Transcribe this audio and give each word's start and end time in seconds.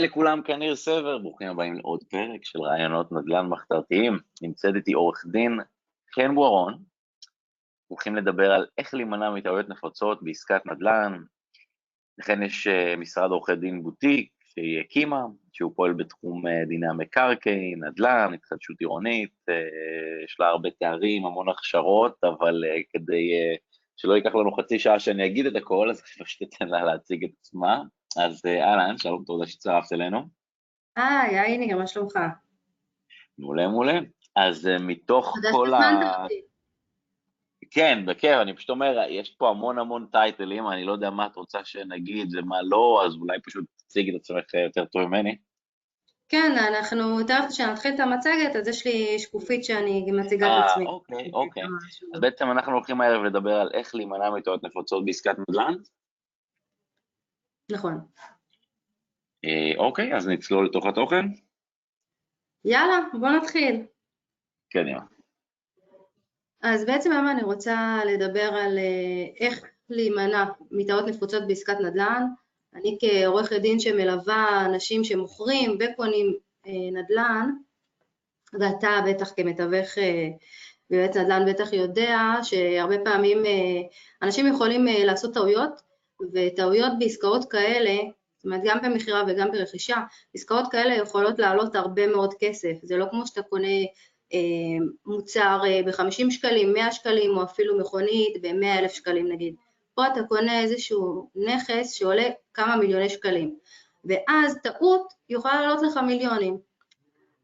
לכולם, 0.00 0.42
כאן 0.42 0.58
ניר 0.58 0.76
סבר, 0.76 1.18
ברוכים 1.18 1.48
הבאים 1.48 1.74
לעוד 1.74 2.04
פרק 2.10 2.44
של 2.44 2.60
רעיונות 2.60 3.12
נדל"ן 3.12 3.46
מחתרתיים. 3.46 4.18
נמצאת 4.42 4.74
איתי 4.74 4.92
עורך 4.92 5.24
דין 5.26 5.58
חן 6.14 6.34
בוארון. 6.34 6.82
הולכים 7.86 8.16
לדבר 8.16 8.52
על 8.52 8.66
איך 8.78 8.94
להימנע 8.94 9.30
מטעויות 9.30 9.68
נפוצות 9.68 10.22
בעסקת 10.22 10.66
נדל"ן. 10.66 11.22
לכן 12.18 12.42
יש 12.42 12.66
uh, 12.66 12.96
משרד 12.96 13.30
עורכי 13.30 13.56
דין 13.56 13.82
בוטיק 13.82 14.32
שהיא 14.40 14.80
הקימה, 14.80 15.22
שהוא 15.52 15.72
פועל 15.76 15.92
בתחום 15.92 16.46
uh, 16.46 16.68
דיני 16.68 16.88
המקרקעין, 16.88 17.84
נדל"ן, 17.84 18.34
התחדשות 18.34 18.76
עירונית, 18.80 19.34
uh, 19.50 20.24
יש 20.24 20.36
לה 20.40 20.48
הרבה 20.48 20.68
תארים, 20.70 21.26
המון 21.26 21.48
הכשרות, 21.48 22.16
אבל 22.24 22.64
כדי 22.92 23.30
שלא 23.96 24.14
ייקח 24.14 24.34
לנו 24.34 24.52
חצי 24.52 24.78
שעה 24.78 24.98
שאני 25.00 25.26
אגיד 25.26 25.46
את 25.46 25.56
הכל, 25.56 25.90
אז 25.90 26.02
אני 26.02 26.24
פשוט 26.26 26.42
אתן 26.42 26.68
לה 26.68 26.84
להציג 26.84 27.24
את 27.24 27.30
עצמה. 27.40 27.82
אז 28.16 28.42
אה, 28.46 28.64
אהלן, 28.64 28.98
שלום, 28.98 29.24
תודה 29.26 29.46
שהצטרפת 29.46 29.92
אלינו. 29.92 30.20
היי, 30.96 31.40
היי 31.40 31.58
ניר, 31.58 31.78
מה 31.78 31.86
שלומך? 31.86 32.18
מעולה, 33.38 33.68
מעולה. 33.68 33.98
אז 34.36 34.66
אה, 34.66 34.78
מתוך 34.78 35.34
כל 35.52 35.74
ה... 35.74 36.26
כן, 37.70 38.06
בכיף, 38.06 38.38
אני 38.42 38.56
פשוט 38.56 38.70
אומר, 38.70 38.98
יש 39.08 39.30
פה 39.38 39.50
המון 39.50 39.78
המון 39.78 40.06
טייטלים, 40.12 40.68
אני 40.68 40.84
לא 40.84 40.92
יודע 40.92 41.10
מה 41.10 41.26
את 41.26 41.36
רוצה 41.36 41.64
שנגיד 41.64 42.36
ומה 42.36 42.62
לא, 42.62 43.02
אז 43.06 43.14
אולי 43.14 43.38
פשוט 43.46 43.64
תציגי 43.76 44.10
את 44.10 44.20
עצמך 44.20 44.54
יותר 44.54 44.84
טוב 44.84 45.02
ממני. 45.02 45.36
כן, 46.28 46.52
אנחנו, 46.68 47.22
תכף 47.22 47.46
כשנתחיל 47.48 47.94
את 47.94 48.00
המצגת, 48.00 48.56
אז 48.56 48.68
יש 48.68 48.86
לי 48.86 49.18
שקופית 49.18 49.64
שאני 49.64 50.12
מציגה 50.12 50.58
את 50.58 50.64
עצמי. 50.70 50.86
אה, 50.86 50.90
אוקיי, 50.90 51.30
אוקיי. 51.34 51.62
אז 52.14 52.20
בעצם 52.20 52.50
אנחנו 52.50 52.72
הולכים 52.72 53.00
הערב 53.00 53.22
לדבר 53.22 53.54
על 53.54 53.70
איך 53.74 53.94
להימנע 53.94 54.30
מטעות 54.30 54.64
נפוצות 54.64 55.04
בעסקת 55.04 55.34
נדל"ן. 55.48 55.74
נכון. 57.72 58.00
אה, 59.44 59.72
אוקיי, 59.78 60.16
אז 60.16 60.28
נצלול 60.28 60.66
לתוך 60.66 60.86
התוכן. 60.86 61.26
יאללה, 62.64 62.98
בוא 63.20 63.28
נתחיל. 63.28 63.82
קדימה. 64.70 65.00
אז 66.62 66.84
בעצם 66.84 67.12
היום 67.12 67.28
אני 67.28 67.42
רוצה 67.42 68.00
לדבר 68.06 68.50
על 68.54 68.78
אה, 68.78 69.46
איך 69.46 69.64
להימנע 69.88 70.44
מטעות 70.70 71.06
נפוצות 71.06 71.46
בעסקת 71.46 71.76
נדל"ן. 71.80 72.26
אני 72.74 72.98
כעורכת 73.00 73.56
דין 73.56 73.80
שמלווה 73.80 74.66
אנשים 74.66 75.04
שמוכרים 75.04 75.78
וקונים 75.80 76.34
אה, 76.66 76.72
נדל"ן, 76.92 77.50
ואתה 78.60 78.88
בטח 79.06 79.32
כמתווך 79.36 79.88
ויועץ 80.90 81.16
נדל"ן 81.16 81.52
בטח 81.52 81.72
יודע 81.72 82.16
שהרבה 82.42 82.94
פעמים 83.04 83.42
אנשים 84.22 84.46
יכולים 84.46 84.86
לעשות 85.04 85.34
טעויות 85.34 85.89
וטעויות 86.32 86.92
בעסקאות 86.98 87.50
כאלה, 87.50 87.96
זאת 88.36 88.44
אומרת 88.44 88.60
גם 88.64 88.78
במכירה 88.82 89.22
וגם 89.28 89.50
ברכישה, 89.50 89.96
עסקאות 90.34 90.64
כאלה 90.70 90.94
יכולות 90.94 91.38
לעלות 91.38 91.74
הרבה 91.74 92.06
מאוד 92.06 92.34
כסף, 92.40 92.72
זה 92.82 92.96
לא 92.96 93.06
כמו 93.10 93.26
שאתה 93.26 93.42
קונה 93.42 93.78
אה, 94.34 94.38
מוצר 95.06 95.60
אה, 95.64 95.80
ב-50 95.86 96.30
שקלים, 96.30 96.72
100 96.72 96.92
שקלים 96.92 97.36
או 97.36 97.42
אפילו 97.42 97.78
מכונית 97.78 98.42
ב-100 98.42 98.78
אלף 98.78 98.92
שקלים 98.92 99.32
נגיד, 99.32 99.54
פה 99.94 100.06
אתה 100.06 100.20
קונה 100.28 100.60
איזשהו 100.60 101.30
נכס 101.34 101.92
שעולה 101.92 102.28
כמה 102.54 102.76
מיליוני 102.76 103.08
שקלים, 103.08 103.56
ואז 104.04 104.58
טעות 104.62 105.12
יכולה 105.28 105.60
לעלות 105.60 105.82
לך 105.82 105.96
מיליונים, 105.96 106.69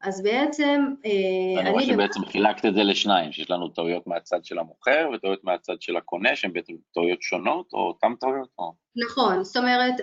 אז 0.06 0.22
בעצם... 0.22 0.84
אה, 1.04 1.60
אני 1.60 1.70
רואה 1.70 1.84
שבעצם 1.84 2.24
חילקת 2.24 2.64
את 2.64 2.74
זה 2.74 2.82
לשניים, 2.82 3.32
שיש 3.32 3.50
לנו 3.50 3.68
טעויות 3.68 4.06
מהצד 4.06 4.44
של 4.44 4.58
המוכר 4.58 5.08
וטעויות 5.14 5.44
מהצד 5.44 5.82
של 5.82 5.96
הקונה, 5.96 6.36
שהן 6.36 6.52
בעצם 6.52 6.72
טעויות 6.94 7.22
שונות, 7.22 7.72
או 7.72 7.78
אותן 7.78 8.14
טעויות? 8.20 8.48
או... 8.58 8.72
נכון, 8.96 9.44
זאת 9.44 9.56
אומרת, 9.56 9.94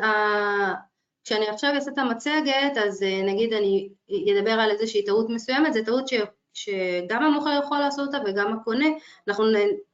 כשאני 1.24 1.48
עכשיו 1.48 1.72
אעשה 1.76 1.92
את 1.92 1.98
המצגת, 1.98 2.78
אז 2.88 3.04
אה, 3.04 3.22
נגיד 3.26 3.54
אני 3.54 3.90
אדבר 4.34 4.52
על 4.52 4.72
איזושהי 4.72 5.06
טעות 5.06 5.30
מסוימת, 5.30 5.74
זו 5.74 5.80
טעות 5.86 6.08
ש, 6.08 6.14
שגם 6.54 7.24
המוכר 7.24 7.60
יכול 7.64 7.80
לעשות 7.80 8.08
אותה 8.08 8.18
וגם 8.26 8.54
הקונה, 8.54 8.88
אנחנו 9.28 9.46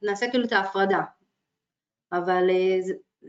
נעשה 0.02 0.30
כאילו 0.30 0.44
את 0.44 0.52
ההפרדה. 0.52 1.00
אבל 2.12 2.50
אה, 2.50 2.78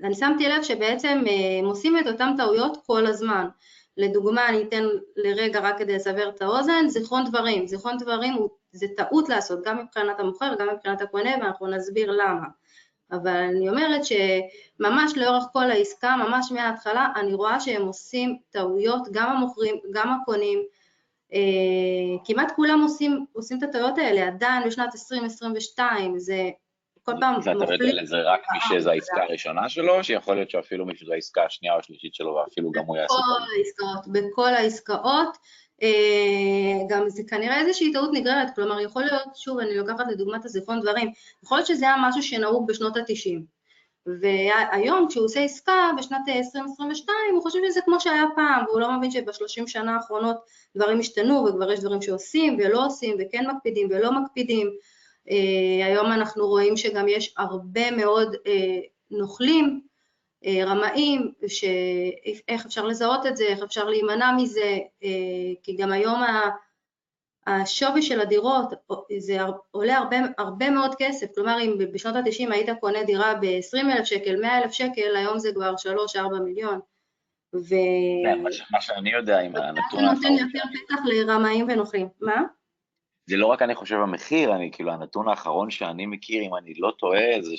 אני 0.03 0.15
שמתי 0.15 0.49
לב 0.49 0.63
שבעצם 0.63 1.23
הם 1.59 1.65
עושים 1.65 1.97
את 1.97 2.07
אותן 2.07 2.33
טעויות 2.37 2.77
כל 2.85 3.05
הזמן. 3.05 3.47
לדוגמה, 3.97 4.49
אני 4.49 4.63
אתן 4.63 4.83
לרגע 5.15 5.59
רק 5.59 5.77
כדי 5.77 5.95
לסבר 5.95 6.29
את 6.29 6.41
האוזן, 6.41 6.87
זיכרון 6.87 7.23
דברים. 7.25 7.67
זיכרון 7.67 7.97
דברים 7.97 8.33
הוא, 8.33 8.49
זה 8.71 8.87
טעות 8.97 9.29
לעשות, 9.29 9.59
גם 9.65 9.77
מבחינת 9.77 10.19
המוכר, 10.19 10.55
גם 10.59 10.67
מבחינת 10.73 11.01
הקונה, 11.01 11.29
ואנחנו 11.41 11.67
נסביר 11.67 12.11
למה. 12.11 12.47
אבל 13.11 13.31
אני 13.31 13.69
אומרת 13.69 14.01
שממש 14.05 15.17
לאורך 15.17 15.43
כל 15.53 15.71
העסקה, 15.71 16.15
ממש 16.15 16.51
מההתחלה, 16.51 17.07
אני 17.15 17.33
רואה 17.33 17.59
שהם 17.59 17.81
עושים 17.81 18.37
טעויות, 18.49 19.01
גם 19.11 19.29
המוכרים, 19.29 19.75
גם 19.91 20.09
הקונים, 20.21 20.63
אה, 21.33 22.17
כמעט 22.25 22.51
כולם 22.55 22.81
עושים, 22.81 23.25
עושים 23.33 23.57
את 23.57 23.63
הטעויות 23.63 23.97
האלה, 23.97 24.27
עדיין 24.27 24.63
בשנת 24.67 24.95
2022, 24.95 26.19
זה 26.19 26.49
כל 27.03 27.11
פעם. 27.19 27.35
ואתה 27.43 27.73
יודע 27.73 28.01
לזה 28.01 28.21
רק 28.21 28.41
מי 28.53 28.59
שזו 28.69 28.89
העסקה 28.89 29.23
הראשונה 29.23 29.69
שלו, 29.69 30.03
שיכול 30.03 30.35
להיות 30.35 30.49
שאפילו 30.49 30.85
מי 30.85 30.95
שזו 30.95 31.13
העסקה 31.13 31.45
השנייה 31.45 31.73
או 31.73 31.79
השלישית 31.79 32.13
שלו, 32.13 32.35
ואפילו 32.35 32.71
גם 32.71 32.83
הוא 32.85 32.97
יעשה? 32.97 33.13
בכל 33.13 33.43
העסקאות, 33.57 34.07
בכל 34.07 34.53
העסקאות. 34.53 35.37
אה, 35.83 36.77
גם 36.89 37.09
זה 37.09 37.23
כנראה 37.27 37.59
איזושהי 37.59 37.93
טעות 37.93 38.09
נגררת, 38.13 38.55
כלומר 38.55 38.79
יכול 38.79 39.01
להיות, 39.01 39.35
שוב 39.35 39.59
אני 39.59 39.77
לוקחת 39.77 40.05
לדוגמת 40.11 40.45
הזיכרון 40.45 40.81
דברים, 40.81 41.11
יכול 41.43 41.57
להיות 41.57 41.67
שזה 41.67 41.85
היה 41.85 41.95
משהו 41.99 42.23
שנהוג 42.23 42.67
בשנות 42.67 42.97
ה-90, 42.97 43.41
והיום 44.05 45.07
כשהוא 45.09 45.25
עושה 45.25 45.39
עסקה 45.39 45.89
בשנת 45.97 46.21
2022 46.27 47.17
הוא 47.33 47.41
חושב 47.41 47.59
שזה 47.69 47.79
כמו 47.85 47.99
שהיה 47.99 48.23
פעם, 48.35 48.65
והוא 48.67 48.79
לא 48.79 48.97
מבין 48.97 49.11
שבשלושים 49.11 49.67
שנה 49.67 49.95
האחרונות 49.95 50.37
דברים 50.77 50.99
השתנו 50.99 51.45
וכבר 51.45 51.71
יש 51.71 51.79
דברים 51.79 52.01
שעושים 52.01 52.57
ולא 52.59 52.85
עושים 52.85 53.17
וכן 53.19 53.47
מקפידים 53.47 53.87
ולא 53.91 54.11
מקפידים, 54.21 54.67
אה, 54.67 54.73
היום 55.83 56.11
אנחנו 56.11 56.47
רואים 56.47 56.77
שגם 56.77 57.07
יש 57.07 57.33
הרבה 57.37 57.91
מאוד 57.91 58.35
אה, 58.47 58.79
נוכלים, 59.11 59.81
אה, 60.45 60.65
רמאים, 60.65 61.31
שאיך 61.47 62.65
אפשר 62.65 62.85
לזהות 62.85 63.25
את 63.25 63.37
זה, 63.37 63.43
איך 63.43 63.59
אפשר 63.63 63.89
להימנע 63.89 64.31
מזה, 64.37 64.77
כי 65.63 65.75
גם 65.77 65.91
היום 65.91 66.21
השווי 67.47 68.01
של 68.01 68.21
הדירות 68.21 68.73
זה 69.17 69.37
עולה 69.71 69.97
הרבה, 69.97 70.17
הרבה 70.37 70.69
מאוד 70.69 70.95
כסף, 70.97 71.27
כלומר 71.35 71.57
אם 71.61 71.77
בשנות 71.93 72.15
ה-90 72.15 72.53
היית 72.53 72.69
קונה 72.79 73.03
דירה 73.03 73.33
ב-20,000 73.41 74.05
שקל, 74.05 74.41
100,000 74.41 74.71
שקל, 74.71 75.15
היום 75.15 75.39
זה 75.39 75.51
כבר 75.53 75.73
3-4 76.15 76.39
מיליון. 76.43 76.79
ו... 77.55 77.75
מה 78.71 78.81
שאני 78.81 79.11
יודע 79.11 79.39
עם 79.39 79.55
הנתון 79.55 79.77
האחרון. 79.77 80.15
זה 80.15 80.29
נותן 80.29 80.45
יותר 80.45 80.59
פתח 80.59 81.01
לרמאים 81.05 81.67
ונוכלים. 81.69 82.07
מה? 82.21 82.41
זה 83.31 83.37
לא 83.37 83.47
רק 83.47 83.61
אני 83.61 83.75
חושב 83.75 83.95
המחיר, 83.95 84.55
אני 84.55 84.71
כאילו 84.71 84.91
הנתון 84.91 85.27
האחרון 85.27 85.69
שאני 85.69 86.05
מכיר, 86.05 86.43
אם 86.43 86.55
אני 86.55 86.73
לא 86.73 86.91
טועה, 86.99 87.41
זה 87.41 87.53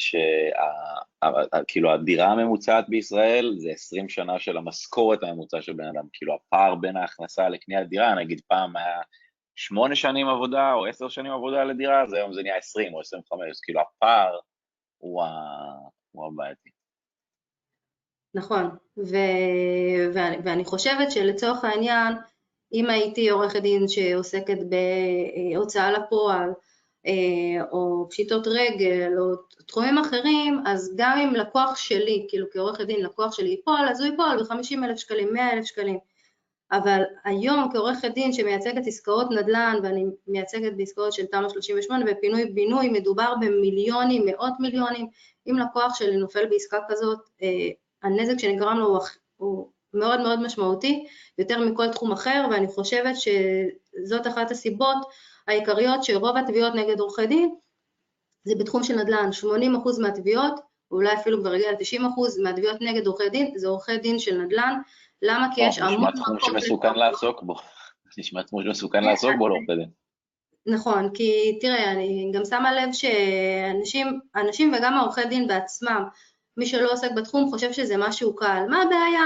שכאילו 1.59 1.93
הדירה 1.93 2.27
הממוצעת 2.27 2.89
בישראל 2.89 3.55
זה 3.59 3.71
20 3.71 4.09
שנה 4.09 4.39
של 4.39 4.57
המשכורת 4.57 5.23
הממוצע 5.23 5.61
של 5.63 5.73
בן 5.73 5.85
אדם, 5.85 6.05
כאילו 6.13 6.35
הפער 6.35 6.75
בין 6.75 6.97
ההכנסה 6.97 7.49
לקניית 7.49 7.89
דירה, 7.89 8.15
נגיד 8.15 8.41
פעם 8.49 8.77
היה 8.77 9.01
8 9.57 9.95
שנים 9.95 10.29
עבודה 10.29 10.73
או 10.73 10.87
10 10.87 11.09
שנים 11.09 11.33
עבודה 11.33 11.65
לדירה, 11.65 12.03
אז 12.03 12.13
היום 12.13 12.33
זה 12.33 12.43
נהיה 12.43 12.57
20 12.57 12.95
או 12.95 13.01
25, 13.01 13.51
אז 13.51 13.61
כאילו 13.61 13.81
הפער 13.81 14.39
הוא, 14.99 15.23
ה... 15.23 15.29
הוא 16.13 16.27
הבעייתי. 16.27 16.71
נכון, 18.35 18.77
ו... 18.99 19.17
ואני 20.45 20.65
חושבת 20.65 21.11
שלצורך 21.11 21.65
העניין, 21.65 22.13
אם 22.73 22.91
הייתי 22.91 23.31
עורכת 23.31 23.63
דין 23.63 23.89
שעוסקת 23.89 24.59
בהוצאה 25.55 25.93
לפועל, 25.93 26.51
אה, 27.07 27.65
או 27.73 28.07
פשיטות 28.11 28.47
רגל, 28.47 29.13
או 29.19 29.25
תחומים 29.67 29.99
אחרים, 29.99 30.63
אז 30.67 30.95
גם 30.97 31.19
אם 31.19 31.35
לקוח 31.35 31.77
שלי, 31.77 32.27
כאילו 32.29 32.47
כעורכת 32.53 32.85
דין 32.87 33.01
לקוח 33.01 33.33
שלי 33.33 33.49
ייפול, 33.49 33.89
אז 33.91 34.01
הוא 34.01 34.11
ייפול 34.11 34.43
ב-50 34.43 34.85
אלף 34.85 34.99
שקלים, 34.99 35.33
100 35.33 35.53
אלף 35.53 35.65
שקלים. 35.65 35.99
אבל 36.73 37.03
היום 37.25 37.69
כעורכת 37.73 38.11
דין 38.15 38.33
שמייצגת 38.33 38.87
עסקאות 38.87 39.31
נדל"ן, 39.31 39.79
ואני 39.83 40.05
מייצגת 40.27 40.73
בעסקאות 40.77 41.13
של 41.13 41.27
תמ"א 41.27 41.49
38 41.49 42.05
ופינוי-בינוי, 42.11 42.89
מדובר 42.89 43.35
במיליונים, 43.41 44.23
מאות 44.27 44.53
מיליונים. 44.61 45.07
אם 45.47 45.59
לקוח 45.59 45.95
שלי 45.95 46.17
נופל 46.17 46.47
בעסקה 46.47 46.79
כזאת, 46.89 47.19
אה, 47.43 47.69
הנזק 48.03 48.39
שנגרם 48.39 48.79
לו 48.79 48.99
הוא 49.37 49.71
מאוד 49.95 50.21
מאוד 50.21 50.41
משמעותי, 50.41 51.05
יותר 51.39 51.61
מכל 51.61 51.89
תחום 51.89 52.13
אחר, 52.13 52.47
ואני 52.51 52.67
חושבת 52.69 53.15
שזאת 53.17 54.27
אחת 54.27 54.51
הסיבות 54.51 54.97
העיקריות 55.49 56.05
שרוב 56.05 56.37
התביעות 56.37 56.75
נגד 56.75 57.01
עורכי 57.01 57.27
דין 57.27 57.55
זה 58.45 58.55
בתחום 58.59 58.83
של 58.83 58.97
נדל"ן, 58.97 59.31
80% 59.43 59.47
מהתביעות, 60.01 60.61
ואולי 60.91 61.15
אפילו 61.15 61.41
כבר 61.41 61.53
הגיע 61.53 61.73
ל-90% 61.73 62.43
מהתביעות 62.43 62.77
נגד 62.81 63.07
עורכי 63.07 63.29
דין, 63.29 63.53
זה 63.57 63.69
עורכי 63.69 63.99
דין 63.99 64.19
של 64.19 64.39
נדל"ן, 64.39 64.81
למה? 65.23 65.49
כי 65.55 65.61
יש 65.61 65.79
המון... 65.79 65.95
נשמע 65.95 66.11
תחום 66.11 66.37
שמסוכן 66.41 66.95
לעסוק 66.95 67.43
בו, 67.43 67.55
נשמע 68.19 68.43
תחום 68.43 68.63
שמסוכן 68.65 69.05
לעסוק 69.05 69.31
בו 69.39 69.49
לעורכי 69.49 69.77
דין. 69.77 69.91
נכון, 70.67 71.11
כי 71.15 71.59
תראה, 71.61 71.93
אני 71.93 72.31
גם 72.35 72.45
שמה 72.45 72.73
לב 72.73 72.93
שאנשים 72.93 74.73
וגם 74.75 74.95
העורכי 74.95 75.25
דין 75.25 75.47
בעצמם, 75.49 76.05
מי 76.57 76.67
שלא 76.67 76.93
עוסק 76.93 77.11
בתחום 77.17 77.51
חושב 77.51 77.73
שזה 77.73 77.97
משהו 77.99 78.37
קל. 78.37 78.63
מה 78.69 78.83
הבעיה? 78.83 79.25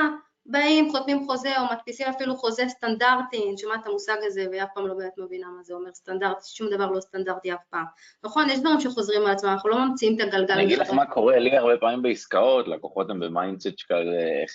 באים, 0.48 0.90
חותמים 0.90 1.26
חוזה 1.26 1.60
או 1.60 1.64
מדפיסים 1.72 2.06
אפילו 2.08 2.36
חוזה 2.36 2.68
סטנדרטי, 2.68 3.48
אני 3.48 3.58
שומעת 3.58 3.80
את 3.82 3.86
המושג 3.86 4.16
הזה 4.22 4.46
ואף 4.52 4.68
פעם 4.74 4.86
לא 4.86 4.94
באמת 4.94 5.12
מבינה 5.18 5.46
מה 5.56 5.62
זה 5.62 5.74
אומר 5.74 5.92
סטנדרטי, 5.94 6.40
שום 6.44 6.70
דבר 6.70 6.90
לא 6.90 7.00
סטנדרטי 7.00 7.52
אף 7.52 7.64
פעם. 7.70 7.84
נכון, 8.24 8.50
יש 8.50 8.60
דברים 8.60 8.80
שחוזרים 8.80 9.26
על 9.26 9.32
עצמם, 9.32 9.50
אנחנו 9.50 9.68
לא 9.68 9.84
ממציאים 9.84 10.16
את 10.16 10.20
הגלגל. 10.20 10.54
אני 10.54 10.64
אגיד 10.64 10.78
לך 10.78 10.90
מה 10.90 11.06
קורה 11.06 11.38
לי 11.38 11.56
הרבה 11.56 11.76
פעמים 11.76 12.02
בעסקאות, 12.02 12.68
לקוחות 12.68 13.10
הם 13.10 13.20
ב 13.20 13.27
mindset 13.27 13.78
שכאלה, 13.78 14.42
איך, 14.42 14.54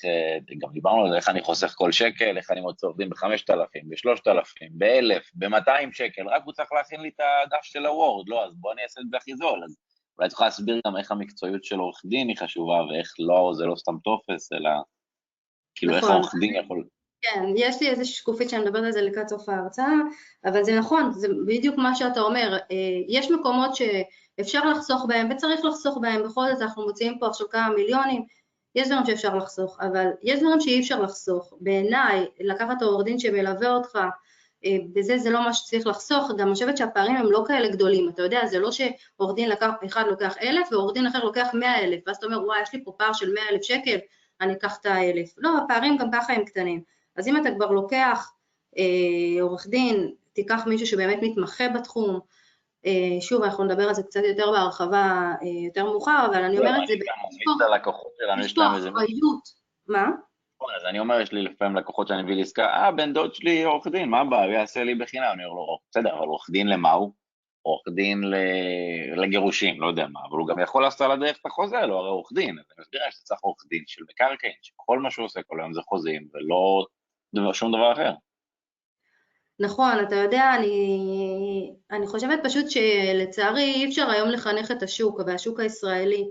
גם 0.57 0.69
דיברנו 0.73 1.01
על 1.01 1.09
זה, 1.09 1.15
איך 1.15 1.29
אני 1.29 1.41
חוסך 1.41 1.73
כל 1.77 1.91
שקל, 1.91 2.37
איך 2.37 2.51
אני 2.51 2.61
מוצא 2.61 2.87
עובדים 2.87 3.09
ב-5,000, 3.09 3.79
ב-3,000, 3.89 4.65
ב-1,000, 4.71 5.21
ב-200 5.33 5.93
שקל, 5.93 6.27
רק 6.27 6.41
הוא 6.45 6.53
צריך 6.53 6.73
להכין 6.73 7.01
לי 7.01 7.09
את 7.15 7.19
הדף 7.19 7.63
של 7.63 7.85
הוורד, 7.85 8.29
לא, 8.29 8.45
אז 8.45 8.51
בוא 8.55 8.73
אני 8.73 8.83
אעשה 8.83 9.01
את 9.01 9.05
זה 9.11 9.17
הכי 9.17 9.35
זול. 9.35 9.63
אז 9.63 9.75
אולי 10.17 10.29
תוכל 10.29 10.45
להסביר 10.45 10.81
גם 10.87 10.97
איך 10.97 11.11
המקצועיות 11.11 11.63
של 11.63 11.79
עורך 11.79 12.01
דין 12.05 12.27
היא 12.27 12.37
חשובה, 12.37 12.85
ואיך 12.85 13.13
לא, 13.19 13.51
זה 13.55 13.65
לא 13.65 13.75
סתם 13.75 13.95
טופס, 14.03 14.53
אלא 14.53 14.69
כאילו 15.75 15.97
נכון. 15.97 16.03
איך 16.03 16.11
העורך 16.11 16.35
דין 16.39 16.55
יכול... 16.55 16.83
כן, 17.21 17.43
יש 17.55 17.81
לי 17.81 17.89
איזושהי 17.89 18.15
שקופית 18.15 18.49
שאני 18.49 18.63
מדברת 18.63 18.83
על 18.83 18.91
זה 18.91 19.01
לקראת 19.01 19.29
סוף 19.29 19.49
ההרצאה, 19.49 19.93
אבל 20.45 20.63
זה 20.63 20.79
נכון, 20.79 21.11
זה 21.13 21.27
בדיוק 21.47 21.77
מה 21.77 21.95
שאתה 21.95 22.21
אומר. 22.21 22.57
אה, 22.71 22.77
יש 23.07 23.31
מקומות 23.31 23.71
שאפשר 23.75 24.69
לחסוך 24.69 25.05
בהם 25.07 25.31
וצריך 25.31 25.65
לחסוך 25.65 25.97
בהם, 26.01 26.23
בכל 26.23 26.53
זאת 26.53 26.61
אנחנו 26.61 26.83
מוציאים 26.83 27.19
פה 27.19 27.27
עכשיו 27.27 27.49
כמה 27.49 27.69
מיליונים, 27.69 28.25
יש 28.75 28.87
דברים 28.87 29.05
שאפשר 29.05 29.35
לחסוך, 29.35 29.79
אבל 29.81 30.07
יש 30.23 30.39
דברים 30.39 30.59
שאי 30.59 30.79
אפשר 30.79 31.01
לחסוך. 31.01 31.53
בעיניי, 31.61 32.25
לקחת 32.39 32.81
עורך 32.81 33.05
דין 33.05 33.19
שמלווה 33.19 33.73
אותך, 33.73 33.99
אה, 34.65 34.77
בזה 34.93 35.17
זה 35.17 35.29
לא 35.29 35.43
מה 35.43 35.53
שצריך 35.53 35.87
לחסוך, 35.87 36.31
גם 36.37 36.47
אני 36.47 36.53
חושבת 36.53 36.77
שהפערים 36.77 37.15
הם 37.15 37.31
לא 37.31 37.43
כאלה 37.47 37.69
גדולים, 37.69 38.09
אתה 38.09 38.21
יודע, 38.21 38.45
זה 38.45 38.59
לא 38.59 38.69
שעורך 38.71 39.35
דין 39.35 39.49
לקח, 39.49 39.69
אחד 39.85 40.03
לוקח 40.07 40.37
אלף 40.41 40.67
ועורך 40.71 40.93
דין 40.93 41.07
אחר 41.07 41.23
לוקח 41.23 41.47
מאה 41.53 41.79
אלף, 41.79 41.99
ואז 42.07 42.17
אתה 42.17 42.25
אומר, 42.25 42.45
וואי, 42.45 42.61
יש 42.61 42.73
לי 42.73 42.83
פה 42.83 42.91
פער 42.97 43.13
של 43.13 43.33
מאה 43.33 43.49
אלף 43.49 43.61
שקל, 43.61 43.97
אני 44.41 44.53
אקח 44.53 44.77
את 44.81 44.85
האלף. 44.85 45.33
לא, 45.37 45.57
הפערים 45.57 45.97
גם 45.97 46.11
ככה 46.11 46.33
הם 46.33 46.45
קטנים. 46.45 46.81
אז 47.15 47.27
אם 47.27 47.41
אתה 47.41 47.49
כבר 47.55 47.71
לוקח 47.71 48.33
אה, 48.77 49.41
עורך 49.41 49.67
דין, 49.67 50.11
תיקח 50.33 50.63
מישהו 50.67 50.87
שבאמת 50.87 51.19
מתמחה 51.21 51.69
בתחום, 51.69 52.19
אה, 52.85 53.21
שוב, 53.21 53.43
אנחנו 53.43 53.63
נדבר 53.63 53.87
על 53.87 53.93
זה 53.93 54.03
קצת 54.03 54.21
יותר 54.27 54.51
בהרחבה 54.51 55.33
אה, 55.41 55.65
יותר 55.65 55.85
מאוחר, 55.85 56.25
אבל 56.31 56.43
אני 56.43 56.59
אומרת, 56.59 56.87
זה... 56.87 56.93
אחריות. 58.89 59.61
מה? 59.87 60.09
נכון, 60.55 60.73
אז 60.79 60.85
אני 60.85 60.99
אומר, 60.99 61.21
יש 61.21 61.31
לי 61.31 61.41
לפעמים 61.41 61.75
לקוחות 61.75 62.07
שאני 62.07 62.23
מביא 62.23 62.35
לעסקה, 62.35 62.65
אה, 62.65 62.91
בן 62.91 63.13
דוד 63.13 63.35
שלי 63.35 63.63
עורך 63.63 63.87
דין, 63.87 64.09
מה 64.09 64.19
הבעיה, 64.21 64.53
יעשה 64.53 64.83
לי 64.83 64.95
בחינם, 64.95 65.29
אני 65.33 65.45
אומר 65.45 65.55
לו, 65.55 65.77
בסדר, 65.91 66.17
אבל 66.17 66.27
עורך 66.27 66.49
דין 66.49 66.67
למה 66.67 66.91
הוא? 66.91 67.11
עורך 67.61 67.83
דין 67.95 68.21
לגירושים, 69.15 69.81
לא 69.81 69.87
יודע 69.87 70.07
מה, 70.07 70.19
אבל 70.29 70.37
הוא 70.37 70.47
גם 70.47 70.59
יכול 70.59 70.83
לעשות 70.83 71.01
על 71.01 71.11
הדרך 71.11 71.37
את 71.41 71.45
החוזה, 71.45 71.81
לא 71.81 71.99
הרי 71.99 72.09
עורך 72.09 72.29
דין, 72.33 72.59
אז 72.59 72.65
אני 72.77 72.81
מסביר 72.81 73.01
שאתה 73.09 73.23
צריך 73.23 73.41
עורך 73.41 73.63
דין 73.69 73.83
של 73.87 74.03
מקרקעין, 74.09 74.53
שכל 74.61 74.99
מה 74.99 75.11
שהוא 75.11 75.25
עושה 75.25 75.41
כל 75.47 75.59
היום 75.59 75.73
זה 75.73 75.81
חוזים, 75.81 76.27
ולא 76.33 77.53
שום 77.53 77.71
דבר 77.71 77.93
אחר. 77.93 78.11
נכון, 79.59 79.99
אתה 80.07 80.15
יודע, 80.15 80.55
אני, 80.55 81.73
אני 81.91 82.07
חושבת 82.07 82.39
פשוט 82.43 82.65
שלצערי 82.69 83.73
אי 83.73 83.85
אפשר 83.89 84.09
היום 84.09 84.29
לחנך 84.29 84.71
את 84.71 84.83
השוק, 84.83 85.19
והשוק 85.25 85.59
הישראלי, 85.59 86.29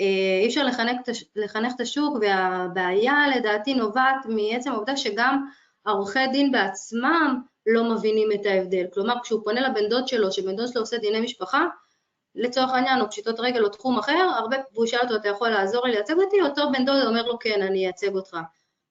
אה, 0.00 0.40
אי 0.42 0.46
אפשר 0.46 0.64
לחנך, 0.64 0.96
לחנך 1.36 1.72
את 1.76 1.80
השוק, 1.80 2.18
והבעיה 2.20 3.28
לדעתי 3.36 3.74
נובעת 3.74 4.26
מעצם 4.28 4.72
העובדה 4.72 4.96
שגם 4.96 5.46
עורכי 5.86 6.26
דין 6.32 6.52
בעצמם 6.52 7.40
לא 7.66 7.84
מבינים 7.84 8.32
את 8.32 8.46
ההבדל. 8.46 8.86
כלומר, 8.94 9.14
כשהוא 9.22 9.40
פונה 9.44 9.68
לבן 9.68 9.88
דוד 9.88 10.08
שלו, 10.08 10.32
שבן 10.32 10.56
דוד 10.56 10.68
שלו 10.68 10.82
עושה 10.82 10.98
דיני 10.98 11.20
משפחה, 11.20 11.66
לצורך 12.34 12.70
העניין, 12.70 13.00
או 13.00 13.10
פשיטות 13.10 13.40
רגל 13.40 13.64
או 13.64 13.68
תחום 13.68 13.98
אחר, 13.98 14.30
הרבה, 14.36 14.56
והוא 14.72 14.84
ישאל 14.84 15.00
אותו, 15.02 15.16
אתה 15.16 15.28
יכול 15.28 15.48
לעזור 15.48 15.86
לי 15.86 15.92
לייצג 15.92 16.18
אותי? 16.18 16.42
אותו 16.42 16.62
בן 16.72 16.84
דוד 16.84 17.06
אומר 17.06 17.22
לו, 17.22 17.38
כן, 17.38 17.62
אני 17.62 17.84
אייצג 17.84 18.14
אותך. 18.14 18.36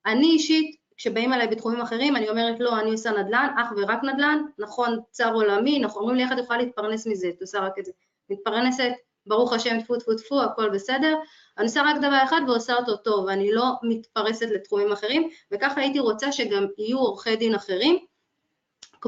אני 0.06 0.28
אישית, 0.28 0.76
כשבאים 0.98 1.34
אליי 1.34 1.48
בתחומים 1.48 1.82
אחרים, 1.82 2.16
אני 2.16 2.30
אומרת, 2.30 2.60
לא, 2.60 2.80
אני 2.80 2.92
עושה 2.92 3.12
נדל"ן, 3.12 3.50
אך 3.58 3.74
ורק 3.78 4.04
נדל"ן, 4.04 4.42
נכון, 4.60 5.00
צר 5.12 5.34
עולמי, 5.34 5.80
נכון, 5.80 6.02
אומרים 6.02 6.18
לי, 6.18 6.24
איך 6.24 6.32
את 6.32 6.38
יכולה 6.38 6.60
להתפרנס 6.60 7.08
מזה? 7.08 7.30
את 7.30 7.42
עושה 7.42 7.60
רק 7.60 7.80
את 7.80 7.86
זה. 7.86 7.92
מתפרנסת, 8.30 8.92
ברוך 9.28 9.54
השם, 9.54 9.82
טפו 9.82 9.98
טפו 9.98 10.16
טפו, 10.16 10.42
הכל 10.42 10.70
בסדר, 10.70 11.16
אני 11.58 11.66
עושה 11.66 11.82
רק 11.86 11.98
דבר 11.98 12.24
אחד 12.24 12.42
ועושה 12.48 12.76
אותו 12.76 12.96
טוב, 12.98 13.26
ואני 13.26 13.52
לא 13.52 13.64
מתפרסת 13.84 14.48
לתחומים 14.50 14.92
אחרים, 14.92 15.30
וככה 15.52 15.82
הייתי 15.82 16.00
רוצה 16.00 16.32
שגם 16.32 16.66
יהיו 16.78 16.98
עורכי 16.98 17.36
דין 17.36 17.56
אחרים, 17.56 18.06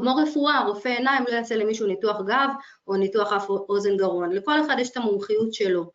כמו 0.00 0.16
רפואה, 0.16 0.64
רופא 0.66 0.88
עיניים 0.88 1.24
לא 1.28 1.34
יעשה 1.34 1.56
למישהו 1.56 1.86
ניתוח 1.86 2.20
גב 2.26 2.48
או 2.88 2.96
ניתוח 2.96 3.32
אף 3.32 3.48
אוזן 3.48 3.96
גרון, 3.96 4.32
לכל 4.32 4.60
אחד 4.60 4.76
יש 4.78 4.90
את 4.90 4.96
המומחיות 4.96 5.54
שלו. 5.54 5.90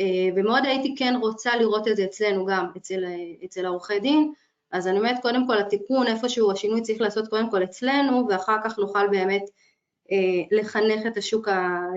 אה, 0.00 0.28
ומאוד 0.36 0.64
הייתי 0.64 0.94
כן 0.98 1.14
רוצה 1.20 1.56
לראות 1.56 1.88
את 1.88 1.96
זה 1.96 2.04
אצלנו 2.04 2.46
גם, 2.46 2.66
אצל, 2.76 3.04
אצל 3.44 3.64
העורכי 3.64 4.00
דין, 4.00 4.32
אז 4.72 4.88
אני 4.88 4.98
אומרת 4.98 5.22
קודם 5.22 5.46
כל 5.46 5.58
התיקון, 5.58 6.06
איפשהו 6.06 6.52
השינוי 6.52 6.82
צריך 6.82 7.00
לעשות 7.00 7.28
קודם 7.28 7.50
כל 7.50 7.62
אצלנו, 7.62 8.26
ואחר 8.28 8.56
כך 8.64 8.78
נוכל 8.78 9.08
באמת 9.08 9.42
אה, 10.12 10.58
לחנך 10.58 11.06
את 11.06 11.16
השוק, 11.16 11.48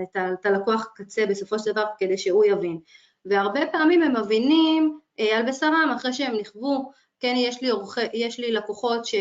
את, 0.02 0.16
ה, 0.16 0.32
את 0.32 0.46
הלקוח 0.46 0.86
קצה 0.94 1.26
בסופו 1.26 1.58
של 1.58 1.72
דבר 1.72 1.84
כדי 1.98 2.18
שהוא 2.18 2.44
יבין. 2.44 2.78
והרבה 3.24 3.60
פעמים 3.72 4.02
הם 4.02 4.16
מבינים 4.16 4.98
אה, 5.20 5.38
על 5.38 5.48
בשרם 5.48 5.92
אחרי 5.96 6.12
שהם 6.12 6.36
נכוו, 6.36 6.92
כן 7.20 7.34
יש 7.36 7.62
לי, 7.62 7.70
עורכי, 7.70 8.00
יש 8.12 8.40
לי 8.40 8.52
לקוחות 8.52 9.04
ש... 9.04 9.14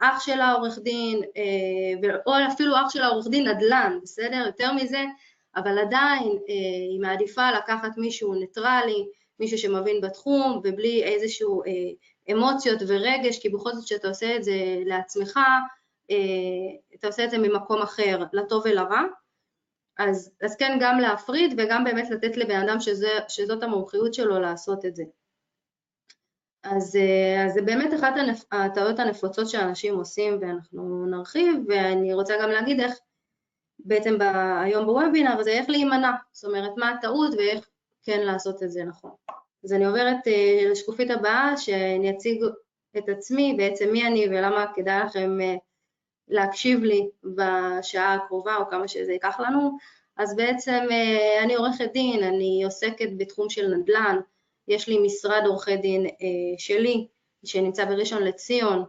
אח 0.00 0.24
שלה 0.24 0.52
עורך 0.52 0.78
דין, 0.78 1.22
אה, 1.36 2.10
או 2.26 2.32
אפילו 2.52 2.76
אח 2.76 2.90
שלה 2.90 3.06
עורך 3.06 3.26
דין 3.28 3.48
נדל"ן, 3.48 3.98
בסדר? 4.02 4.42
יותר 4.46 4.72
מזה, 4.72 5.04
אבל 5.56 5.78
עדיין 5.78 6.38
אה, 6.48 6.54
היא 6.90 7.00
מעדיפה 7.00 7.50
לקחת 7.50 7.90
מישהו 7.96 8.34
ניטרלי, 8.34 9.06
מישהו 9.40 9.58
שמבין 9.58 10.00
בתחום 10.00 10.60
ובלי 10.64 11.04
איזשהו 11.04 11.62
אה, 11.62 11.70
אמוציות 12.34 12.78
ורגש, 12.88 13.38
כי 13.38 13.48
בכל 13.48 13.72
זאת 13.72 13.84
כשאתה 13.84 14.08
עושה 14.08 14.36
את 14.36 14.44
זה 14.44 14.56
לעצמך, 14.86 15.40
אתה 16.94 17.06
עושה 17.06 17.24
את 17.24 17.30
זה 17.30 17.38
ממקום 17.38 17.82
אחר, 17.82 18.18
לטוב 18.32 18.62
ולרע. 18.64 19.02
אז, 19.98 20.30
אז 20.42 20.56
כן, 20.56 20.78
גם 20.80 20.98
להפריד 20.98 21.54
וגם 21.58 21.84
באמת 21.84 22.10
לתת 22.10 22.36
לבן 22.36 22.68
אדם 22.68 22.80
שזה, 22.80 23.08
שזאת 23.28 23.62
המומחיות 23.62 24.14
שלו 24.14 24.40
לעשות 24.40 24.84
את 24.84 24.96
זה. 24.96 25.02
אז, 26.70 26.96
אה, 26.96 27.46
אז 27.46 27.52
זה 27.52 27.62
באמת 27.62 27.94
אחת 27.94 28.14
הטעויות 28.52 28.98
הנפוצות 28.98 29.48
שאנשים 29.48 29.96
עושים 29.96 30.38
ואנחנו 30.40 31.06
נרחיב, 31.06 31.54
ואני 31.68 32.14
רוצה 32.14 32.34
גם 32.42 32.50
להגיד 32.50 32.80
איך 32.80 32.98
בעצם 33.78 34.18
ב, 34.18 34.22
היום 34.62 34.86
בוובינר 34.86 35.42
זה 35.42 35.50
איך 35.50 35.70
להימנע, 35.70 36.12
זאת 36.32 36.44
אומרת 36.44 36.72
מה 36.76 36.90
הטעות 36.90 37.34
ואיך 37.34 37.68
כן 38.02 38.20
לעשות 38.20 38.62
את 38.62 38.70
זה 38.70 38.84
נכון. 38.84 39.10
אז 39.64 39.72
אני 39.72 39.84
עוברת 39.84 40.26
uh, 40.26 40.70
לשקופית 40.70 41.10
הבאה 41.10 41.56
שאני 41.56 42.10
אציג 42.10 42.44
את 42.98 43.08
עצמי, 43.08 43.54
בעצם 43.58 43.92
מי 43.92 44.06
אני 44.06 44.26
ולמה 44.28 44.66
כדאי 44.74 45.04
לכם 45.04 45.38
uh, 45.40 45.58
להקשיב 46.28 46.84
לי 46.84 47.08
בשעה 47.24 48.14
הקרובה 48.14 48.56
או 48.56 48.70
כמה 48.70 48.88
שזה 48.88 49.12
ייקח 49.12 49.40
לנו. 49.40 49.76
אז 50.16 50.36
בעצם 50.36 50.86
אני 51.44 51.54
עורכת 51.54 51.92
דין, 51.92 52.24
אני 52.24 52.64
עוסקת 52.64 53.08
בתחום 53.16 53.50
של 53.50 53.74
נדל"ן, 53.74 54.16
יש 54.68 54.88
לי 54.88 54.98
משרד 54.98 55.42
עורכי 55.46 55.76
דין 55.76 56.06
אה, 56.06 56.58
שלי, 56.58 57.06
שנמצא 57.44 57.84
בראשון 57.84 58.22
לציון, 58.22 58.84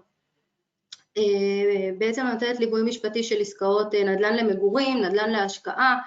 אה, 1.17 1.89
בעצם 1.97 2.25
נותנת 2.25 2.59
ליווי 2.59 2.81
משפטי 2.81 3.23
של 3.23 3.41
עסקאות 3.41 3.95
אה, 3.95 4.03
נדל"ן 4.03 4.35
למגורים, 4.35 5.01
נדל"ן 5.01 5.29
להשקעה, 5.29 5.97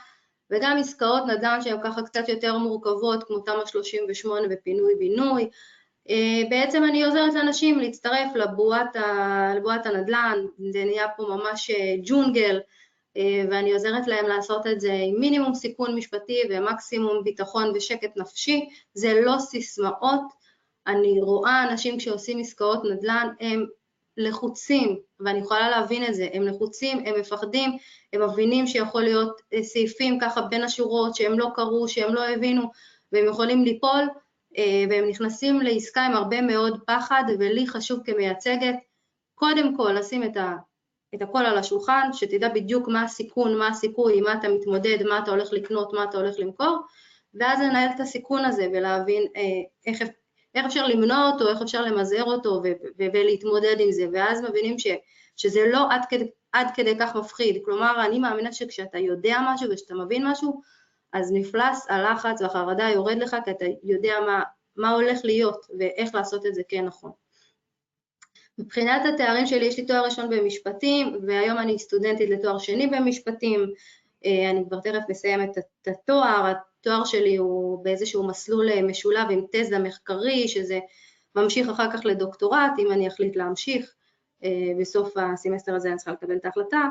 וגם 0.50 0.76
עסקאות 0.80 1.22
נדל"ן 1.26 1.62
שהן 1.62 1.78
ככה 1.84 2.02
קצת 2.02 2.28
יותר 2.28 2.58
מורכבות, 2.58 3.24
כמו 3.24 3.38
תמ"א 3.38 3.66
38 3.66 4.46
ופינוי-בינוי. 4.50 5.50
בעצם 6.50 6.84
אני 6.84 7.04
עוזרת 7.04 7.34
לאנשים 7.34 7.78
להצטרף 7.78 8.34
לבועת, 8.34 8.96
ה... 8.96 9.52
לבועת 9.56 9.86
הנדל"ן, 9.86 10.38
זה 10.72 10.84
נהיה 10.84 11.06
פה 11.16 11.22
ממש 11.22 11.70
ג'ונגל, 12.04 12.60
ואני 13.50 13.72
עוזרת 13.72 14.06
להם 14.06 14.26
לעשות 14.26 14.66
את 14.66 14.80
זה 14.80 14.92
עם 14.92 15.20
מינימום 15.20 15.54
סיכון 15.54 15.94
משפטי 15.94 16.42
ומקסימום 16.50 17.24
ביטחון 17.24 17.72
ושקט 17.74 18.16
נפשי, 18.16 18.68
זה 18.94 19.20
לא 19.24 19.38
סיסמאות, 19.38 20.22
אני 20.86 21.20
רואה 21.20 21.62
אנשים 21.70 22.00
שעושים 22.00 22.38
עסקאות 22.38 22.84
נדל"ן, 22.84 23.28
הם 23.40 23.66
לחוצים, 24.16 24.98
ואני 25.20 25.38
יכולה 25.38 25.70
להבין 25.70 26.04
את 26.04 26.14
זה, 26.14 26.28
הם 26.32 26.42
לחוצים, 26.42 26.98
הם 27.06 27.20
מפחדים, 27.20 27.70
הם 28.12 28.22
מבינים 28.22 28.66
שיכול 28.66 29.02
להיות 29.02 29.40
אה, 29.52 29.62
סעיפים 29.62 30.18
ככה 30.20 30.42
בין 30.42 30.62
השורות 30.62 31.14
שהם 31.14 31.38
לא 31.38 31.48
קראו, 31.54 31.88
שהם 31.88 32.14
לא 32.14 32.28
הבינו, 32.28 32.62
והם 33.12 33.26
יכולים 33.26 33.64
ליפול, 33.64 34.08
אה, 34.58 34.84
והם 34.90 35.08
נכנסים 35.08 35.60
לעסקה 35.60 36.06
עם 36.06 36.12
הרבה 36.12 36.40
מאוד 36.42 36.80
פחד, 36.86 37.24
ולי 37.38 37.66
חשוב 37.66 38.00
כמייצגת, 38.04 38.74
קודם 39.34 39.76
כל 39.76 39.92
לשים 39.98 40.24
את 40.24 40.36
ה... 40.36 40.56
את 41.14 41.22
הכל 41.22 41.46
על 41.46 41.58
השולחן, 41.58 42.08
שתדע 42.12 42.48
בדיוק 42.48 42.88
מה 42.88 43.02
הסיכון, 43.02 43.58
מה 43.58 43.68
הסיכוי, 43.68 44.20
מה 44.20 44.34
אתה 44.34 44.48
מתמודד, 44.48 45.02
מה 45.02 45.18
אתה 45.18 45.30
הולך 45.30 45.52
לקנות, 45.52 45.92
מה 45.92 46.04
אתה 46.04 46.18
הולך 46.18 46.34
למכור, 46.38 46.78
ואז 47.34 47.60
לנהל 47.60 47.88
את 47.94 48.00
הסיכון 48.00 48.44
הזה 48.44 48.66
ולהבין 48.72 49.22
אה, 49.36 49.42
איך, 49.86 50.02
איך 50.54 50.66
אפשר 50.66 50.86
למנוע 50.86 51.30
אותו, 51.32 51.48
איך 51.48 51.62
אפשר 51.62 51.82
למזער 51.82 52.24
אותו 52.24 52.62
ולהתמודד 52.98 53.76
עם 53.78 53.92
זה, 53.92 54.06
ואז 54.12 54.42
מבינים 54.42 54.78
ש, 54.78 54.86
שזה 55.36 55.66
לא 55.72 55.86
עד 55.90 56.02
כדי, 56.08 56.30
עד 56.52 56.66
כדי 56.74 56.94
כך 57.00 57.16
מפחיד, 57.16 57.62
כלומר 57.64 58.06
אני 58.06 58.18
מאמינה 58.18 58.52
שכשאתה 58.52 58.98
יודע 58.98 59.38
משהו 59.48 59.70
וכשאתה 59.70 59.94
מבין 59.94 60.26
משהו, 60.26 60.60
אז 61.12 61.32
מפלס 61.32 61.86
הלחץ 61.88 62.42
והחרדה 62.42 62.88
יורד 62.88 63.18
לך 63.18 63.36
כי 63.44 63.50
אתה 63.50 63.64
יודע 63.82 64.14
מה, 64.26 64.42
מה 64.76 64.90
הולך 64.90 65.20
להיות 65.24 65.66
ואיך 65.78 66.14
לעשות 66.14 66.46
את 66.46 66.54
זה 66.54 66.62
כן 66.68 66.84
נכון. 66.84 67.10
מבחינת 68.60 69.02
התארים 69.14 69.46
שלי, 69.46 69.66
יש 69.66 69.78
לי 69.78 69.86
תואר 69.86 70.04
ראשון 70.04 70.30
במשפטים, 70.30 71.18
והיום 71.26 71.58
אני 71.58 71.78
סטודנטית 71.78 72.30
לתואר 72.30 72.58
שני 72.58 72.86
במשפטים. 72.86 73.72
אה, 74.24 74.50
אני 74.50 74.64
כבר 74.68 74.80
תכף 74.80 75.02
מסיימת 75.08 75.58
את 75.58 75.88
התואר, 75.88 76.52
התואר 76.80 77.04
שלי 77.04 77.36
הוא 77.36 77.84
באיזשהו 77.84 78.26
מסלול 78.26 78.70
אה, 78.70 78.82
משולב 78.82 79.30
עם 79.30 79.44
תזה 79.52 79.78
מחקרי, 79.78 80.48
שזה 80.48 80.78
ממשיך 81.34 81.68
אחר 81.68 81.92
כך 81.92 82.00
לדוקטורט, 82.04 82.72
אם 82.78 82.92
אני 82.92 83.08
אחליט 83.08 83.36
להמשיך. 83.36 83.94
אה, 84.44 84.72
בסוף 84.80 85.16
הסמסטר 85.16 85.74
הזה 85.74 85.88
אני 85.88 85.96
צריכה 85.96 86.12
לקבל 86.12 86.36
את 86.36 86.44
ההחלטה. 86.44 86.88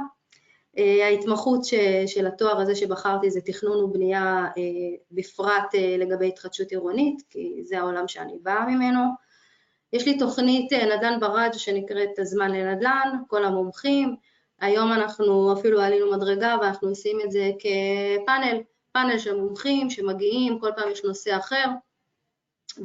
ההתמחות 1.04 1.62
של 2.08 2.28
התואר 2.28 2.60
הזה 2.62 2.76
שבחרתי 2.76 3.32
זה 3.32 3.42
תכנון 3.42 3.84
ובנייה 3.84 4.48
בפרט 5.12 5.76
לגבי 6.00 6.28
התחדשות 6.28 6.72
עירונית, 6.72 7.24
כי 7.30 7.62
זה 7.64 7.80
העולם 7.80 8.08
שאני 8.08 8.38
באה 8.42 8.66
ממנו. 8.66 9.00
יש 9.94 10.06
לי 10.06 10.18
תוכנית 10.18 10.74
נדל"ן 10.74 11.20
בראג' 11.20 11.54
שנקראת 11.54 12.20
הזמן 12.20 12.52
לנדל"ן, 12.52 13.18
כל 13.28 13.46
המומחים, 13.46 14.16
היום 14.62 14.92
אנחנו 14.92 15.54
אפילו 15.60 15.82
עלינו 15.82 16.12
מדרגה 16.12 16.56
ואנחנו 16.62 16.90
עושים 16.90 17.20
את 17.26 17.32
זה 17.32 17.52
כפאנל, 17.60 18.62
פאנל 18.92 19.18
של 19.18 19.36
מומחים 19.36 19.90
שמגיעים, 19.90 20.60
כל 20.60 20.70
פעם 20.76 20.92
יש 20.92 21.04
נושא 21.04 21.38
אחר, 21.38 21.66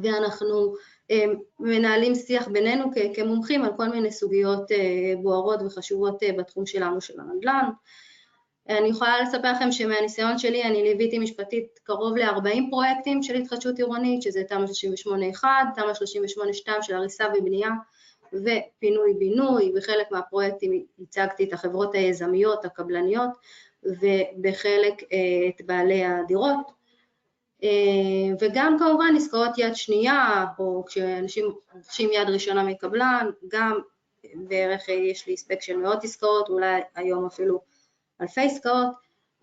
ואנחנו 0.01 0.75
אה, 1.11 1.25
מנהלים 1.59 2.15
שיח 2.15 2.47
בינינו 2.47 2.91
כמומחים 3.15 3.65
על 3.65 3.71
כל 3.77 3.87
מיני 3.89 4.11
סוגיות 4.11 4.71
אה, 4.71 5.13
בוערות 5.21 5.59
וחשובות 5.65 6.23
אה, 6.23 6.29
בתחום 6.37 6.65
שלנו 6.65 7.01
של 7.01 7.19
הנדל"ן. 7.19 7.69
אני 8.69 8.89
יכולה 8.89 9.21
לספר 9.21 9.51
לכם 9.51 9.71
שמהניסיון 9.71 10.37
שלי 10.37 10.63
אני 10.63 10.83
ליוויתי 10.83 11.19
משפטית 11.19 11.79
קרוב 11.83 12.17
ל-40 12.17 12.69
פרויקטים 12.69 13.23
של 13.23 13.35
התחדשות 13.35 13.77
עירונית, 13.77 14.21
שזה 14.21 14.43
תמ"א 14.43 14.65
38-1, 15.35 15.43
תמ"א 15.75 15.93
38-2 16.69 16.81
של 16.81 16.95
הריסה 16.95 17.25
ובנייה, 17.37 17.69
ופינוי-בינוי, 18.33 19.71
בחלק 19.75 20.11
מהפרויקטים 20.11 20.85
הצגתי 20.99 21.43
את 21.43 21.53
החברות 21.53 21.95
היזמיות, 21.95 22.65
הקבלניות, 22.65 23.29
ובחלק 23.83 25.03
אה, 25.13 25.49
את 25.49 25.61
בעלי 25.65 26.05
הדירות. 26.05 26.71
אה, 27.63 27.69
וגם 28.39 28.77
כמובן 28.79 29.13
עסקאות 29.17 29.57
יד 29.57 29.75
שנייה, 29.75 30.45
או 30.59 30.83
כשאנשים 30.85 31.45
רוכשים 31.73 32.09
יד 32.11 32.29
ראשונה 32.29 32.63
מקבלן, 32.63 33.29
גם 33.47 33.79
בערך 34.35 34.89
יש 34.89 35.27
לי 35.27 35.33
הספק 35.33 35.61
של 35.61 35.77
מאות 35.77 36.03
עסקאות, 36.03 36.49
אולי 36.49 36.81
היום 36.95 37.25
אפילו 37.25 37.74
אלפי 38.21 38.41
עסקאות, 38.41 38.87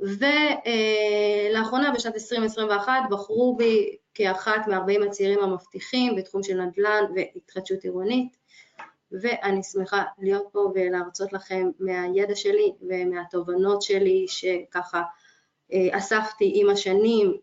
ולאחרונה 0.00 1.92
בשנת 1.94 2.14
2021 2.14 2.92
בחרו 3.10 3.56
בי 3.56 3.96
כאחת 4.14 4.68
מ-40 4.68 5.06
הצעירים 5.06 5.38
המבטיחים 5.38 6.16
בתחום 6.16 6.42
של 6.42 6.60
נדל"ן 6.60 7.04
והתחדשות 7.14 7.84
עירונית. 7.84 8.36
ואני 9.12 9.62
שמחה 9.62 10.04
להיות 10.18 10.48
פה 10.52 10.72
ולהרצות 10.74 11.32
לכם 11.32 11.70
מהידע 11.78 12.34
שלי 12.34 12.72
ומהתובנות 12.88 13.82
שלי 13.82 14.26
שככה 14.28 15.02
אה, 15.72 15.98
אספתי 15.98 16.52
עם 16.54 16.70
השנים 16.70 17.36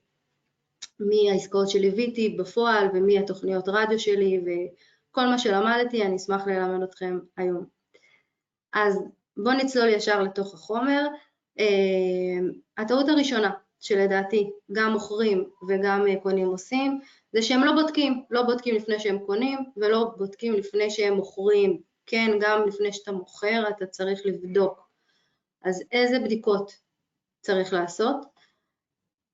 מהעסקאות 1.00 1.69
שליוויתי 1.69 2.29
בפועל 2.29 2.88
ומהתוכניות 2.93 3.67
רדיו 3.67 4.00
שלי 4.00 4.41
וכל 4.41 5.25
מה 5.25 5.39
שלמדתי 5.39 6.03
אני 6.03 6.15
אשמח 6.15 6.48
ללמד 6.48 6.83
אתכם 6.83 7.19
היום. 7.38 7.65
אז 8.74 9.00
בואו 9.38 9.55
נצלול 9.55 9.89
ישר 9.89 10.21
לתוך 10.21 10.53
החומר. 10.53 11.07
אה, 11.59 12.39
הטעות 12.77 13.09
הראשונה 13.09 13.51
שלדעתי 13.79 14.50
גם 14.71 14.91
מוכרים 14.91 15.50
וגם 15.69 16.07
אה, 16.07 16.15
קונים 16.21 16.48
עושים, 16.48 17.00
זה 17.33 17.41
שהם 17.41 17.63
לא 17.63 17.71
בודקים, 17.71 18.24
לא 18.29 18.43
בודקים 18.43 18.75
לפני 18.75 19.00
שהם 19.00 19.19
קונים 19.19 19.59
ולא 19.77 20.12
בודקים 20.17 20.53
לפני 20.53 20.89
שהם 20.89 21.13
מוכרים. 21.13 21.81
כן, 22.05 22.31
גם 22.41 22.67
לפני 22.67 22.93
שאתה 22.93 23.12
מוכר 23.12 23.63
אתה 23.69 23.86
צריך 23.86 24.21
לבדוק. 24.25 24.89
אז 25.63 25.83
איזה 25.91 26.19
בדיקות 26.19 26.71
צריך 27.41 27.74
לעשות? 27.74 28.17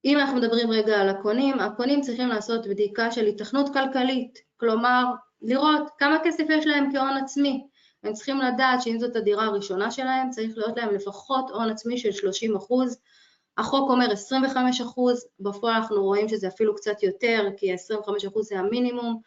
אם 0.05 0.17
אנחנו 0.17 0.37
מדברים 0.37 0.71
רגע 0.71 1.01
על 1.01 1.09
הקונים, 1.09 1.59
הקונים 1.59 2.01
צריכים 2.01 2.27
לעשות 2.27 2.67
בדיקה 2.67 3.11
של 3.11 3.25
התכנות 3.25 3.73
כלכלית, 3.73 4.39
כלומר 4.57 5.03
לראות 5.41 5.83
כמה 5.97 6.17
כסף 6.23 6.43
יש 6.49 6.67
להם 6.67 6.93
כהון 6.93 7.17
עצמי. 7.17 7.67
הם 8.05 8.13
צריכים 8.13 8.39
לדעת 8.39 8.81
שאם 8.81 8.99
זאת 8.99 9.15
הדירה 9.15 9.45
הראשונה 9.45 9.91
שלהם, 9.91 10.29
צריך 10.29 10.57
להיות 10.57 10.77
להם 10.77 10.95
לפחות 10.95 11.49
הון 11.49 11.69
עצמי 11.69 11.97
של 11.97 12.11
30 12.11 12.55
אחוז, 12.55 13.01
החוק 13.57 13.89
אומר 13.89 14.11
25 14.11 14.81
אחוז, 14.81 15.27
בפועל 15.39 15.75
אנחנו 15.75 16.03
רואים 16.03 16.29
שזה 16.29 16.47
אפילו 16.47 16.75
קצת 16.75 17.03
יותר, 17.03 17.49
כי 17.57 17.73
25 17.73 18.25
אחוז 18.25 18.47
זה 18.47 18.59
המינימום, 18.59 19.21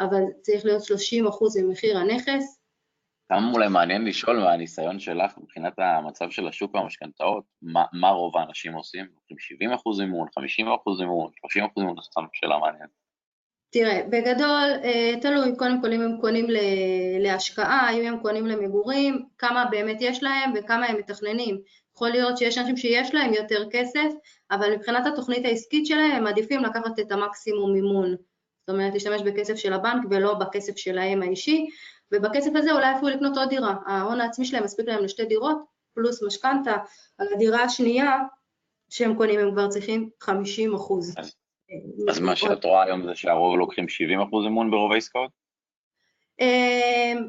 אבל 0.00 0.22
צריך 0.42 0.64
להיות 0.64 0.84
30 0.84 1.26
אחוז 1.26 1.56
ממחיר 1.56 1.98
הנכס. 1.98 2.60
כמה 3.28 3.52
אולי 3.52 3.68
מעניין 3.68 4.04
לשאול 4.04 4.38
מהניסיון 4.38 4.98
שלך 4.98 5.38
מבחינת 5.38 5.72
המצב 5.78 6.30
של 6.30 6.48
השוק 6.48 6.74
והמשכנתאות, 6.74 7.44
מה, 7.62 7.84
מה 7.92 8.08
רוב 8.08 8.36
האנשים 8.36 8.72
עושים? 8.74 9.06
70 9.38 9.72
אחוז 9.72 10.00
מימון, 10.00 10.28
50 10.34 10.66
אחוז 10.72 11.00
מימון, 11.00 11.30
30 11.40 11.64
אחוז 11.64 11.82
מימון, 11.82 12.02
סתם 12.02 12.24
שאלה 12.32 12.58
מעניינת. 12.58 13.03
תראה, 13.74 14.00
בגדול, 14.10 14.70
אה, 14.84 15.20
תלוי, 15.20 15.56
קודם 15.56 15.82
כל 15.82 15.92
אם 15.92 16.00
הם 16.00 16.20
קונים 16.20 16.46
להשקעה, 17.20 17.92
אם 17.92 18.06
הם 18.06 18.20
קונים 18.22 18.46
למגורים, 18.46 19.26
כמה 19.38 19.64
באמת 19.70 19.96
יש 20.00 20.22
להם 20.22 20.52
וכמה 20.54 20.86
הם 20.86 20.96
מתכננים. 20.96 21.60
יכול 21.96 22.08
להיות 22.08 22.38
שיש 22.38 22.58
אנשים 22.58 22.76
שיש 22.76 23.14
להם 23.14 23.34
יותר 23.34 23.64
כסף, 23.70 24.08
אבל 24.50 24.74
מבחינת 24.74 25.06
התוכנית 25.06 25.44
העסקית 25.44 25.86
שלהם 25.86 26.10
הם 26.10 26.24
מעדיפים 26.24 26.62
לקחת 26.62 26.98
את 27.00 27.12
המקסימום 27.12 27.72
מימון. 27.72 28.10
זאת 28.10 28.68
אומרת, 28.68 28.94
להשתמש 28.94 29.22
בכסף 29.22 29.54
של 29.54 29.72
הבנק 29.72 30.04
ולא 30.10 30.34
בכסף 30.34 30.76
שלהם 30.76 31.22
האישי, 31.22 31.66
ובכסף 32.12 32.50
הזה 32.54 32.72
אולי 32.72 32.96
אפילו 32.96 33.08
לקנות 33.08 33.36
עוד 33.36 33.48
דירה. 33.48 33.74
ההון 33.86 34.20
העצמי 34.20 34.44
שלהם 34.44 34.64
מספיק 34.64 34.88
להם 34.88 35.04
לשתי 35.04 35.24
דירות, 35.24 35.58
פלוס 35.94 36.22
משכנתה. 36.22 36.76
על 37.18 37.26
הדירה 37.34 37.62
השנייה 37.62 38.18
שהם 38.90 39.16
קונים 39.16 39.40
הם 39.40 39.50
כבר 39.50 39.68
צריכים 39.68 40.08
50 40.20 40.74
אחוז. 40.74 41.14
אז 41.16 41.43
מה 42.22 42.36
שאת 42.36 42.64
רואה 42.64 42.82
היום 42.82 43.06
זה 43.06 43.14
שהרוב 43.14 43.58
לוקחים 43.58 43.88
70 43.88 44.20
אחוז 44.20 44.46
אמון 44.46 44.70
ברוב 44.70 44.92
העסקאות? 44.92 45.30
אמ, 46.40 47.28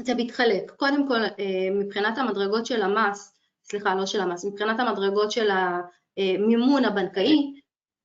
זה 0.00 0.14
מתחלק. 0.14 0.70
קודם 0.70 1.08
כל, 1.08 1.20
אה, 1.24 1.70
מבחינת 1.72 2.18
המדרגות 2.18 2.66
של 2.66 2.82
המס, 2.82 3.38
סליחה, 3.64 3.94
לא 3.94 4.06
של 4.06 4.20
המס, 4.20 4.44
מבחינת 4.44 4.80
המדרגות 4.80 5.30
של 5.30 5.48
המימון 5.50 6.84
הבנקאי, 6.84 7.52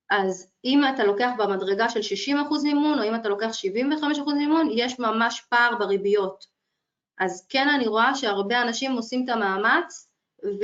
אז 0.10 0.52
אם 0.66 0.82
אתה 0.94 1.04
לוקח 1.04 1.30
במדרגה 1.38 1.90
של 1.90 2.02
60% 2.02 2.64
מימון, 2.64 3.00
או 3.00 3.04
אם 3.04 3.16
אתה 3.16 3.30
לוקח 3.30 3.50
75% 3.54 4.34
מימון, 4.38 4.68
יש 4.72 5.00
ממש 5.00 5.42
פער 5.50 5.76
בריביות. 5.80 6.46
אז 7.20 7.48
כן 7.50 7.68
אני 7.70 7.88
רואה 7.88 8.16
שהרבה 8.16 8.62
אנשים 8.62 8.92
עושים 8.92 9.26
את 9.26 9.30
המאמץ 9.30 10.13
ו... 10.44 10.64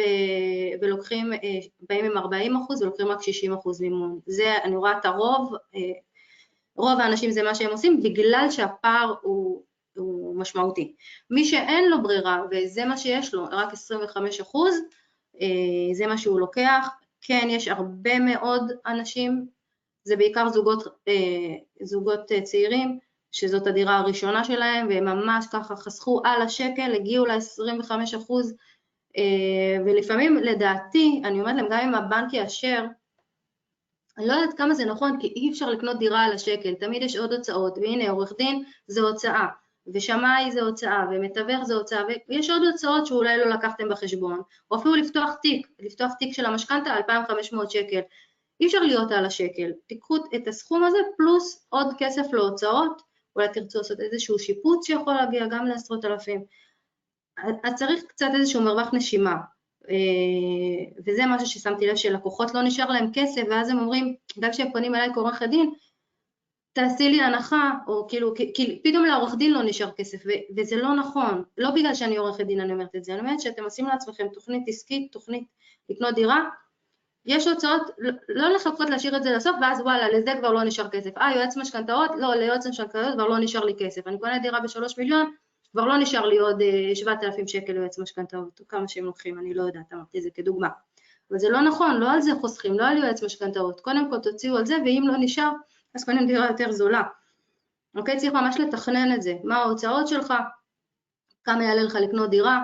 ולוקחים, 0.81 1.33
אה, 1.33 1.59
באים 1.89 2.05
עם 2.05 2.17
40% 2.17 2.81
ולוקחים 2.81 3.07
רק 3.07 3.19
60% 3.21 3.81
מימון. 3.81 4.19
זה, 4.25 4.53
אני 4.63 4.75
רואה 4.75 4.97
את 4.97 5.05
הרוב, 5.05 5.55
אה, 5.75 5.79
רוב 6.75 6.99
האנשים 6.99 7.31
זה 7.31 7.43
מה 7.43 7.55
שהם 7.55 7.71
עושים, 7.71 8.03
בגלל 8.03 8.47
שהפער 8.51 9.13
הוא 9.21 9.63
הוא 9.95 10.35
משמעותי. 10.35 10.93
מי 11.29 11.45
שאין 11.45 11.89
לו 11.89 12.03
ברירה 12.03 12.41
וזה 12.51 12.85
מה 12.85 12.97
שיש 12.97 13.33
לו, 13.33 13.45
רק 13.51 13.73
25 13.73 14.41
אחוז, 14.41 14.75
אה, 15.41 15.93
זה 15.93 16.07
מה 16.07 16.17
שהוא 16.17 16.39
לוקח. 16.39 16.87
כן, 17.21 17.47
יש 17.49 17.67
הרבה 17.67 18.19
מאוד 18.19 18.71
אנשים, 18.85 19.47
זה 20.03 20.15
בעיקר 20.15 20.49
זוגות, 20.49 20.83
זוגות 21.81 22.31
צעירים, 22.43 22.99
שזאת 23.31 23.67
הדירה 23.67 23.97
הראשונה 23.97 24.43
שלהם, 24.43 24.87
והם 24.89 25.05
ממש 25.05 25.45
ככה 25.51 25.75
חסכו 25.75 26.21
על 26.25 26.41
השקל, 26.41 26.93
הגיעו 26.95 27.25
ל-25 27.25 28.17
אחוז, 28.17 28.53
ולפעמים 29.85 30.37
לדעתי, 30.37 31.21
אני 31.25 31.39
אומרת 31.39 31.55
להם, 31.55 31.67
גם 31.69 31.79
אם 31.79 31.95
הבנק 31.95 32.33
יאשר, 32.33 32.85
אני 34.17 34.27
לא 34.27 34.33
יודעת 34.33 34.57
כמה 34.57 34.73
זה 34.73 34.85
נכון, 34.85 35.19
כי 35.19 35.27
אי 35.27 35.49
אפשר 35.51 35.69
לקנות 35.69 35.99
דירה 35.99 36.23
על 36.23 36.33
השקל, 36.33 36.73
תמיד 36.73 37.01
יש 37.01 37.15
עוד 37.15 37.33
הוצאות, 37.33 37.77
והנה 37.77 38.09
עורך 38.09 38.33
דין 38.37 38.63
זה 38.87 39.01
הוצאה, 39.01 39.47
ושמאי 39.93 40.51
זה 40.51 40.61
הוצאה, 40.61 41.05
ומתווך 41.11 41.63
זה 41.63 41.73
הוצאה, 41.73 42.03
ויש 42.29 42.49
עוד 42.49 42.61
הוצאות 42.71 43.05
שאולי 43.05 43.37
לא 43.37 43.45
לקחתם 43.45 43.89
בחשבון, 43.89 44.41
או 44.71 44.77
אפילו 44.77 44.95
לפתוח 44.95 45.33
תיק, 45.41 45.67
לפתוח 45.79 46.11
תיק 46.19 46.33
של 46.33 46.45
המשכנתה 46.45 46.97
2,500 46.97 47.71
שקל. 47.71 47.99
אי 48.61 48.65
אפשר 48.65 48.79
להיות 48.79 49.11
על 49.11 49.25
השקל, 49.25 49.71
תיקחו 49.87 50.15
את 50.35 50.47
הסכום 50.47 50.83
הזה 50.83 50.97
פלוס 51.17 51.67
עוד 51.69 51.87
כסף 51.97 52.33
להוצאות, 52.33 53.01
אולי 53.35 53.47
תרצו 53.53 53.77
לעשות 53.77 53.99
איזשהו 53.99 54.39
שיפוץ 54.39 54.87
שיכול 54.87 55.13
להגיע 55.13 55.47
גם 55.47 55.65
לעשרות 55.65 56.05
אלפים. 56.05 56.43
אז 57.63 57.73
צריך 57.75 58.03
קצת 58.03 58.29
איזשהו 58.35 58.61
מרווח 58.61 58.93
נשימה, 58.93 59.35
אה, 59.89 61.03
וזה 61.05 61.25
משהו 61.25 61.47
ששמתי 61.47 61.87
לב 61.87 61.95
שלקוחות 61.95 62.53
לא 62.53 62.61
נשאר 62.61 62.89
להם 62.89 63.09
כסף, 63.13 63.41
ואז 63.49 63.69
הם 63.69 63.79
אומרים, 63.79 64.15
גם 64.39 64.51
כשהם 64.51 64.71
פונים 64.71 64.95
אליי 64.95 65.09
כעורכת 65.13 65.49
דין, 65.49 65.73
תעשי 66.73 67.09
לי 67.09 67.21
הנחה, 67.21 67.71
או 67.87 68.07
כאילו, 68.07 68.33
כי 68.53 68.81
פתאום 68.83 69.05
לעורך 69.05 69.35
דין 69.35 69.53
לא 69.53 69.63
נשאר 69.63 69.91
כסף, 69.91 70.17
וזה 70.57 70.75
לא 70.75 70.95
נכון, 70.95 71.43
לא 71.57 71.71
בגלל 71.71 71.93
שאני 71.93 72.17
עורכת 72.17 72.45
דין 72.45 72.59
אני 72.59 72.73
אומרת 72.73 72.95
את 72.95 73.03
זה, 73.03 73.13
אני 73.13 73.21
אומרת 73.21 73.39
שאתם 73.41 73.63
עושים 73.63 73.85
לעצמכם 73.85 74.27
תוכנית 74.33 74.63
עסקית, 74.67 75.11
תוכנית 75.11 75.43
לקנות 75.89 76.15
דירה, 76.15 76.49
יש 77.25 77.47
הוצאות, 77.47 77.81
לא, 77.97 78.11
לא 78.29 78.49
לחכות 78.49 78.89
להשאיר 78.89 79.17
את 79.17 79.23
זה 79.23 79.31
לסוף, 79.31 79.55
ואז 79.61 79.81
וואלה, 79.81 80.09
לזה 80.09 80.33
כבר 80.39 80.51
לא 80.51 80.63
נשאר 80.63 80.89
כסף. 80.89 81.17
אה, 81.17 81.35
יועץ 81.35 81.57
משכנתאות? 81.57 82.11
לא, 82.17 82.35
ליועץ 82.35 82.67
משכנתאות 82.67 83.13
כבר 83.13 83.27
לא 83.27 83.39
נשאר 83.39 83.65
לי 83.65 83.73
כסף. 83.79 84.07
אני 84.07 84.19
קונה 84.19 84.39
דירה 84.39 84.59
בשלוש 84.59 84.97
מיליון, 84.97 85.31
כבר 85.71 85.85
לא 85.85 85.97
נשאר 85.97 86.25
לי 86.25 86.37
עוד 86.37 86.61
7,000 86.93 87.47
שקל 87.47 87.73
ליועץ 87.73 87.99
משכנתאות, 87.99 88.59
או 88.59 88.67
כמה 88.67 88.87
שהם 88.87 89.05
לוקחים, 89.05 89.39
אני 89.39 89.53
לא 89.53 89.63
יודעת, 89.63 89.93
אמרתי 89.93 90.17
את 90.17 90.23
זה 90.23 90.29
כדוגמה. 90.35 90.69
אבל 91.29 91.39
זה 91.39 91.49
לא 91.49 91.61
נכון, 91.61 91.97
לא 91.97 92.11
על 92.11 92.21
זה 92.21 92.31
חוסכים, 92.41 92.79
לא 92.79 92.87
על 92.87 92.97
יועץ 92.97 93.23
משכנתאות. 93.23 93.81
קודם 93.81 94.09
כל 94.09 94.19
תוציאו 94.19 94.57
על 94.57 94.65
זה, 94.65 94.75
ואם 94.85 95.03
לא 95.07 95.13
נשאר, 95.19 95.51
אז 95.95 96.03
קודם 96.05 96.27
דירה 96.27 96.47
יותר 96.47 96.71
זולה. 96.71 97.03
אוקיי? 97.95 98.17
צריך 98.17 98.33
ממש 98.33 98.59
לתכנן 98.59 99.13
את 99.15 99.21
זה. 99.21 99.33
מה 99.43 99.57
ההוצאות 99.57 100.07
שלך, 100.07 100.33
כמה 101.43 101.63
יעלה 101.63 101.83
לך 101.83 101.95
לקנות 101.95 102.29
דירה, 102.29 102.63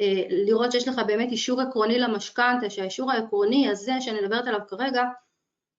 אה, 0.00 0.22
לראות 0.30 0.72
שיש 0.72 0.88
לך 0.88 1.00
באמת 1.06 1.30
אישור 1.30 1.60
עקרוני 1.60 1.98
למשכנתה, 1.98 2.70
שהאישור 2.70 3.12
העקרוני 3.12 3.68
הזה 3.68 3.92
שאני 4.00 4.20
מדברת 4.20 4.46
עליו 4.46 4.60
כרגע, 4.68 5.04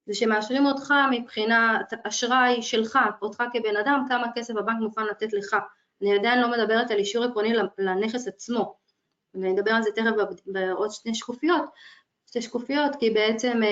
זה 0.05 0.13
שמאשרים 0.13 0.65
אותך 0.65 0.93
מבחינת 1.11 1.93
אשראי 2.03 2.61
שלך, 2.61 2.99
אותך 3.21 3.43
כבן 3.53 3.77
אדם, 3.77 4.05
כמה 4.09 4.27
כסף 4.35 4.55
הבנק 4.55 4.79
מוכן 4.79 5.05
לתת 5.05 5.33
לך. 5.33 5.55
אני 6.01 6.15
עדיין 6.19 6.41
לא 6.41 6.51
מדברת 6.51 6.91
על 6.91 6.97
אישור 6.97 7.23
עקרוני 7.23 7.53
לנכס 7.77 8.27
עצמו, 8.27 8.75
ואני 9.33 9.51
אדבר 9.51 9.71
על 9.71 9.83
זה 9.83 9.91
תכף 9.91 10.11
בעוד 10.45 10.91
שני 10.91 11.15
שקופיות, 11.15 11.63
שתי 12.27 12.41
שקופיות, 12.41 12.95
כי 12.99 13.09
בעצם 13.09 13.63
אה, 13.63 13.69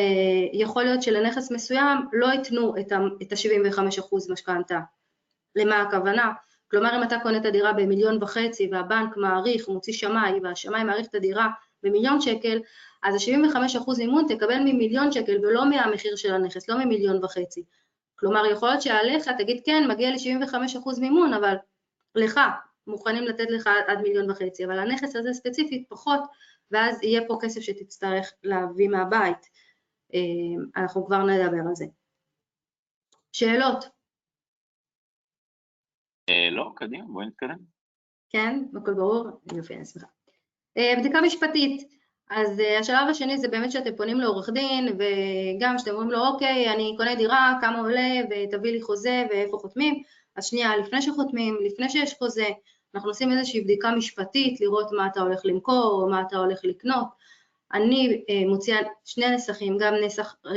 יכול 0.53 0.83
להיות 0.83 1.01
שלנכס 1.03 1.51
מסוים 1.51 1.97
לא 2.13 2.27
ייתנו 2.27 2.73
את 3.21 3.31
ה-75% 3.31 4.31
משכנתה. 4.31 4.79
למה 5.55 5.81
הכוונה? 5.81 6.31
כלומר 6.71 6.97
אם 6.97 7.03
אתה 7.03 7.19
קונה 7.23 7.37
את 7.37 7.45
הדירה 7.45 7.73
במיליון 7.73 8.23
וחצי 8.23 8.69
והבנק 8.71 9.17
מעריך, 9.17 9.69
מוציא 9.69 9.93
שמאי 9.93 10.39
והשמאי 10.43 10.83
מעריך 10.83 11.07
את 11.07 11.15
הדירה 11.15 11.47
במיליון 11.83 12.21
שקל, 12.21 12.59
אז 13.03 13.15
ה-75% 13.15 13.97
מימון 13.97 14.25
תקבל 14.27 14.59
ממיליון 14.59 15.11
שקל 15.11 15.37
ולא 15.41 15.69
מהמחיר 15.69 16.15
של 16.15 16.33
הנכס, 16.33 16.69
לא 16.69 16.77
ממיליון 16.77 17.23
וחצי. 17.23 17.63
כלומר 18.15 18.45
יכול 18.45 18.69
להיות 18.69 18.81
שעליך 18.81 19.29
תגיד 19.37 19.61
כן 19.65 19.87
מגיע 19.87 20.09
לי 20.09 20.17
75% 20.17 20.99
מימון 20.99 21.33
אבל 21.33 21.55
לך 22.15 22.39
מוכנים 22.87 23.23
לתת 23.23 23.49
לך 23.49 23.69
עד 23.87 24.01
מיליון 24.01 24.31
וחצי 24.31 24.65
אבל 24.65 24.79
הנכס 24.79 25.15
הזה 25.15 25.33
ספציפית 25.33 25.89
פחות 25.89 26.21
ואז 26.71 27.03
יהיה 27.03 27.21
פה 27.27 27.37
כסף 27.41 27.61
שתצטרך 27.61 28.33
להביא 28.43 28.89
מהבית. 28.89 29.49
אה, 30.13 30.81
אנחנו 30.81 31.05
כבר 31.05 31.23
נדבר 31.23 31.67
על 31.69 31.75
זה. 31.75 31.85
שאלות? 33.31 33.85
אה, 36.29 36.49
לא, 36.51 36.71
קדימה, 36.75 37.05
בואי 37.07 37.25
נתקדם. 37.25 37.57
כן, 38.29 38.63
הכל 38.81 38.93
ברור? 38.93 39.27
יופי, 39.55 39.75
אני 39.75 39.85
שמחה. 39.85 40.07
אה, 40.77 40.93
בדיקה 40.99 41.21
משפטית, 41.21 41.89
אז 42.29 42.61
השלב 42.79 43.07
השני 43.09 43.37
זה 43.37 43.47
באמת 43.47 43.71
שאתם 43.71 43.95
פונים 43.95 44.19
לעורך 44.19 44.49
דין, 44.49 44.87
וגם 44.87 45.77
שאתם 45.77 45.91
אומרים 45.91 46.11
לו, 46.11 46.27
אוקיי, 46.27 46.73
אני 46.73 46.93
קונה 46.97 47.15
דירה, 47.15 47.57
כמה 47.61 47.79
עולה, 47.79 48.11
ותביא 48.29 48.71
לי 48.71 48.81
חוזה, 48.81 49.25
ואיפה 49.29 49.57
חותמים. 49.57 50.03
אז 50.35 50.45
שנייה, 50.45 50.77
לפני 50.77 51.01
שחותמים, 51.01 51.57
לפני 51.65 51.89
שיש 51.89 52.13
חוזה, 52.13 52.47
אנחנו 52.95 53.09
עושים 53.09 53.31
איזושהי 53.31 53.61
בדיקה 53.61 53.91
משפטית, 53.91 54.61
לראות 54.61 54.91
מה 54.91 55.07
אתה 55.07 55.21
הולך 55.21 55.41
למכור 55.43 56.01
או 56.01 56.09
מה 56.09 56.21
אתה 56.21 56.37
הולך 56.37 56.59
לקנות. 56.63 57.07
אני 57.73 58.23
אה, 58.29 58.47
מוציאה 58.47 58.79
שני 59.05 59.35
נסחים, 59.35 59.77
גם 59.77 59.93
נסח 60.05 60.35
אה, 60.45 60.51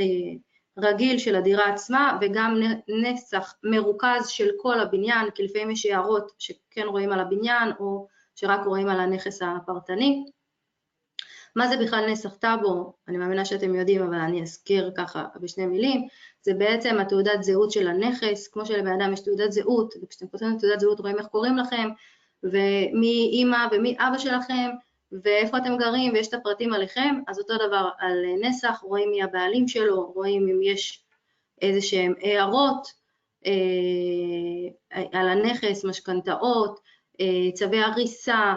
רגיל 0.79 1.19
של 1.19 1.37
הדירה 1.37 1.69
עצמה 1.69 2.19
וגם 2.21 2.61
נסח 3.03 3.55
מרוכז 3.63 4.29
של 4.29 4.51
כל 4.57 4.81
הבניין, 4.81 5.31
כי 5.35 5.43
לפעמים 5.43 5.71
יש 5.71 5.87
הערות 5.87 6.33
שכן 6.39 6.87
רואים 6.87 7.13
על 7.13 7.21
הבניין 7.21 7.69
או 7.81 8.07
שרק 8.35 8.67
רואים 8.67 8.89
על 8.89 9.01
הנכס 9.01 9.43
הפרטני. 9.43 10.25
מה 11.57 11.69
זה 11.69 11.77
בכלל 11.77 12.11
נסח 12.11 12.35
טאבו? 12.35 12.93
אני 13.09 13.17
מאמינה 13.17 13.45
שאתם 13.45 13.75
יודעים, 13.75 14.03
אבל 14.03 14.15
אני 14.15 14.43
אזכיר 14.43 14.93
ככה 14.97 15.25
בשני 15.41 15.67
מילים. 15.67 16.07
זה 16.43 16.55
בעצם 16.55 16.99
התעודת 17.01 17.43
זהות 17.43 17.71
של 17.71 17.89
הנכס, 17.89 18.49
כמו 18.49 18.67
שלבן 18.67 19.01
אדם 19.01 19.13
יש 19.13 19.21
תעודת 19.21 19.53
זהות, 19.53 19.95
וכשאתם 20.03 20.29
כותבים 20.29 20.59
תעודת 20.59 20.81
זהות 20.81 21.01
רואים 21.01 21.19
איך 21.19 21.27
קוראים 21.27 21.57
לכם, 21.57 21.89
ומי 22.43 23.31
אימא 23.33 23.67
ומי 23.73 23.97
אבא 23.99 24.19
שלכם, 24.19 24.71
ואיפה 25.23 25.59
אתם 25.59 25.77
גרים, 25.77 26.13
ויש 26.13 26.29
את 26.29 26.35
הפרטים 26.35 26.73
עליכם, 26.73 27.21
אז 27.27 27.39
אותו 27.39 27.55
דבר 27.69 27.89
על 27.99 28.25
נסח, 28.41 28.81
רואים 28.83 29.11
מי 29.11 29.23
הבעלים 29.23 29.69
שלו, 29.69 30.13
רואים 30.15 30.49
אם 30.49 30.63
יש 30.63 31.05
איזה 31.63 31.81
שהם 31.81 32.15
הערות 32.23 32.89
אה, 33.47 33.53
על 35.13 35.29
הנכס, 35.29 35.85
משכנתאות, 35.85 36.81
אה, 37.21 37.53
צווי 37.55 37.81
הריסה, 37.81 38.55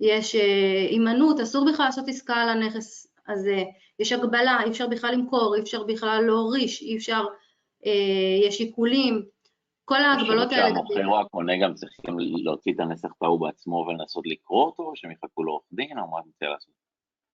יש 0.00 0.34
אה, 0.34 0.86
הימנעות, 0.90 1.40
אסור 1.40 1.72
בכלל 1.72 1.84
לעשות 1.86 2.08
עסקה 2.08 2.34
על 2.34 2.48
הנכס 2.48 3.06
הזה, 3.28 3.62
יש 3.98 4.12
הגבלה, 4.12 4.62
אי 4.64 4.70
אפשר 4.70 4.86
בכלל 4.86 5.14
למכור, 5.14 5.54
אי 5.54 5.60
אפשר 5.60 5.84
בכלל 5.84 6.22
להוריש, 6.26 6.82
אי 6.82 6.96
אפשר, 6.96 7.24
אה, 7.86 8.46
יש 8.46 8.60
עיקולים, 8.60 9.22
כל 9.84 10.02
ההגבלות 10.02 10.52
האלה... 10.52 10.68
שהמוכר 10.68 11.06
או 11.06 11.20
הקונה 11.20 11.52
גם 11.62 11.74
צריכים 11.74 12.18
להוציא 12.18 12.72
את 12.72 12.80
הנסח 12.80 13.12
טאו 13.12 13.38
בעצמו 13.38 13.86
ולנסות 13.88 14.26
לקרוא 14.26 14.64
אותו, 14.64 14.82
או 14.82 14.96
שהם 14.96 15.10
יחכו 15.10 15.44
לעורך 15.44 15.64
דין, 15.72 15.98
או 15.98 16.10
מה 16.10 16.18
אתה 16.18 16.26
רוצה 16.26 16.46
לעשות? 16.46 16.74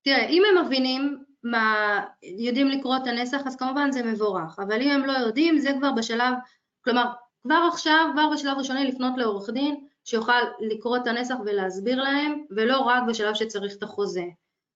תראה, 0.05 0.29
אם 0.29 0.42
הם 0.50 0.64
מבינים 0.64 1.24
מה, 1.44 2.00
יודעים 2.22 2.68
לקרוא 2.68 2.96
את 2.96 3.07
הנסח, 3.07 3.40
אז 3.46 3.57
כמובן 3.57 3.92
זה 3.92 4.02
מבורך, 4.02 4.59
אבל 4.59 4.83
אם 4.83 4.90
הם 4.90 5.05
לא 5.05 5.12
יודעים, 5.12 5.59
זה 5.59 5.70
כבר 5.79 5.92
בשלב, 5.92 6.35
כלומר, 6.85 7.05
כבר 7.42 7.68
עכשיו, 7.72 8.09
כבר 8.12 8.31
בשלב 8.33 8.59
ראשוני 8.59 8.85
לפנות 8.85 9.12
לעורך 9.16 9.50
דין, 9.50 9.87
שיוכל 10.07 10.42
לקרוא 10.61 10.97
את 10.97 11.07
הנסח 11.07 11.35
ולהסביר 11.47 12.03
להם, 12.03 12.45
ולא 12.51 12.81
רק 12.81 13.03
בשלב 13.09 13.35
שצריך 13.35 13.73
את 13.79 13.83
החוזה. 13.83 14.25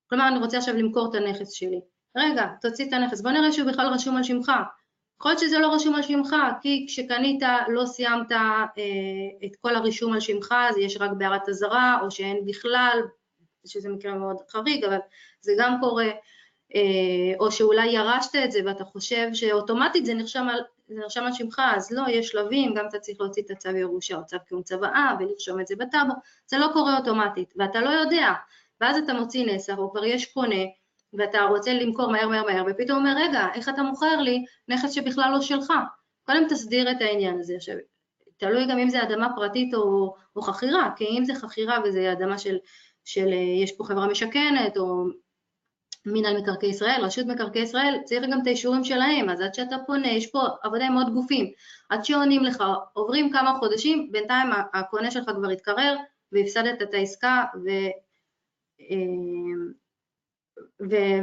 כלומר, 0.09 0.29
אני 0.29 0.39
רוצה 0.39 0.59
עכשיו 0.59 0.77
למכור 0.77 1.11
את 1.11 1.15
הנכס 1.15 1.53
שלי. 1.53 1.81
רגע, 2.17 2.47
תוציא 2.61 2.89
את 2.89 2.93
הנכס, 2.93 3.21
בוא 3.21 3.31
נראה 3.31 3.53
שהוא 3.53 3.69
בכלל 3.69 3.87
רשום 3.87 4.17
על 4.17 4.23
שמך. 4.23 4.53
יכול 5.21 5.31
להיות 5.31 5.41
שזה 5.41 5.59
לא 5.59 5.75
רשום 5.75 5.95
על 5.95 6.03
שמך, 6.03 6.37
כי 6.63 6.85
כשקנית 6.89 7.43
לא 7.69 7.87
סיימת 7.87 8.33
אה, 8.33 8.65
את 9.45 9.57
כל 9.61 9.77
הרישום 9.77 10.13
על 10.13 10.21
שמך, 10.21 10.55
אז 10.69 10.77
יש 10.77 10.97
רק 11.01 11.11
בהערת 11.19 11.49
אזהרה, 11.49 11.99
או 12.03 12.11
שאין 12.11 12.47
בכלל, 12.47 13.01
שזה 13.67 13.89
מקרה 13.89 14.15
מאוד 14.15 14.37
חריג, 14.51 14.85
אבל 14.85 14.99
זה 15.41 15.53
גם 15.59 15.77
קורה, 15.81 16.09
אה, 16.75 17.33
או 17.41 17.53
שאולי 17.53 17.87
ירשת 17.87 18.37
את 18.45 18.53
זה 18.53 18.61
ואתה 18.67 18.85
חושב 18.85 19.29
שאוטומטית 19.33 20.07
זה 20.07 20.15
נרשם 20.15 20.49
על, 20.49 20.61
זה 20.91 20.97
נרשם 20.97 21.25
על 21.25 21.33
שמך, 21.33 21.63
אז 21.77 21.93
לא, 21.93 22.03
יש 22.09 22.29
שלבים, 22.29 22.75
גם 22.75 22.87
אתה 22.89 22.99
צריך 22.99 23.21
להוציא 23.21 23.43
את 23.43 23.51
הצו 23.51 23.69
ירושה 23.69 24.17
או 24.17 24.27
צו 24.27 24.37
קיום 24.47 24.63
צוואה 24.63 25.15
ולרשום 25.19 25.61
את 25.61 25.67
זה 25.67 25.77
בטאבו, 25.77 26.13
זה 26.47 26.59
לא 26.59 26.67
קורה 26.73 26.99
אוטומטית, 26.99 27.55
ואתה 27.57 27.81
לא 27.81 27.91
יודע, 27.91 28.33
ואז 28.81 28.97
אתה 28.97 29.13
מוציא 29.13 29.47
נסח, 29.47 29.75
או 29.79 29.91
כבר 29.91 30.05
יש 30.05 30.27
קונה, 30.27 30.65
ואתה 31.13 31.43
רוצה 31.43 31.73
למכור 31.73 32.13
מהר 32.13 32.29
מהר 32.29 32.45
מהר, 32.45 32.65
ופתאום 32.71 32.99
אומר, 32.99 33.15
רגע, 33.17 33.47
איך 33.55 33.69
אתה 33.69 33.83
מוכר 33.83 34.17
לי 34.17 34.45
נכס 34.69 34.93
שבכלל 34.93 35.31
לא 35.33 35.41
שלך? 35.41 35.73
קודם 36.27 36.49
תסדיר 36.49 36.91
את 36.91 36.97
העניין 37.01 37.39
הזה. 37.39 37.55
עכשיו, 37.57 37.75
תלוי 38.37 38.67
גם 38.67 38.79
אם 38.79 38.89
זה 38.89 39.03
אדמה 39.03 39.29
פרטית 39.37 39.75
או, 39.75 40.15
או 40.37 40.43
חכירה, 40.43 40.91
כי 40.97 41.05
אם 41.19 41.25
זה 41.25 41.35
חכירה 41.35 41.79
וזה 41.85 42.13
אדמה 42.13 42.39
של, 42.39 42.57
של, 43.05 43.29
יש 43.63 43.73
פה 43.73 43.85
חברה 43.85 44.07
משכנת, 44.07 44.77
או 44.77 45.05
מינהל 46.07 46.39
מקרקעי 46.39 46.69
ישראל, 46.69 47.01
רשות 47.05 47.27
מקרקעי 47.27 47.63
ישראל, 47.63 47.99
צריך 48.05 48.31
גם 48.33 48.41
את 48.43 48.47
האישורים 48.47 48.85
שלהם, 48.85 49.31
אז 49.31 49.41
עד 49.41 49.55
שאתה 49.55 49.77
פונה, 49.87 50.09
יש 50.09 50.27
פה 50.27 50.41
עבודה 50.63 50.87
עם 50.87 50.95
עוד 50.95 51.13
גופים, 51.15 51.51
עד 51.91 52.05
שעונים 52.05 52.45
לך, 52.45 52.65
עוברים 52.93 53.33
כמה 53.33 53.55
חודשים, 53.59 54.13
בינתיים 54.13 54.47
הקונה 54.75 55.11
שלך 55.11 55.31
כבר 55.37 55.51
התקרר, 55.51 55.97
והפסדת 56.33 56.83
את 56.83 56.95
העסקה, 56.95 57.45
ו... 57.65 57.69
אה, 58.81 59.71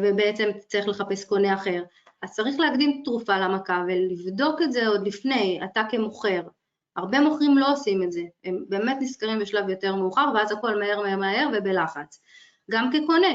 ובעצם 0.04 0.50
צריך 0.68 0.88
לחפש 0.88 1.26
קונה 1.26 1.54
אחר. 1.54 1.84
אז 2.22 2.34
צריך 2.34 2.60
להקדים 2.60 3.02
תרופה 3.06 3.38
למכה 3.38 3.84
ולבדוק 3.88 4.62
את 4.62 4.72
זה 4.72 4.88
עוד 4.88 5.08
לפני, 5.08 5.60
אתה 5.64 5.82
כמוכר. 5.90 6.42
הרבה 6.96 7.20
מוכרים 7.20 7.58
לא 7.58 7.72
עושים 7.72 8.04
את 8.04 8.12
זה, 8.12 8.22
הם 8.44 8.66
באמת 8.70 8.98
נזכרים 9.02 9.40
בשלב 9.40 9.70
יותר 9.70 9.96
מאוחר 9.96 10.32
ואז 10.36 10.52
הכל 10.52 10.80
מהר 10.80 11.02
מהר 11.02 11.18
מהר 11.18 11.50
ובלחץ. 11.54 12.22
גם 12.72 12.90
כקונה, 12.92 13.28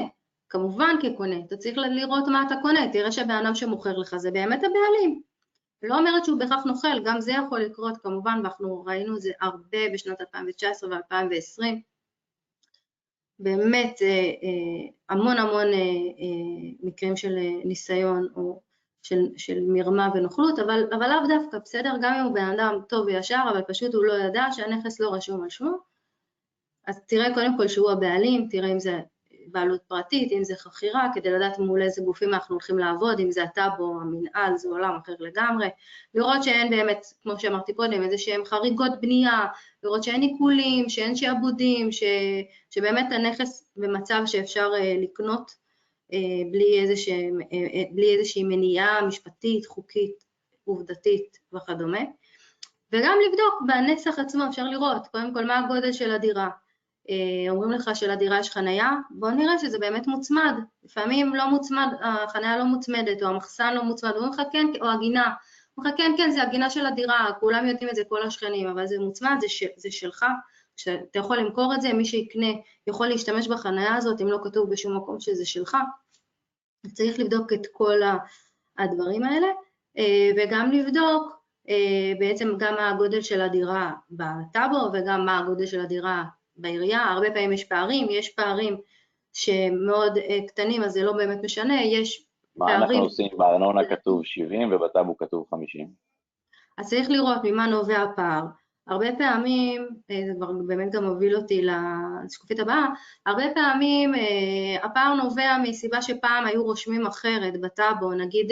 כמובן 0.53 0.95
כקונה, 1.01 1.35
אתה 1.47 1.57
צריך 1.57 1.77
לראות 1.77 2.27
מה 2.27 2.43
אתה 2.47 2.55
קונה, 2.61 2.91
תראה 2.91 3.11
שהבן 3.11 3.45
אדם 3.45 3.55
שמוכר 3.55 3.97
לך 3.97 4.17
זה 4.17 4.31
באמת 4.31 4.59
הבעלים. 4.63 5.21
לא 5.83 5.99
אומרת 5.99 6.25
שהוא 6.25 6.39
בהכרח 6.39 6.63
נוכל, 6.63 7.03
גם 7.03 7.21
זה 7.21 7.31
יכול 7.31 7.59
לקרות 7.59 7.97
כמובן, 7.97 8.39
ואנחנו 8.43 8.83
ראינו 8.85 9.15
את 9.15 9.21
זה 9.21 9.31
הרבה 9.41 9.77
בשנת 9.93 10.21
2019 10.21 10.89
ו-2020. 10.89 11.63
באמת 13.39 14.01
אה, 14.01 14.07
אה, 14.07 14.89
המון 15.09 15.37
המון 15.37 15.67
אה, 15.73 15.79
מקרים 16.83 17.17
של 17.17 17.35
ניסיון 17.65 18.27
או 18.35 18.61
של, 19.01 19.27
של 19.37 19.59
מרמה 19.67 20.09
ונוכלות, 20.15 20.59
אבל, 20.59 20.83
אבל 20.93 21.09
לאו 21.09 21.27
דווקא, 21.27 21.57
בסדר? 21.57 21.93
גם 22.01 22.13
אם 22.13 22.25
הוא 22.25 22.33
בן 22.33 22.45
אדם 22.45 22.79
טוב 22.89 23.05
וישר, 23.05 23.43
אבל 23.51 23.61
פשוט 23.67 23.93
הוא 23.93 24.03
לא 24.03 24.13
ידע 24.13 24.45
שהנכס 24.51 24.99
לא 24.99 25.13
רשום 25.13 25.43
על 25.43 25.49
שמו, 25.49 25.77
אז 26.87 27.01
תראה 27.07 27.33
קודם 27.33 27.57
כל 27.57 27.67
שהוא 27.67 27.91
הבעלים, 27.91 28.47
תראה 28.51 28.71
אם 28.71 28.79
זה 28.79 28.99
בעלות 29.47 29.81
פרטית, 29.87 30.31
אם 30.31 30.43
זה 30.43 30.55
חכירה, 30.55 31.07
כדי 31.13 31.31
לדעת 31.31 31.59
מול 31.59 31.81
איזה 31.81 32.01
גופים 32.01 32.33
אנחנו 32.33 32.55
הולכים 32.55 32.79
לעבוד, 32.79 33.19
אם 33.19 33.31
זה 33.31 33.43
הטאבו, 33.43 34.01
המנהל, 34.01 34.57
זה 34.57 34.69
עולם 34.69 34.97
אחר 35.03 35.13
לגמרי, 35.19 35.67
לראות 36.15 36.43
שאין 36.43 36.69
באמת, 36.69 37.05
כמו 37.23 37.39
שאמרתי 37.39 37.73
קודם, 37.73 38.03
איזה 38.03 38.17
שהם 38.17 38.45
חריגות 38.45 38.91
בנייה, 39.01 39.45
לראות 39.83 40.03
שאין 40.03 40.21
עיקולים, 40.21 40.89
שאין 40.89 41.15
שעבודים, 41.15 41.91
ש, 41.91 42.03
שבאמת 42.69 43.05
הנכס 43.11 43.71
במצב 43.75 44.21
שאפשר 44.25 44.71
uh, 44.73 45.03
לקנות 45.03 45.51
uh, 45.51 46.15
בלי, 46.51 46.79
איזושה, 46.79 47.15
בלי 47.91 48.15
איזושהי 48.15 48.43
מניעה 48.43 49.05
משפטית, 49.07 49.65
חוקית, 49.65 50.23
עובדתית 50.65 51.37
וכדומה. 51.53 52.01
וגם 52.91 53.17
לבדוק 53.27 53.61
בנסח 53.67 54.19
עצמו, 54.19 54.43
אפשר 54.49 54.63
לראות, 54.63 55.07
קודם 55.07 55.33
כל 55.33 55.45
מה 55.45 55.59
הגודל 55.59 55.91
של 55.91 56.11
הדירה. 56.11 56.49
אה, 57.09 57.51
אומרים 57.51 57.71
לך 57.71 57.89
שלדירה 57.93 58.39
יש 58.39 58.49
חנייה, 58.49 58.91
בוא 59.09 59.31
נראה 59.31 59.59
שזה 59.59 59.79
באמת 59.79 60.07
מוצמד. 60.07 60.53
לפעמים 60.83 61.35
לא 61.35 61.49
מוצמד, 61.49 61.87
החנייה 62.01 62.57
לא 62.57 62.63
מוצמדת, 62.63 63.23
או 63.23 63.27
המחסן 63.27 63.73
לא 63.73 63.83
מוצמד, 63.83 64.11
אומרים 64.15 64.33
לך 64.33 64.41
כן, 64.51 64.67
או 64.81 64.89
הגינה. 64.89 65.33
אומרים 65.77 65.93
לך 65.93 65.97
כן, 65.97 66.11
כן, 66.17 66.31
זה 66.31 66.43
הגינה 66.43 66.69
של 66.69 66.85
הדירה, 66.85 67.29
כולם 67.39 67.65
יודעים 67.67 67.89
את 67.89 67.95
זה, 67.95 68.03
כל 68.09 68.23
השכנים, 68.23 68.67
אבל 68.67 68.87
זה 68.87 68.99
מוצמד, 68.99 69.35
זה, 69.39 69.49
ש, 69.49 69.63
זה 69.77 69.91
שלך, 69.91 70.25
שאתה 70.75 71.19
יכול 71.19 71.37
למכור 71.37 71.73
את 71.75 71.81
זה, 71.81 71.93
מי 71.93 72.05
שיקנה 72.05 72.47
יכול 72.87 73.07
להשתמש 73.07 73.47
בחנייה 73.47 73.95
הזאת, 73.95 74.21
אם 74.21 74.27
לא 74.27 74.39
כתוב 74.43 74.69
בשום 74.69 74.97
מקום 74.97 75.19
שזה 75.19 75.45
שלך. 75.45 75.77
צריך 76.93 77.19
לבדוק 77.19 77.53
את 77.53 77.67
כל 77.71 77.99
הדברים 78.77 79.23
האלה, 79.23 79.47
אה, 79.97 80.29
וגם 80.37 80.71
לבדוק 80.71 81.43
אה, 81.69 82.13
בעצם 82.19 82.53
גם 82.57 82.75
מה 82.75 82.89
הגודל 82.89 83.21
של 83.21 83.41
הדירה 83.41 83.91
בטאבו 84.11 84.89
וגם 84.93 85.25
מה 85.25 85.39
הגודל 85.39 85.65
של 85.65 85.81
הדירה 85.81 86.23
בעירייה, 86.57 87.03
הרבה 87.03 87.31
פעמים 87.31 87.51
יש 87.51 87.63
פערים, 87.63 88.07
יש 88.09 88.29
פערים 88.29 88.77
שמאוד 89.33 90.17
אה, 90.17 90.39
קטנים 90.47 90.83
אז 90.83 90.91
זה 90.91 91.03
לא 91.03 91.11
באמת 91.11 91.39
משנה, 91.43 91.83
יש 91.83 92.25
מה 92.55 92.65
פערים... 92.65 92.79
מה 92.79 92.85
אנחנו 92.85 93.03
עושים? 93.03 93.27
בארנונה 93.37 93.85
כתוב 93.85 94.21
70 94.25 94.73
ובטאבו 94.73 95.17
כתוב 95.17 95.45
50. 95.51 95.87
אז 96.77 96.89
צריך 96.89 97.09
לראות 97.09 97.39
ממה 97.43 97.67
נובע 97.67 98.01
הפער. 98.01 98.43
הרבה 98.87 99.07
פעמים, 99.17 99.87
זה 100.09 100.33
כבר 100.37 100.51
באמת 100.67 100.91
גם 100.91 101.03
מוביל 101.03 101.35
אותי 101.35 101.65
לשקופית 102.25 102.59
הבאה, 102.59 102.87
הרבה 103.25 103.43
פעמים 103.55 104.13
הפער 104.83 105.13
נובע 105.13 105.57
מסיבה 105.63 106.01
שפעם 106.01 106.45
היו 106.45 106.63
רושמים 106.63 107.05
אחרת 107.05 107.61
בטאבו, 107.61 108.13
נגיד 108.13 108.51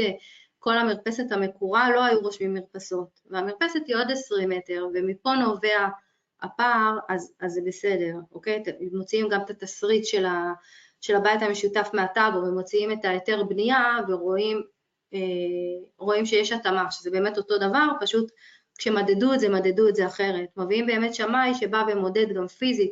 כל 0.59 0.77
המרפסת 0.77 1.31
המקורה 1.31 1.89
לא 1.89 2.03
היו 2.03 2.19
רושמים 2.19 2.53
מרפסות, 2.53 3.19
והמרפסת 3.29 3.81
היא 3.87 3.95
עוד 3.95 4.11
20 4.11 4.49
מטר, 4.49 4.87
ומפה 4.93 5.35
נובע 5.35 5.87
הפער, 6.41 6.97
אז, 7.09 7.33
אז 7.39 7.51
זה 7.51 7.61
בסדר, 7.65 8.15
אוקיי? 8.31 8.63
מוציאים 8.91 9.29
גם 9.29 9.41
את 9.41 9.49
התסריט 9.49 10.05
של, 10.05 10.25
ה, 10.25 10.53
של 11.01 11.15
הבית 11.15 11.41
המשותף 11.41 11.89
מהטאבו, 11.93 12.37
ומוציאים 12.37 12.91
את 12.91 13.05
ההיתר 13.05 13.43
בנייה, 13.43 13.97
ורואים 14.07 14.61
אה, 15.13 15.19
רואים 15.97 16.25
שיש 16.25 16.51
התאמה, 16.51 16.91
שזה 16.91 17.11
באמת 17.11 17.37
אותו 17.37 17.57
דבר, 17.57 17.87
פשוט 18.01 18.31
כשמדדו 18.77 19.33
את 19.33 19.39
זה, 19.39 19.49
מדדו 19.49 19.89
את 19.89 19.95
זה 19.95 20.07
אחרת. 20.07 20.49
מביאים 20.57 20.87
באמת 20.87 21.15
שמאי 21.15 21.53
שבא 21.53 21.83
ומודד 21.87 22.33
גם 22.33 22.47
פיזית, 22.47 22.91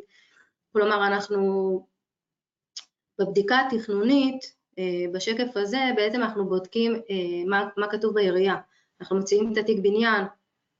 כלומר 0.73 1.07
אנחנו 1.07 1.85
בבדיקה 3.19 3.59
התכנונית, 3.59 4.55
אה, 4.79 5.05
בשקף 5.13 5.57
הזה 5.57 5.79
בעצם 5.95 6.21
אנחנו 6.21 6.49
בודקים 6.49 6.93
אה, 6.93 7.49
מה, 7.49 7.69
מה 7.77 7.87
כתוב 7.87 8.13
בעירייה. 8.13 8.55
אנחנו 9.01 9.17
מציעים 9.17 9.53
את 9.53 9.57
התיק 9.57 9.79
בניין, 9.79 10.25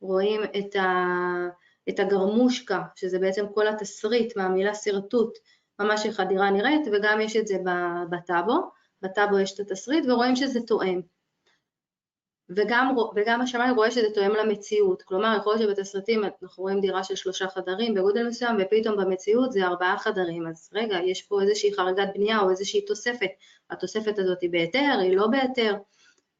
רואים 0.01 0.41
את, 0.43 0.75
ה, 0.75 0.85
את 1.89 1.99
הגרמושקה, 1.99 2.81
שזה 2.95 3.19
בעצם 3.19 3.45
כל 3.53 3.67
התסריט 3.67 4.37
מהמילה 4.37 4.75
שרטוט, 4.75 5.37
ממש 5.79 6.05
איך 6.05 6.19
הדירה 6.19 6.49
נראית, 6.49 6.87
וגם 6.93 7.21
יש 7.21 7.35
את 7.35 7.47
זה 7.47 7.57
בטאבו, 8.09 8.71
בטאבו 9.01 9.39
יש 9.39 9.53
את 9.53 9.59
התסריט 9.59 10.05
ורואים 10.07 10.35
שזה 10.35 10.59
תואם. 10.61 11.01
וגם, 12.49 12.95
וגם 13.15 13.41
השמאי 13.41 13.71
רואה 13.71 13.91
שזה 13.91 14.07
תואם 14.13 14.31
למציאות, 14.31 15.01
כלומר 15.01 15.37
יכול 15.37 15.55
להיות 15.55 15.75
שבתסריטים 15.75 16.23
אנחנו 16.23 16.63
רואים 16.63 16.81
דירה 16.81 17.03
של 17.03 17.15
שלושה 17.15 17.47
חדרים 17.47 17.93
בגודל 17.93 18.27
מסוים 18.27 18.57
ופתאום 18.59 18.97
במציאות 18.97 19.51
זה 19.51 19.65
ארבעה 19.65 19.97
חדרים, 19.97 20.47
אז 20.47 20.69
רגע, 20.73 20.97
יש 21.05 21.21
פה 21.21 21.41
איזושהי 21.41 21.73
חריגת 21.73 22.07
בנייה 22.15 22.39
או 22.39 22.49
איזושהי 22.49 22.85
תוספת, 22.85 23.29
התוספת 23.69 24.19
הזאת 24.19 24.41
היא 24.41 24.49
בהיתר, 24.49 24.97
היא 25.01 25.17
לא 25.17 25.27
בהיתר, 25.27 25.75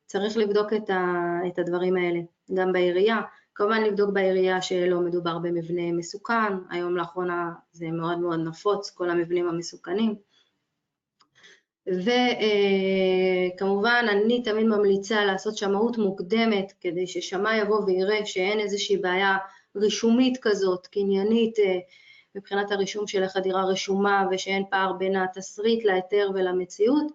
צריך 0.06 0.38
לבדוק 0.38 0.74
את, 0.74 0.90
ה, 0.90 1.14
את 1.48 1.60
הדברים 1.60 1.98
האלה, 1.98 2.20
גם 2.54 2.72
בעירייה, 2.74 3.22
כמובן 3.60 3.84
לבדוק 3.84 4.10
בעירייה 4.10 4.62
שלא 4.62 5.00
מדובר 5.00 5.38
במבנה 5.38 5.92
מסוכן, 5.92 6.54
היום 6.70 6.98
לאחרונה 6.98 7.52
זה 7.72 7.88
מאוד 7.88 8.20
מאוד 8.20 8.40
נפוץ, 8.40 8.90
כל 8.90 9.10
המבנים 9.10 9.50
המסוכנים, 9.50 10.16
וכמובן 13.58 14.06
אני 14.10 14.44
תמיד 14.44 14.66
ממליצה 14.66 15.26
לעשות 15.26 15.58
שמאות 15.58 15.98
מוקדמת 15.98 16.74
כדי 16.82 17.08
ששמאי 17.08 17.58
יבוא 17.58 17.84
ויראה 17.86 18.26
שאין 18.26 18.60
איזושהי 18.60 18.98
בעיה 18.98 19.38
רישומית 19.76 20.38
כזאת, 20.42 20.88
קניינית 20.88 21.60
אה, 21.60 21.80
מבחינת 22.36 22.72
הרישום 22.72 23.08
של 23.08 23.24
איך 23.24 23.36
הדירה 23.38 23.66
רשומה 23.66 24.26
ושאין 24.32 24.64
פער 24.70 24.94
בין 24.94 25.16
התסריט 25.16 25.86
להיתר 25.86 26.30
ולמציאות. 26.34 27.12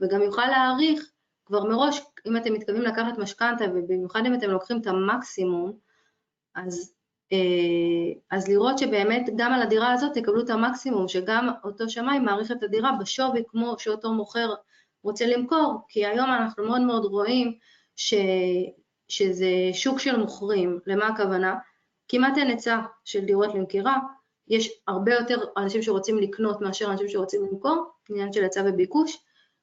וגם 0.00 0.22
יוכל 0.22 0.46
להעריך 0.46 1.10
כבר 1.46 1.64
מראש 1.64 2.00
אם 2.26 2.36
אתם 2.36 2.52
מתכוונים 2.52 2.82
לקחת 2.82 3.18
משכנתה 3.18 3.64
ובמיוחד 3.74 4.20
אם 4.26 4.34
אתם 4.34 4.50
לוקחים 4.50 4.80
את 4.80 4.86
המקסימום 4.86 5.85
אז 6.56 6.96
אה, 7.32 8.36
אז 8.36 8.48
לראות 8.48 8.78
שבאמת 8.78 9.30
גם 9.36 9.52
על 9.52 9.62
הדירה 9.62 9.92
הזאת 9.92 10.14
תקבלו 10.14 10.40
את 10.40 10.50
המקסימום, 10.50 11.08
שגם 11.08 11.48
אותו 11.64 11.88
שמאי 11.88 12.18
מעריך 12.18 12.52
את 12.52 12.62
הדירה 12.62 12.92
בשווי 13.00 13.42
כמו 13.48 13.74
שאותו 13.78 14.12
מוכר 14.12 14.54
רוצה 15.02 15.26
למכור, 15.26 15.80
כי 15.88 16.06
היום 16.06 16.30
אנחנו 16.30 16.64
מאוד 16.64 16.80
מאוד 16.80 17.04
רואים 17.04 17.58
ש, 17.96 18.14
שזה 19.08 19.50
שוק 19.72 19.98
של 19.98 20.16
מוכרים, 20.16 20.78
למה 20.86 21.06
הכוונה? 21.06 21.54
כמעט 22.08 22.38
אין 22.38 22.46
היצע 22.48 22.80
של 23.04 23.24
דירות 23.24 23.54
למכירה, 23.54 23.98
יש 24.48 24.80
הרבה 24.88 25.14
יותר 25.14 25.44
אנשים 25.56 25.82
שרוצים 25.82 26.18
לקנות 26.18 26.60
מאשר 26.60 26.90
אנשים 26.90 27.08
שרוצים 27.08 27.44
למכור, 27.44 27.84
עניין 28.10 28.32
של 28.32 28.42
היצע 28.42 28.62
וביקוש, 28.66 29.18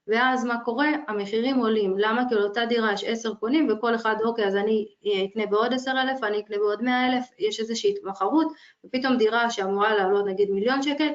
ואז 0.08 0.46
מה 0.46 0.64
קורה? 0.64 0.88
המחירים 1.08 1.60
עולים. 1.60 1.98
למה? 1.98 2.30
כי 2.30 2.36
לאותה 2.36 2.66
דירה 2.66 2.94
יש 2.94 3.04
עשר 3.04 3.34
קונים 3.34 3.68
וכל 3.70 3.96
אחד, 3.96 4.16
אוקיי, 4.24 4.46
אז 4.46 4.56
אני 4.56 4.88
אקנה 5.26 5.46
בעוד 5.46 5.74
עשר 5.74 5.92
אלף, 5.92 6.24
אני 6.24 6.40
אקנה 6.40 6.58
בעוד 6.58 6.84
מאה 6.84 7.08
אלף, 7.08 7.26
יש 7.40 7.60
איזושהי 7.60 7.94
התמחרות, 7.98 8.48
ופתאום 8.86 9.18
דירה 9.18 9.50
שאמורה 9.50 9.96
לעלות 9.96 10.26
נגיד 10.26 10.50
מיליון 10.50 10.82
שקל, 10.82 11.10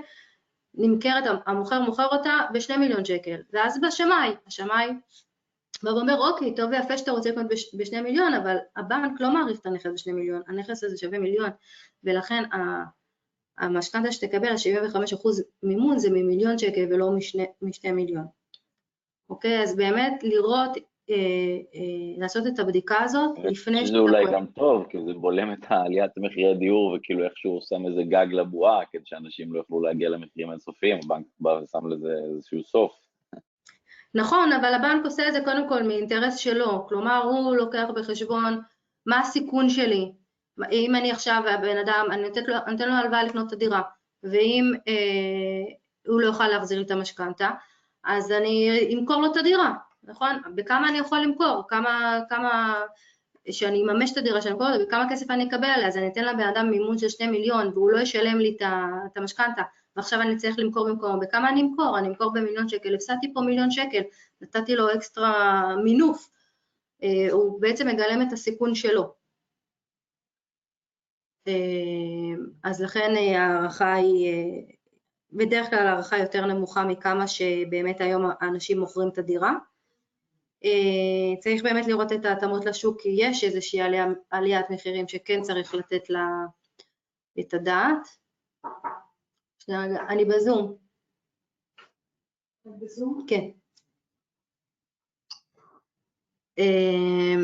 נמכרת, 0.74 1.24
המוכר 1.46 1.81
מוכר 1.81 2.07
אותה 2.07 2.38
בשני 2.53 2.77
מיליון 2.77 3.05
שקל, 3.05 3.37
ואז 3.53 3.81
בשמאי, 3.81 4.35
השמאי 4.46 4.88
בא 5.83 5.90
ואומר, 5.90 6.18
אוקיי, 6.18 6.55
טוב 6.55 6.70
ויפה 6.70 6.98
שאתה 6.98 7.11
רוצה 7.11 7.31
לקנות 7.31 7.48
בש, 7.48 7.74
בשני 7.74 8.01
מיליון, 8.01 8.35
אבל 8.35 8.57
הבנק 8.77 9.20
לא 9.20 9.31
מעריך 9.31 9.61
את 9.61 9.66
הנכס 9.66 9.90
בשני 9.94 10.12
מיליון, 10.12 10.42
הנכס 10.48 10.85
הזה 10.85 10.96
שווה 10.96 11.18
מיליון, 11.18 11.51
ולכן 12.05 12.44
המשכנתה 13.59 14.12
שתקבל, 14.12 14.48
ה-75% 14.48 15.29
מימון 15.62 15.98
זה 15.98 16.11
ממיליון 16.11 16.59
שקל 16.59 16.87
ולא 16.90 17.11
משני, 17.11 17.46
משני 17.62 17.92
מיליון. 17.92 18.38
אוקיי? 19.31 19.62
אז 19.62 19.77
באמת 19.77 20.23
לראות, 20.23 20.77
אה, 21.11 21.14
אה, 21.75 22.21
לעשות 22.21 22.47
את 22.47 22.59
הבדיקה 22.59 22.97
הזאת 23.05 23.38
לפני 23.45 23.87
שאתה... 23.87 23.99
זה 23.99 23.99
אולי 23.99 24.25
גם 24.33 24.47
טוב, 24.47 24.87
כי 24.91 24.99
זה 25.07 25.12
בולם 25.12 25.53
את 25.53 25.59
העליית 25.69 26.11
מחירי 26.17 26.51
הדיור 26.51 26.97
וכאילו 26.97 27.25
איכשהו 27.25 27.59
שם 27.69 27.87
איזה 27.87 28.03
גג 28.03 28.27
לבועה, 28.33 28.81
כדי 28.93 29.03
שאנשים 29.05 29.53
לא 29.53 29.59
יוכלו 29.59 29.81
להגיע 29.81 30.09
למחירים 30.09 30.51
אינסופיים, 30.51 30.99
הבנק 31.05 31.27
בא 31.41 31.51
ושם 31.51 31.88
לזה 31.88 32.14
איזשהו 32.35 32.64
סוף. 32.64 32.93
נכון, 34.14 34.53
אבל 34.53 34.75
הבנק 34.75 35.05
עושה 35.05 35.29
את 35.29 35.33
זה 35.33 35.41
קודם 35.45 35.69
כל 35.69 35.83
מאינטרס 35.83 36.37
שלו, 36.37 36.87
כלומר 36.88 37.23
הוא 37.25 37.57
לוקח 37.57 37.88
בחשבון 37.97 38.61
מה 39.07 39.21
הסיכון 39.21 39.69
שלי, 39.69 40.12
אם 40.73 40.95
אני 40.95 41.11
עכשיו 41.11 41.43
הבן 41.47 41.77
אדם, 41.77 42.07
אני 42.11 42.23
נותן 42.23 42.41
לו, 42.47 42.55
לו 42.87 42.95
הלוואה 42.95 43.25
לקנות 43.25 43.47
את 43.47 43.53
הדירה, 43.53 43.83
ואם 44.23 44.64
אה, 44.88 45.75
הוא 46.07 46.21
לא 46.21 46.27
יוכל 46.27 46.49
להחזיר 46.49 46.79
לי 46.79 46.85
את 46.85 46.91
המשכנתה, 46.91 47.51
אז 48.09 48.33
אני 48.33 48.71
אמכור 48.94 49.16
לו 49.16 49.33
את 49.33 49.37
הדירה, 49.37 49.75
נכון? 50.03 50.42
בכמה 50.55 50.88
אני 50.88 50.99
יכול 50.99 51.18
למכור? 51.18 51.62
כמה, 51.68 52.21
כמה, 52.29 52.83
שאני 53.51 53.83
אממש 53.83 54.12
את 54.12 54.16
הדירה 54.16 54.42
שאני 54.42 54.55
אמכור 54.55 54.66
אותה, 54.73 54.85
בכמה 54.85 55.07
כסף 55.11 55.31
אני 55.31 55.49
אקבל 55.49 55.64
עליה, 55.64 55.88
אז 55.88 55.97
אני 55.97 56.09
אתן 56.09 56.25
לבן 56.25 56.49
אדם 56.55 56.71
מימון 56.71 56.99
של 56.99 57.09
שני 57.09 57.27
מיליון 57.27 57.68
והוא 57.75 57.90
לא 57.90 57.99
ישלם 57.99 58.38
לי 58.38 58.57
את 59.07 59.16
המשכנתה, 59.16 59.62
ועכשיו 59.97 60.21
אני 60.21 60.37
צריך 60.37 60.59
למכור 60.59 60.88
במקומו, 60.88 61.21
בכמה 61.21 61.49
אני 61.49 61.62
אמכור? 61.62 61.99
אני 61.99 62.09
אמכור 62.09 62.33
במיליון 62.33 62.68
שקל, 62.68 62.94
הפסדתי 62.94 63.35
פה 63.35 63.40
מיליון 63.40 63.71
שקל, 63.71 64.03
נתתי 64.40 64.77
לו 64.77 64.94
אקסטרה 64.94 65.64
מינוף, 65.85 66.31
אה, 67.03 67.33
הוא 67.33 67.61
בעצם 67.61 67.88
מגלם 67.88 68.23
את 68.23 68.33
הסיכון 68.33 68.75
שלו. 68.75 69.14
אה, 71.49 71.53
אז 72.64 72.83
לכן 72.83 73.16
אה, 73.16 73.42
ההערכה 73.42 73.94
היא 73.94 74.33
בדרך 75.33 75.71
כלל 75.71 75.87
הערכה 75.87 76.19
יותר 76.19 76.47
נמוכה 76.47 76.85
מכמה 76.85 77.29
שבאמת 77.29 78.01
היום 78.01 78.23
האנשים 78.41 78.79
מוכרים 78.79 79.09
את 79.09 79.19
הדירה. 79.19 79.53
אה, 80.64 81.41
צריך 81.41 81.62
באמת 81.62 81.87
לראות 81.87 82.12
את 82.12 82.25
ההתאמות 82.25 82.64
לשוק, 82.64 83.01
כי 83.01 83.09
יש 83.19 83.45
איזושהי 83.45 83.81
עליה, 83.81 84.07
עליית 84.31 84.71
מחירים 84.71 85.09
שכן 85.09 85.43
צריך 85.43 85.75
לתת 85.75 86.11
לה 86.11 86.27
את 87.41 87.55
הדעת. 87.55 88.09
אני 90.09 90.25
בזום. 90.25 90.77
בזום? 92.64 93.27
כן. 93.29 93.49
אה, 96.59 97.35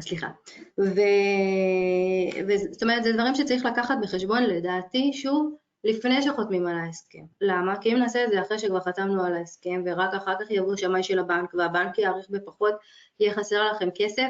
סליחה. 0.00 0.28
וזאת 2.48 2.82
אומרת, 2.82 3.04
זה 3.04 3.12
דברים 3.12 3.34
שצריך 3.34 3.64
לקחת 3.64 3.94
בחשבון, 4.02 4.42
לדעתי, 4.42 5.12
שוב, 5.12 5.56
לפני 5.84 6.22
שחותמים 6.22 6.66
על 6.66 6.78
ההסכם. 6.78 7.24
למה? 7.40 7.76
כי 7.80 7.92
אם 7.92 7.98
נעשה 7.98 8.24
את 8.24 8.30
זה 8.30 8.42
אחרי 8.42 8.58
שכבר 8.58 8.80
חתמנו 8.80 9.24
על 9.24 9.34
ההסכם 9.34 9.82
ורק 9.86 10.14
אחר 10.14 10.34
כך 10.40 10.50
יבוא 10.50 10.76
שמאי 10.76 11.02
של 11.02 11.18
הבנק 11.18 11.54
והבנק 11.54 11.98
יאריך 11.98 12.26
בפחות, 12.30 12.74
יהיה 13.20 13.34
חסר 13.34 13.72
לכם 13.72 13.88
כסף, 13.94 14.28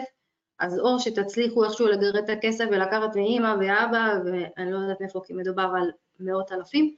אז 0.58 0.78
או 0.78 1.00
שתצליחו 1.00 1.64
איכשהו 1.64 1.86
לגרד 1.86 2.16
את 2.16 2.28
הכסף 2.28 2.64
ולקחת 2.70 3.16
מאימא 3.16 3.54
ואבא, 3.60 4.14
ואני 4.24 4.72
לא 4.72 4.78
יודעת 4.78 5.00
מאיפה, 5.00 5.20
כי 5.24 5.32
מדובר 5.32 5.70
על 5.76 5.90
מאות 6.20 6.52
אלפים, 6.52 6.94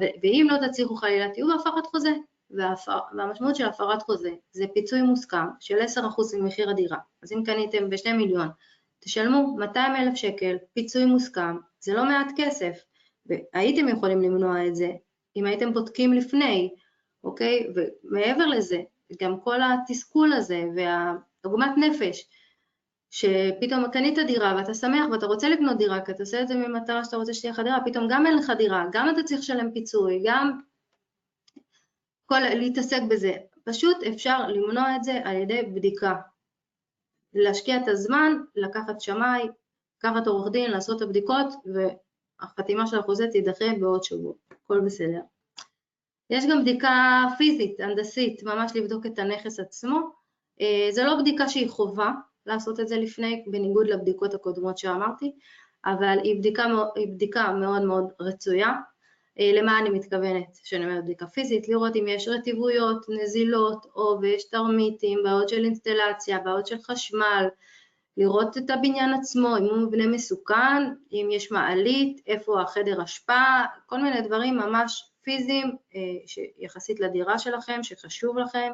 ואם 0.00 0.46
לא 0.50 0.66
תצליחו 0.66 0.96
חלילה, 0.96 1.28
תהיו 1.28 1.46
בהפרת 1.48 1.86
חוזה. 1.86 2.12
והפר, 2.50 2.98
והמשמעות 3.16 3.56
של 3.56 3.66
הפרת 3.66 4.02
חוזה 4.02 4.30
זה 4.52 4.64
פיצוי 4.74 5.02
מוסכם 5.02 5.46
של 5.60 5.78
10% 5.78 6.36
ממחיר 6.38 6.70
הדירה. 6.70 6.98
אז 7.22 7.32
אם 7.32 7.42
קניתם 7.44 7.90
ב-2 7.90 8.12
מיליון, 8.12 8.48
תשלמו 9.00 9.56
200 9.56 9.96
אלף 9.96 10.14
שקל, 10.14 10.56
פיצוי 10.74 11.04
מוסכם, 11.04 11.56
זה 11.80 11.94
לא 11.94 12.04
מעט 12.04 12.26
כסף, 12.36 12.84
והייתם 13.28 13.88
יכולים 13.88 14.22
למנוע 14.22 14.66
את 14.66 14.76
זה 14.76 14.90
אם 15.36 15.44
הייתם 15.44 15.72
בודקים 15.72 16.12
לפני, 16.12 16.74
אוקיי? 17.24 17.66
ומעבר 17.74 18.46
לזה, 18.46 18.78
גם 19.22 19.40
כל 19.40 19.60
התסכול 19.62 20.32
הזה 20.32 20.64
והעוגמת 20.76 21.70
נפש, 21.76 22.28
שפתאום 23.10 23.90
קנית 23.92 24.18
דירה 24.26 24.54
ואתה 24.56 24.74
שמח 24.74 25.10
ואתה 25.12 25.26
רוצה 25.26 25.48
לקנות 25.48 25.78
דירה, 25.78 26.04
כי 26.04 26.12
אתה 26.12 26.22
עושה 26.22 26.42
את 26.42 26.48
זה 26.48 26.54
ממטרה 26.54 27.04
שאתה 27.04 27.16
רוצה 27.16 27.34
שתהיה 27.34 27.52
לך 27.52 27.60
דירה, 27.60 27.78
פתאום 27.84 28.06
גם 28.10 28.26
אין 28.26 28.36
לך 28.36 28.52
דירה, 28.58 28.84
גם 28.92 29.08
אתה 29.10 29.22
צריך 29.22 29.40
לשלם 29.40 29.72
פיצוי, 29.72 30.22
גם 30.24 30.60
כל, 32.26 32.40
להתעסק 32.40 33.00
בזה. 33.08 33.32
פשוט 33.64 33.96
אפשר 34.02 34.48
למנוע 34.48 34.96
את 34.96 35.04
זה 35.04 35.20
על 35.24 35.36
ידי 35.36 35.62
בדיקה. 35.62 36.14
להשקיע 37.34 37.76
את 37.76 37.88
הזמן, 37.88 38.32
לקחת 38.54 39.00
שמאי, 39.00 39.48
לקחת 39.98 40.26
עורך 40.26 40.52
דין, 40.52 40.70
לעשות 40.70 40.96
את 40.96 41.02
הבדיקות, 41.02 41.46
והחתימה 42.40 42.86
של 42.86 42.98
החוזה 42.98 43.26
תידחה 43.32 43.64
בעוד 43.80 44.04
שבוע. 44.04 44.32
הכל 44.64 44.80
בסדר. 44.80 45.20
יש 46.30 46.44
גם 46.50 46.62
בדיקה 46.62 47.24
פיזית, 47.38 47.80
הנדסית, 47.80 48.42
ממש 48.42 48.72
לבדוק 48.74 49.06
את 49.06 49.18
הנכס 49.18 49.60
עצמו. 49.60 50.00
אה, 50.60 50.88
זה 50.90 51.04
לא 51.04 51.16
בדיקה 51.20 51.48
שהיא 51.48 51.70
חובה 51.70 52.10
לעשות 52.46 52.80
את 52.80 52.88
זה 52.88 52.96
לפני, 52.96 53.44
בניגוד 53.46 53.86
לבדיקות 53.86 54.34
הקודמות 54.34 54.78
שאמרתי, 54.78 55.32
אבל 55.84 56.18
היא 56.22 56.38
בדיקה, 56.38 56.64
היא 56.96 57.08
בדיקה 57.08 57.52
מאוד 57.52 57.82
מאוד 57.82 58.08
רצויה. 58.20 58.72
אה, 59.40 59.50
למה 59.54 59.78
אני 59.78 59.90
מתכוונת 59.90 60.58
כשאני 60.62 60.84
אומרת 60.84 61.04
בדיקה 61.04 61.26
פיזית? 61.26 61.68
לראות 61.68 61.96
אם 61.96 62.04
יש 62.08 62.28
רטיבויות, 62.28 63.06
נזילות, 63.08 63.86
עובש, 63.92 64.44
תרמיטים, 64.44 65.18
בעיות 65.24 65.48
של 65.48 65.64
אינסטלציה, 65.64 66.38
בעיות 66.38 66.66
של 66.66 66.78
חשמל, 66.82 67.48
לראות 68.18 68.58
את 68.58 68.70
הבניין 68.70 69.14
עצמו, 69.14 69.56
אם 69.58 69.64
הוא 69.64 69.78
מבנה 69.78 70.06
מסוכן, 70.06 70.92
אם 71.12 71.28
יש 71.32 71.52
מעלית, 71.52 72.20
איפה 72.26 72.62
החדר 72.62 73.02
השפעה, 73.02 73.66
כל 73.86 74.00
מיני 74.00 74.20
דברים 74.20 74.56
ממש 74.56 75.10
פיזיים 75.22 75.76
אה, 75.94 76.00
יחסית 76.58 77.00
לדירה 77.00 77.38
שלכם, 77.38 77.82
שחשוב 77.82 78.38
לכם, 78.38 78.72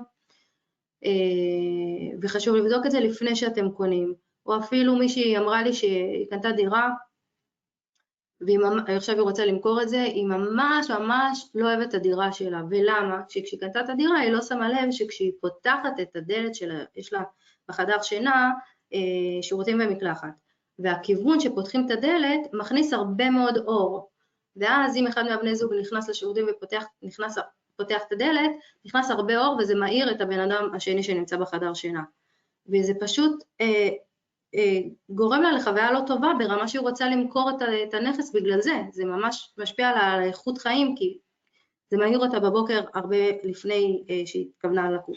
אה, 1.04 2.18
וחשוב 2.22 2.56
לבדוק 2.56 2.86
את 2.86 2.90
זה 2.90 3.00
לפני 3.00 3.36
שאתם 3.36 3.70
קונים. 3.70 4.14
או 4.46 4.58
אפילו 4.58 4.96
מישהי 4.96 5.38
אמרה 5.38 5.62
לי 5.62 5.72
שהיא 5.72 6.26
קנתה 6.30 6.52
דירה, 6.52 6.90
ועכשיו 8.86 9.14
היא 9.14 9.22
רוצה 9.22 9.46
למכור 9.46 9.82
את 9.82 9.88
זה, 9.88 10.02
היא 10.02 10.26
ממש 10.26 10.90
ממש 10.90 11.50
לא 11.54 11.66
אוהבת 11.66 11.88
את 11.88 11.94
הדירה 11.94 12.32
שלה. 12.32 12.62
ולמה? 12.70 13.20
כשהיא 13.28 13.60
קנתה 13.60 13.80
את 13.80 13.88
הדירה 13.88 14.18
היא 14.18 14.30
לא 14.30 14.42
שמה 14.42 14.68
לב 14.68 14.90
שכשהיא 14.90 15.32
פותחת 15.40 16.00
את 16.02 16.16
הדלת 16.16 16.54
שלה, 16.54 16.84
יש 16.96 17.12
לה 17.12 17.22
בחדר 17.68 18.02
שינה 18.02 18.52
שירותים 19.42 19.80
ומקלחת, 19.80 20.28
והכיוון 20.78 21.40
שפותחים 21.40 21.86
את 21.86 21.90
הדלת 21.90 22.40
מכניס 22.52 22.92
הרבה 22.92 23.30
מאוד 23.30 23.58
אור, 23.58 24.10
ואז 24.56 24.96
אם 24.96 25.06
אחד 25.06 25.24
מהבני 25.24 25.54
זוג 25.54 25.74
נכנס 25.74 26.08
לשירותים 26.08 26.46
ופותח 26.50 26.84
נכנס, 27.02 27.38
את 27.80 28.12
הדלת, 28.12 28.50
נכנס 28.84 29.10
הרבה 29.10 29.38
אור 29.38 29.56
וזה 29.58 29.74
מאיר 29.74 30.10
את 30.10 30.20
הבן 30.20 30.40
אדם 30.40 30.70
השני 30.74 31.02
שנמצא 31.02 31.36
בחדר 31.36 31.74
שינה. 31.74 32.02
וזה 32.66 32.92
פשוט 33.00 33.44
אה, 33.60 33.88
אה, 34.54 34.80
גורם 35.08 35.42
לה 35.42 35.52
לחוויה 35.52 35.92
לא 35.92 36.00
טובה 36.06 36.32
ברמה 36.38 36.68
שהיא 36.68 36.80
רוצה 36.80 37.08
למכור 37.08 37.50
את 37.88 37.94
הנכס 37.94 38.32
בגלל 38.34 38.60
זה, 38.60 38.82
זה 38.92 39.04
ממש 39.04 39.54
משפיע 39.58 39.88
על 39.88 40.20
האיכות 40.20 40.58
חיים 40.58 40.94
כי 40.96 41.18
זה 41.90 41.96
מאיר 41.96 42.18
אותה 42.18 42.40
בבוקר 42.40 42.80
הרבה 42.94 43.16
לפני 43.44 44.04
אה, 44.10 44.22
שהיא 44.26 44.48
התכוונה 44.48 44.90
לקום. 44.90 45.14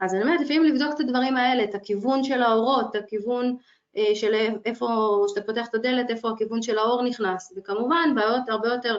אז 0.00 0.14
אני 0.14 0.22
אומרת, 0.22 0.40
לפעמים 0.40 0.64
לבדוק 0.64 0.94
את 0.94 1.00
הדברים 1.00 1.36
האלה, 1.36 1.64
את 1.64 1.74
הכיוון 1.74 2.24
של 2.24 2.42
האורות, 2.42 2.96
את 2.96 3.02
הכיוון 3.02 3.56
אה, 3.96 4.14
של 4.14 4.34
איפה, 4.64 4.88
כשאתה 5.26 5.46
פותח 5.46 5.66
את 5.70 5.74
הדלת, 5.74 6.10
איפה 6.10 6.30
הכיוון 6.30 6.62
של 6.62 6.78
האור 6.78 7.02
נכנס, 7.02 7.52
וכמובן 7.56 8.12
בעיות 8.14 8.48
הרבה 8.48 8.68
יותר 8.68 8.98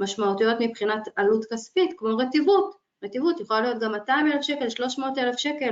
משמעותיות 0.00 0.56
מבחינת 0.60 1.08
עלות 1.16 1.44
כספית, 1.52 1.90
כמו 1.96 2.16
רטיבות, 2.16 2.74
רטיבות 3.04 3.40
יכולה 3.40 3.60
להיות 3.60 3.78
גם 3.78 3.92
200 3.92 4.26
אלף 4.26 4.42
שקל, 4.42 4.68
300 4.68 5.18
אלף 5.18 5.36
שקל, 5.36 5.70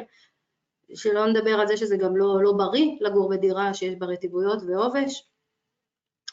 שלא 0.94 1.26
נדבר 1.26 1.60
על 1.60 1.66
זה 1.66 1.76
שזה 1.76 1.96
גם 1.96 2.16
לא, 2.16 2.42
לא 2.42 2.52
בריא 2.52 2.96
לגור 3.00 3.28
בדירה 3.30 3.74
שיש 3.74 3.94
בה 3.94 4.06
רטיבויות 4.06 4.62
ועובש, 4.66 5.28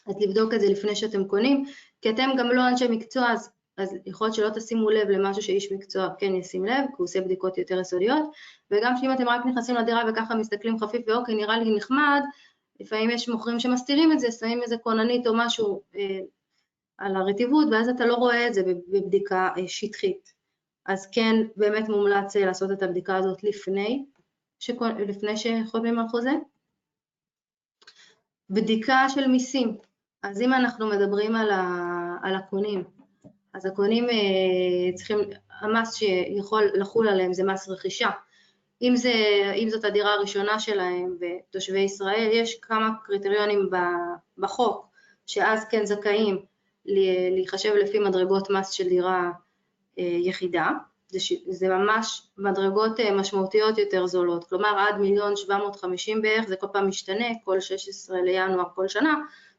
אז 0.06 0.14
לבדוק 0.20 0.54
את 0.54 0.60
זה 0.60 0.66
לפני 0.66 0.96
שאתם 0.96 1.28
קונים, 1.28 1.64
כי 2.00 2.10
אתם 2.10 2.30
גם 2.38 2.48
לא 2.48 2.68
אנשי 2.68 2.88
מקצוע, 2.88 3.32
אז 3.32 3.50
אז 3.76 3.96
יכול 4.06 4.26
להיות 4.26 4.34
שלא 4.34 4.48
תשימו 4.54 4.90
לב 4.90 5.08
למשהו 5.08 5.42
שאיש 5.42 5.72
מקצוע 5.72 6.08
כן 6.18 6.34
ישים 6.34 6.64
לב, 6.64 6.84
כי 6.86 6.94
הוא 6.96 7.04
עושה 7.04 7.20
בדיקות 7.20 7.58
יותר 7.58 7.80
יסודיות, 7.80 8.30
וגם 8.70 8.96
שאם 8.96 9.12
אתם 9.12 9.28
רק 9.28 9.46
נכנסים 9.46 9.74
לדירה 9.74 10.02
וככה 10.08 10.34
מסתכלים 10.34 10.78
חפיף 10.78 11.02
ואוקיי, 11.06 11.34
נראה 11.34 11.58
לי 11.58 11.76
נחמד, 11.76 12.22
לפעמים 12.80 13.10
יש 13.10 13.28
מוכרים 13.28 13.60
שמסתירים 13.60 14.12
את 14.12 14.20
זה, 14.20 14.30
שמים 14.30 14.62
איזה 14.62 14.76
כוננית 14.78 15.26
או 15.26 15.32
משהו 15.36 15.82
אה, 15.96 16.18
על 16.98 17.16
הרטיבות, 17.16 17.68
ואז 17.72 17.88
אתה 17.88 18.06
לא 18.06 18.14
רואה 18.14 18.46
את 18.46 18.54
זה 18.54 18.62
בבדיקה 18.88 19.48
אה, 19.56 19.68
שטחית. 19.68 20.32
אז 20.86 21.08
כן, 21.12 21.36
באמת 21.56 21.88
מומלץ 21.88 22.36
אה, 22.36 22.46
לעשות 22.46 22.70
את 22.72 22.82
הבדיקה 22.82 23.16
הזאת 23.16 23.44
לפני, 23.44 24.04
שכו, 24.58 24.84
לפני 25.08 25.36
שחותמים 25.36 25.98
על 25.98 26.08
חוזה. 26.08 26.32
בדיקה 28.50 29.08
של 29.08 29.26
מיסים, 29.26 29.76
אז 30.22 30.40
אם 30.40 30.52
אנחנו 30.52 30.88
מדברים 30.88 31.36
על, 31.36 31.50
ה, 31.50 31.66
על 32.22 32.34
הקונים, 32.34 32.84
אז 33.54 33.66
הקונים 33.66 34.10
אה, 34.10 34.92
צריכים, 34.94 35.18
המס 35.60 35.94
שיכול 35.94 36.62
לחול 36.74 37.08
עליהם 37.08 37.32
זה 37.32 37.44
מס 37.44 37.68
רכישה. 37.68 38.10
אם, 38.82 38.96
זה, 38.96 39.12
אם 39.56 39.68
זאת 39.70 39.84
הדירה 39.84 40.14
הראשונה 40.14 40.58
שלהם 40.58 41.16
ותושבי 41.20 41.80
ישראל, 41.80 42.28
יש 42.32 42.58
כמה 42.62 42.90
קריטריונים 43.04 43.70
בחוק, 44.38 44.86
שאז 45.26 45.64
כן 45.64 45.86
זכאים 45.86 46.44
להיחשב 46.86 47.74
לפי 47.74 47.98
מדרגות 47.98 48.50
מס 48.50 48.70
של 48.70 48.88
דירה 48.88 49.30
אה, 49.98 50.04
יחידה, 50.04 50.70
זה, 51.08 51.18
זה 51.48 51.68
ממש 51.68 52.22
מדרגות 52.38 53.00
אה, 53.00 53.14
משמעותיות 53.14 53.78
יותר 53.78 54.06
זולות, 54.06 54.44
כלומר 54.44 54.78
עד 54.78 55.00
מיליון 55.00 55.36
750 55.36 56.22
בערך, 56.22 56.48
זה 56.48 56.56
כל 56.56 56.66
פעם 56.72 56.88
משתנה, 56.88 57.26
כל 57.44 57.60
16 57.60 58.20
לינואר 58.20 58.64
כל 58.74 58.88
שנה, 58.88 59.14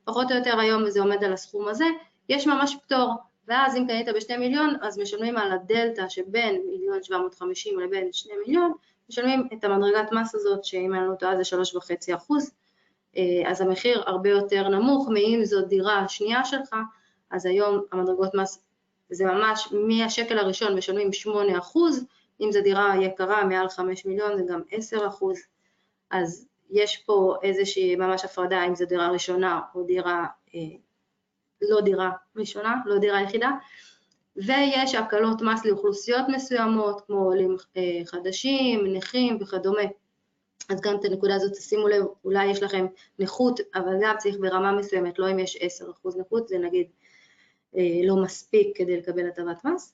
פחות 0.05 0.31
או 0.31 0.37
יותר 0.37 0.59
היום 0.59 0.89
זה 0.89 0.99
עומד 0.99 1.23
על 1.23 1.33
הסכום 1.33 1.67
הזה, 1.67 1.85
יש 2.29 2.47
ממש 2.47 2.77
פטור 2.85 3.13
ואז 3.47 3.75
אם 3.75 3.87
קנית 3.87 4.07
בשני 4.15 4.37
מיליון, 4.37 4.75
אז 4.81 4.99
משלמים 4.99 5.37
על 5.37 5.51
הדלתא 5.51 6.09
שבין 6.09 6.61
מיליון 6.69 7.03
750 7.03 7.79
לבין 7.79 8.09
שני 8.11 8.33
מיליון, 8.45 8.73
משלמים 9.09 9.47
את 9.53 9.63
המדרגת 9.63 10.11
מס 10.11 10.35
הזאת, 10.35 10.63
שאם 10.63 10.93
אני 10.93 11.07
לא 11.07 11.15
טועה 11.15 11.37
זה 11.37 11.43
שלוש 11.43 11.75
וחצי 11.75 12.15
אחוז, 12.15 12.51
אה, 13.17 13.51
אז 13.51 13.61
המחיר 13.61 14.03
הרבה 14.05 14.29
יותר 14.29 14.69
נמוך 14.69 15.09
מאם 15.09 15.45
זאת 15.45 15.67
דירה 15.67 16.07
שנייה 16.07 16.45
שלך, 16.45 16.75
אז 17.31 17.45
היום 17.45 17.81
המדרגות 17.91 18.35
מס 18.35 18.63
זה 19.09 19.25
ממש 19.25 19.73
מהשקל 19.87 20.37
הראשון 20.37 20.77
משלמים 20.77 21.13
8 21.13 21.57
אחוז, 21.57 22.05
אם 22.41 22.51
זו 22.51 22.61
דירה 22.61 22.93
יקרה 23.01 23.45
מעל 23.45 23.69
5 23.69 24.05
מיליון 24.05 24.37
זה 24.37 24.43
גם 24.47 24.61
10 24.71 25.07
אחוז, 25.07 25.39
אז 26.11 26.47
יש 26.69 26.97
פה 26.97 27.35
איזושהי 27.43 27.95
ממש 27.95 28.25
הפרדה 28.25 28.65
אם 28.67 28.75
זו 28.75 28.85
דירה 28.85 29.09
ראשונה 29.09 29.61
או 29.75 29.83
דירה 29.83 30.25
אה, 30.55 30.59
לא 31.69 31.81
דירה 31.81 32.11
ראשונה, 32.35 32.75
לא 32.85 32.97
דירה 32.97 33.21
יחידה, 33.21 33.51
ויש 34.35 34.95
הקלות 34.95 35.41
מס 35.41 35.65
לאוכלוסיות 35.65 36.25
מסוימות, 36.29 37.01
כמו 37.01 37.17
עולים 37.17 37.55
אה, 37.77 38.01
חדשים, 38.05 38.93
נכים 38.93 39.37
וכדומה. 39.41 39.81
אז 40.69 40.81
גם 40.81 40.95
את 40.95 41.05
הנקודה 41.05 41.35
הזאת 41.35 41.51
תשימו 41.51 41.87
לב, 41.87 42.03
אולי 42.25 42.45
יש 42.45 42.63
לכם 42.63 42.85
נכות, 43.19 43.59
אבל 43.75 43.93
גם 44.01 44.15
צריך 44.17 44.37
ברמה 44.39 44.71
מסוימת, 44.71 45.19
לא 45.19 45.31
אם 45.31 45.39
יש 45.39 45.57
10% 45.57 46.19
נכות, 46.19 46.47
זה 46.47 46.57
נגיד 46.57 46.87
אה, 47.75 47.99
לא 48.03 48.15
מספיק 48.15 48.77
כדי 48.77 48.97
לקבל 48.97 49.27
הטבת 49.27 49.65
מס, 49.65 49.93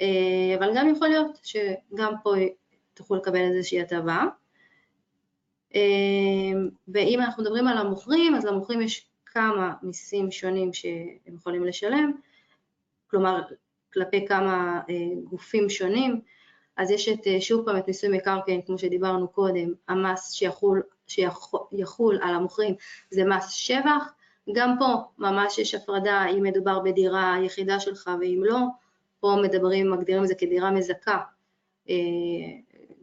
אה, 0.00 0.56
אבל 0.58 0.72
גם 0.76 0.88
יכול 0.88 1.08
להיות 1.08 1.38
שגם 1.42 2.14
פה 2.22 2.30
תוכלו 2.94 3.16
לקבל 3.16 3.40
איזושהי 3.40 3.80
הטבה. 3.80 4.24
ואם 6.88 7.20
אנחנו 7.20 7.42
מדברים 7.42 7.66
על 7.66 7.78
המוכרים, 7.78 8.34
אז 8.34 8.44
למוכרים 8.44 8.80
יש 8.80 9.08
כמה 9.38 9.72
מיסים 9.82 10.30
שונים 10.30 10.72
שהם 10.72 11.34
יכולים 11.34 11.64
לשלם, 11.64 12.12
כלומר 13.10 13.42
כלפי 13.92 14.26
כמה 14.26 14.80
אה, 14.90 14.94
גופים 15.24 15.70
שונים, 15.70 16.20
אז 16.76 16.90
יש 16.90 17.08
את, 17.08 17.26
אה, 17.26 17.40
שוב 17.40 17.64
פעם 17.64 17.76
את 17.76 17.86
מיסוי 17.86 18.16
מקרקעין, 18.16 18.62
כמו 18.62 18.78
שדיברנו 18.78 19.28
קודם, 19.28 19.72
המס 19.88 20.32
שיחול, 20.32 20.82
שיחול 21.06 22.18
על 22.22 22.34
המוכרים 22.34 22.74
זה 23.10 23.24
מס 23.24 23.50
שבח, 23.50 24.12
גם 24.52 24.76
פה 24.78 24.94
ממש 25.18 25.58
יש 25.58 25.74
הפרדה 25.74 26.26
אם 26.26 26.42
מדובר 26.42 26.80
בדירה 26.80 27.36
יחידה 27.44 27.80
שלך 27.80 28.10
ואם 28.20 28.40
לא, 28.44 28.58
פה 29.20 29.36
מדברים, 29.42 29.90
מגדירים 29.90 30.22
את 30.22 30.28
זה 30.28 30.34
כדירה 30.34 30.70
מזכה, 30.70 31.18
אה, 31.88 31.94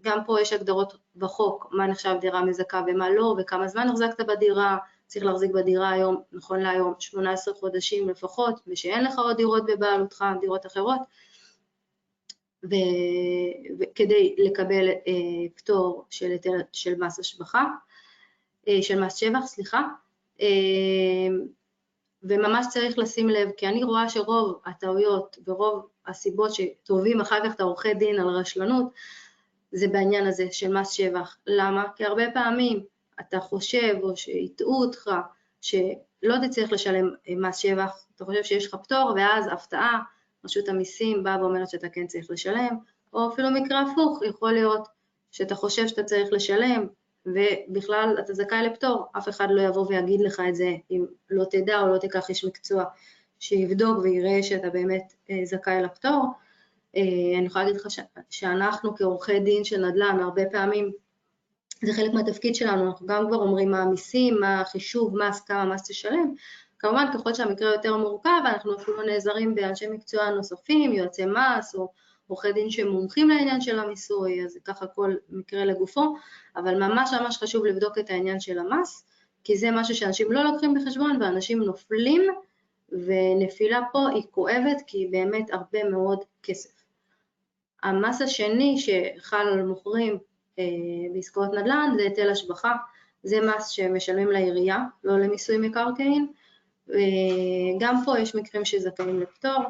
גם 0.01 0.19
פה 0.25 0.41
יש 0.41 0.53
הגדרות 0.53 0.97
בחוק, 1.15 1.67
מה 1.71 1.87
נחשב 1.87 2.15
דירה 2.21 2.45
מזכה 2.45 2.81
ומה 2.87 3.09
לא, 3.09 3.35
וכמה 3.37 3.67
זמן 3.67 3.87
החזקת 3.89 4.21
בדירה, 4.21 4.77
צריך 5.07 5.25
להחזיק 5.25 5.51
בדירה 5.51 5.89
היום, 5.89 6.21
נכון 6.31 6.59
להיום, 6.59 6.93
18 6.99 7.53
חודשים 7.53 8.09
לפחות, 8.09 8.61
ושאין 8.67 9.03
לך 9.03 9.19
עוד 9.19 9.37
דירות 9.37 9.65
בבעלותך, 9.65 10.25
דירות 10.41 10.65
אחרות, 10.65 10.99
וכדי 13.79 14.35
לקבל 14.37 14.87
אה, 14.89 15.47
פטור 15.55 16.05
של, 16.09 16.31
היטל, 16.31 16.61
של 16.71 16.95
מס 16.95 17.19
השבחה, 17.19 17.65
אה, 18.67 18.81
של 18.81 19.01
מס 19.01 19.15
שבח, 19.15 19.45
סליחה, 19.45 19.83
אה, 20.41 20.47
וממש 22.23 22.65
צריך 22.69 22.97
לשים 22.97 23.29
לב, 23.29 23.49
כי 23.57 23.67
אני 23.67 23.83
רואה 23.83 24.09
שרוב 24.09 24.59
הטעויות 24.65 25.37
ורוב 25.47 25.87
הסיבות 26.07 26.51
שטובים 26.53 27.21
אחר 27.21 27.39
כך 27.45 27.55
את 27.55 27.59
העורכי 27.59 27.93
דין 27.93 28.19
על 28.19 28.27
רשלנות, 28.27 28.85
זה 29.71 29.87
בעניין 29.87 30.27
הזה 30.27 30.47
של 30.51 30.73
מס 30.73 30.91
שבח. 30.91 31.37
למה? 31.47 31.85
כי 31.95 32.05
הרבה 32.05 32.31
פעמים 32.31 32.83
אתה 33.19 33.39
חושב 33.39 33.95
או 34.03 34.17
שהטעו 34.17 34.81
אותך 34.81 35.11
שלא 35.61 36.35
תצטרך 36.47 36.71
לשלם 36.71 37.09
מס 37.37 37.57
שבח, 37.57 38.05
אתה 38.15 38.25
חושב 38.25 38.43
שיש 38.43 38.67
לך 38.67 38.75
פטור 38.75 39.13
ואז 39.15 39.45
הפתעה, 39.51 39.99
רשות 40.45 40.69
המיסים 40.69 41.23
באה 41.23 41.41
ואומרת 41.41 41.69
שאתה 41.69 41.89
כן 41.89 42.07
צריך 42.07 42.25
לשלם, 42.29 42.77
או 43.13 43.33
אפילו 43.33 43.51
מקרה 43.51 43.81
הפוך, 43.81 44.19
יכול 44.29 44.51
להיות 44.51 44.87
שאתה 45.31 45.55
חושב 45.55 45.87
שאתה 45.87 46.03
צריך 46.03 46.33
לשלם 46.33 46.87
ובכלל 47.25 48.15
אתה 48.19 48.33
זכאי 48.33 48.63
לפטור, 48.63 49.05
אף 49.17 49.29
אחד 49.29 49.47
לא 49.49 49.61
יבוא 49.61 49.85
ויגיד 49.89 50.21
לך 50.21 50.41
את 50.49 50.55
זה 50.55 50.75
אם 50.91 51.05
לא 51.29 51.43
תדע 51.51 51.79
או 51.79 51.87
לא 51.87 51.97
תיקח 51.97 52.29
איש 52.29 52.45
מקצוע 52.45 52.83
שיבדוק 53.39 53.97
ויראה 54.03 54.43
שאתה 54.43 54.69
באמת 54.69 55.13
אה, 55.29 55.45
זכאי 55.45 55.81
לפטור. 55.81 56.25
אה, 56.95 57.01
אני 57.37 57.45
יכולה 57.45 57.65
להגיד 57.65 57.81
לך 57.81 57.87
שאנחנו 58.29 58.95
כעורכי 58.95 59.39
דין 59.39 59.63
של 59.63 59.85
נדל"ן, 59.85 60.19
הרבה 60.19 60.41
פעמים 60.51 60.91
זה 61.85 61.93
חלק 61.93 62.13
מהתפקיד 62.13 62.55
שלנו, 62.55 62.87
אנחנו 62.87 63.07
גם 63.07 63.27
כבר 63.27 63.37
אומרים 63.37 63.71
מה 63.71 63.81
המיסים, 63.81 64.39
מה 64.39 64.61
החישוב, 64.61 65.17
מס, 65.17 65.41
כמה 65.41 65.65
מס 65.65 65.89
תשלם. 65.89 66.33
כמובן, 66.79 67.05
ככל 67.13 67.33
שהמקרה 67.33 67.71
יותר 67.71 67.97
מורכב, 67.97 68.41
אנחנו 68.45 68.75
אפילו 68.75 69.01
נעזרים 69.01 69.55
באנשי 69.55 69.87
מקצוע 69.87 70.29
נוספים, 70.29 70.91
יועצי 70.91 71.25
מס 71.25 71.75
או 71.75 71.91
עורכי 72.27 72.51
דין 72.51 72.69
שמומחים 72.69 73.29
לעניין 73.29 73.61
של 73.61 73.79
המיסוי, 73.79 74.45
אז 74.45 74.57
ככה 74.65 74.87
כל 74.87 75.13
מקרה 75.29 75.65
לגופו, 75.65 76.15
אבל 76.55 76.83
ממש 76.83 77.13
ממש 77.21 77.37
חשוב 77.37 77.65
לבדוק 77.65 77.97
את 77.97 78.09
העניין 78.09 78.39
של 78.39 78.59
המס, 78.59 79.05
כי 79.43 79.57
זה 79.57 79.71
משהו 79.71 79.95
שאנשים 79.95 80.31
לא 80.31 80.43
לוקחים 80.43 80.73
בחשבון 80.73 81.21
ואנשים 81.21 81.63
נופלים, 81.63 82.21
ונפילה 82.91 83.81
פה 83.91 84.09
היא 84.09 84.23
כואבת 84.31 84.81
כי 84.87 84.97
היא 84.97 85.11
באמת 85.11 85.53
הרבה 85.53 85.83
מאוד 85.83 86.19
כסף. 86.43 86.69
המס 87.83 88.21
השני 88.21 88.77
שחל 88.79 89.47
על 89.53 89.63
מוכרים 89.63 90.17
בעסקאות 91.13 91.53
נדל"ן 91.53 91.93
זה 91.97 92.03
היטל 92.03 92.29
השבחה, 92.29 92.73
זה 93.23 93.39
מס 93.41 93.69
שמשלמים 93.69 94.31
לעירייה, 94.31 94.79
לא 95.03 95.19
למיסוי 95.19 95.57
מקרקעין, 95.57 96.27
גם 97.79 97.95
פה 98.05 98.19
יש 98.19 98.35
מקרים 98.35 98.65
שזכאים 98.65 99.19
לפטור, 99.19 99.63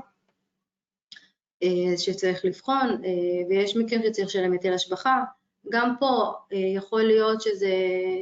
אה, 1.63 1.97
שצריך 1.97 2.45
לבחון, 2.45 2.89
אה, 3.05 3.47
ויש 3.49 3.77
מקרים 3.77 4.01
שצריך 4.03 4.27
לשלם 4.27 4.51
היטל 4.51 4.73
השבחה. 4.73 5.23
גם 5.69 5.95
פה 5.99 6.33
אה, 6.53 6.57
יכול 6.57 7.03
להיות 7.03 7.41
שזה, 7.41 7.73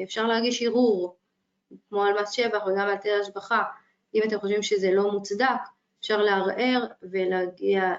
אפשר 0.04 0.28
להגיש 0.28 0.64
ערעור, 0.64 1.16
כמו 1.90 2.04
על 2.04 2.22
מס 2.22 2.32
שבח 2.32 2.66
וגם 2.68 2.80
על 2.80 2.90
היטל 2.90 3.20
השבחה, 3.22 3.64
אם 4.16 4.22
אתם 4.28 4.40
חושבים 4.40 4.64
שזה 4.64 4.92
לא 4.92 5.12
מוצדק, 5.12 5.48
אפשר 6.00 6.22
לערער 6.22 6.86
ולהגיע, 7.02 7.94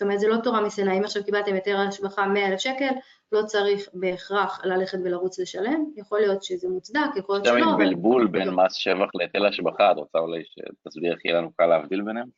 זאת 0.00 0.02
אומרת 0.02 0.20
זה 0.20 0.28
לא 0.28 0.36
תורה 0.36 0.60
מסיני, 0.60 0.98
אם 0.98 1.04
עכשיו 1.04 1.24
קיבלתם 1.24 1.54
היתר 1.54 1.76
השבחה 1.76 2.26
100,000 2.26 2.58
שקל, 2.58 2.88
לא 3.32 3.42
צריך 3.42 3.88
בהכרח 3.94 4.60
ללכת 4.64 4.98
ולרוץ 5.04 5.38
לשלם, 5.38 5.84
יכול 5.96 6.20
להיות 6.20 6.42
שזה 6.42 6.68
מוצדק, 6.68 7.00
יכול 7.16 7.34
להיות 7.34 7.44
שלא. 7.44 7.56
יש 7.56 7.62
גם 7.62 7.78
בלבול 7.78 8.26
בין 8.26 8.50
מס 8.50 8.74
שבח 8.74 9.08
להיטל 9.14 9.46
השבחה, 9.46 9.90
את 9.90 9.96
רוצה 9.96 10.18
אולי 10.18 10.42
שתסביר 10.44 11.12
איך 11.12 11.24
יהיה 11.24 11.36
לנו 11.36 11.52
קל 11.52 11.66
להבדיל 11.66 12.02
ביניהם? 12.02 12.28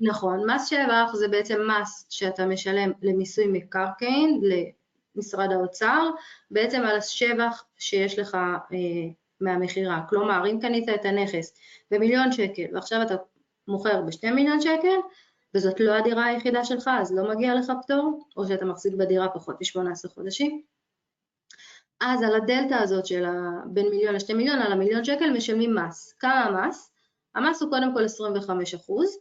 נכון, 0.00 0.50
מס 0.50 0.68
שבח 0.68 1.14
זה 1.14 1.28
בעצם 1.28 1.60
מס 1.70 2.06
שאתה 2.10 2.46
משלם 2.46 2.92
למיסוי 3.02 3.46
מקרקעין, 3.46 4.40
למשרד 5.16 5.52
האוצר, 5.52 6.10
בעצם 6.50 6.80
על 6.80 6.96
השבח 6.96 7.64
שיש 7.78 8.18
לך 8.18 8.34
אה, 8.34 8.78
מהמכירה. 9.40 10.00
כלומר, 10.08 10.46
אם 10.50 10.58
קנית 10.60 10.88
את 10.88 11.04
הנכס 11.04 11.58
במיליון 11.90 12.32
שקל 12.32 12.66
ועכשיו 12.74 13.02
אתה 13.02 13.14
מוכר 13.68 14.02
בשתי 14.02 14.30
מיליון 14.30 14.60
שקל, 14.60 14.98
וזאת 15.54 15.80
לא 15.80 15.92
הדירה 15.92 16.24
היחידה 16.24 16.64
שלך, 16.64 16.90
אז 17.00 17.14
לא 17.16 17.34
מגיע 17.34 17.54
לך 17.54 17.72
פטור, 17.82 18.28
או 18.36 18.46
שאתה 18.46 18.64
מחזיק 18.64 18.94
בדירה 18.94 19.28
פחות 19.28 19.56
מ-18 19.60 20.08
חודשים. 20.08 20.62
אז 22.00 22.22
על 22.22 22.34
הדלתא 22.34 22.74
הזאת 22.74 23.06
של 23.06 23.24
בין 23.66 23.88
מיליון 23.88 24.14
לשתי 24.14 24.34
מיליון, 24.34 24.58
על 24.58 24.72
המיליון 24.72 25.04
שקל 25.04 25.30
משלמים 25.30 25.74
מס. 25.74 26.12
כמה 26.18 26.44
המס? 26.44 26.90
המס 27.34 27.62
הוא 27.62 27.70
קודם 27.70 27.94
כל 27.94 28.04
25 28.04 28.74
אחוז, 28.74 29.18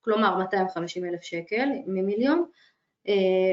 כלומר 0.00 0.38
250 0.38 1.04
אלף 1.04 1.22
שקל 1.22 1.68
ממיליון, 1.86 2.44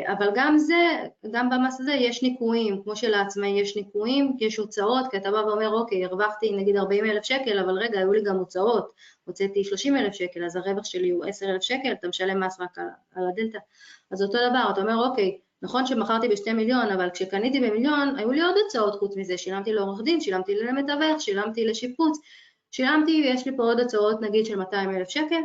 אבל 0.07 0.29
גם 0.35 0.57
זה, 0.57 1.03
גם 1.31 1.49
במס 1.49 1.79
הזה 1.79 1.93
יש 1.93 2.23
ניכויים, 2.23 2.83
כמו 2.83 2.95
שלעצמאי 2.95 3.49
יש 3.49 3.77
ניכויים, 3.77 4.37
יש 4.39 4.57
הוצאות, 4.57 5.07
כי 5.11 5.17
אתה 5.17 5.31
בא 5.31 5.37
ואומר, 5.37 5.73
אוקיי, 5.73 6.05
הרווחתי 6.05 6.51
נגיד 6.51 6.77
40 6.77 7.05
אלף 7.05 7.23
שקל, 7.23 7.59
אבל 7.59 7.77
רגע, 7.77 7.99
היו 7.99 8.13
לי 8.13 8.21
גם 8.23 8.35
הוצאות, 8.35 8.91
הוצאתי 9.25 9.63
30 9.63 9.97
אלף 9.97 10.13
שקל, 10.13 10.45
אז 10.45 10.55
הרווח 10.55 10.85
שלי 10.85 11.09
הוא 11.09 11.25
10 11.25 11.45
אלף 11.45 11.61
שקל, 11.61 11.91
אתה 11.91 12.07
משלם 12.07 12.43
מס 12.43 12.59
רק 12.59 12.77
על, 12.79 12.85
על 13.15 13.23
הדלתא. 13.29 13.57
אז 14.11 14.21
אותו 14.23 14.37
דבר, 14.49 14.69
אתה 14.73 14.81
אומר, 14.81 15.07
אוקיי, 15.09 15.37
נכון 15.61 15.85
שמכרתי 15.85 16.27
בשתי 16.27 16.53
מיליון, 16.53 16.89
אבל 16.89 17.09
כשקניתי 17.09 17.59
במיליון, 17.59 18.15
היו 18.17 18.31
לי 18.31 18.41
עוד 18.41 18.55
הוצאות 18.63 18.95
חוץ 18.95 19.17
מזה, 19.17 19.37
שילמתי 19.37 19.73
לעורך 19.73 20.01
דין, 20.03 20.21
שילמתי 20.21 20.55
למתווך, 20.55 21.21
שילמתי 21.21 21.65
לשיפוץ, 21.65 22.19
שילמתי, 22.71 23.11
יש 23.11 23.47
לי 23.47 23.57
פה 23.57 23.63
עוד 23.63 23.79
הוצאות 23.79 24.21
נגיד 24.21 24.45
של 24.45 24.55
200 24.55 24.95
אלף 24.95 25.09
שקל, 25.09 25.41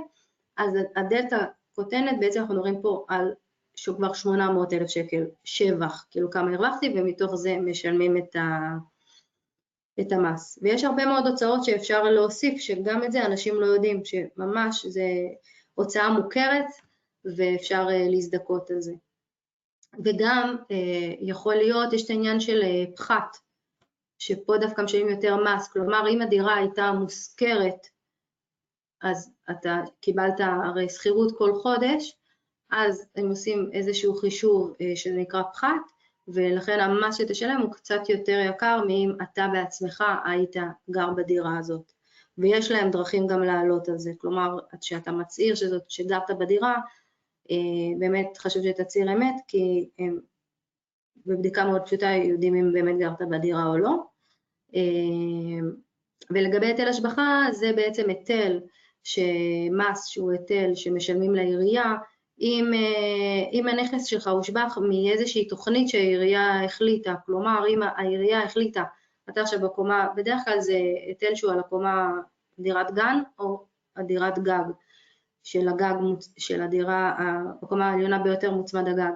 אז 0.56 0.70
הדלתא 0.96 1.44
קוטנת, 1.74 2.20
בעצם 2.20 2.40
אנחנו 2.40 2.54
מדברים 2.54 2.82
פה 2.82 3.04
על 3.08 3.32
שהוא 3.76 3.96
כבר 3.96 4.12
800 4.12 4.72
אלף 4.72 4.90
שקל 4.90 5.26
שבח, 5.44 6.06
כאילו 6.10 6.30
כמה 6.30 6.50
הרווחתי, 6.50 6.94
ומתוך 6.96 7.34
זה 7.34 7.56
משלמים 7.56 8.16
את, 8.16 8.36
ה, 8.36 8.76
את 10.00 10.12
המס. 10.12 10.58
ויש 10.62 10.84
הרבה 10.84 11.06
מאוד 11.06 11.26
הוצאות 11.26 11.64
שאפשר 11.64 12.02
להוסיף, 12.02 12.60
שגם 12.60 13.04
את 13.04 13.12
זה 13.12 13.26
אנשים 13.26 13.60
לא 13.60 13.66
יודעים, 13.66 14.04
שממש 14.04 14.86
זה 14.86 15.08
הוצאה 15.74 16.10
מוכרת 16.10 16.66
ואפשר 17.36 17.86
uh, 17.88 18.10
להזדכות 18.10 18.70
על 18.70 18.80
זה. 18.80 18.92
וגם 20.04 20.56
uh, 20.58 20.74
יכול 21.20 21.54
להיות, 21.54 21.92
יש 21.92 22.04
את 22.04 22.10
העניין 22.10 22.40
של 22.40 22.60
uh, 22.62 22.96
פחת, 22.96 23.36
שפה 24.18 24.58
דווקא 24.60 24.82
משלמים 24.82 25.08
יותר 25.08 25.36
מס, 25.36 25.68
כלומר 25.68 26.08
אם 26.10 26.22
הדירה 26.22 26.54
הייתה 26.54 26.92
מושכרת, 26.92 27.86
אז 29.02 29.30
אתה 29.50 29.80
קיבלת 30.00 30.40
הרי 30.40 30.88
שכירות 30.88 31.38
כל 31.38 31.54
חודש, 31.54 32.16
אז 32.70 33.06
הם 33.16 33.28
עושים 33.28 33.70
איזשהו 33.72 34.14
חישוב 34.14 34.74
אה, 34.80 34.96
שנקרא 34.96 35.42
פחת, 35.42 35.80
ולכן 36.28 36.80
המס 36.80 37.18
שתשלם 37.18 37.60
הוא 37.60 37.72
קצת 37.72 38.08
יותר 38.08 38.42
יקר 38.50 38.80
מאם 38.86 39.12
אתה 39.22 39.46
בעצמך 39.52 40.04
היית 40.24 40.56
גר 40.90 41.10
בדירה 41.10 41.58
הזאת. 41.58 41.92
ויש 42.38 42.70
להם 42.70 42.90
דרכים 42.90 43.26
גם 43.26 43.42
לעלות 43.42 43.88
על 43.88 43.98
זה, 43.98 44.12
כלומר, 44.18 44.58
כשאתה 44.80 45.12
מצהיר 45.12 45.54
שזאת, 45.54 45.90
שגרת 45.90 46.30
בדירה, 46.38 46.74
אה, 47.50 47.98
באמת 47.98 48.38
חשוב 48.38 48.62
שתצהיר 48.62 49.12
אמת, 49.12 49.34
כי 49.48 49.90
הם 49.98 50.20
בבדיקה 51.26 51.64
מאוד 51.64 51.82
פשוטה 51.82 52.10
יודעים 52.10 52.54
אם 52.54 52.72
באמת 52.72 52.98
גרת 52.98 53.22
בדירה 53.30 53.66
או 53.66 53.78
לא. 53.78 53.94
אה, 54.74 55.68
ולגבי 56.30 56.66
היטל 56.66 56.88
השבחה, 56.88 57.46
זה 57.52 57.72
בעצם 57.76 58.08
היטל, 58.08 58.60
שמס 59.04 60.06
שהוא 60.06 60.32
היטל 60.32 60.70
שמשלמים 60.74 61.34
לעירייה, 61.34 61.94
אם, 62.40 62.70
אה, 62.74 63.50
אם 63.52 63.68
הנכס 63.68 64.04
שלך 64.04 64.28
הושבח 64.28 64.78
מאיזושהי 64.88 65.48
תוכנית 65.48 65.88
שהעירייה 65.88 66.64
החליטה, 66.64 67.14
כלומר 67.26 67.64
אם 67.68 67.80
העירייה 67.82 68.42
החליטה, 68.42 68.82
אתה 69.30 69.40
עכשיו 69.40 69.60
בקומה, 69.60 70.08
בדרך 70.16 70.40
כלל 70.44 70.60
זה 70.60 70.78
היטל 71.06 71.34
שהוא 71.34 71.52
על 71.52 71.58
הקומה 71.58 72.10
דירת 72.58 72.94
גן 72.94 73.22
או 73.38 73.64
הדירת 73.96 74.38
גג, 74.38 74.64
של 75.42 75.68
הגג, 75.68 75.94
של 76.38 76.62
הדירה, 76.62 77.14
בקומה 77.62 77.90
העליונה 77.90 78.18
ביותר 78.18 78.50
מוצמד 78.50 78.88
הגג. 78.88 79.12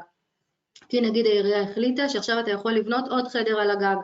כי 0.88 1.00
נגיד 1.00 1.26
העירייה 1.26 1.62
החליטה 1.62 2.08
שעכשיו 2.08 2.40
אתה 2.40 2.50
יכול 2.50 2.72
לבנות 2.72 3.08
עוד 3.08 3.28
חדר 3.28 3.60
על 3.60 3.70
הגג. 3.70 3.96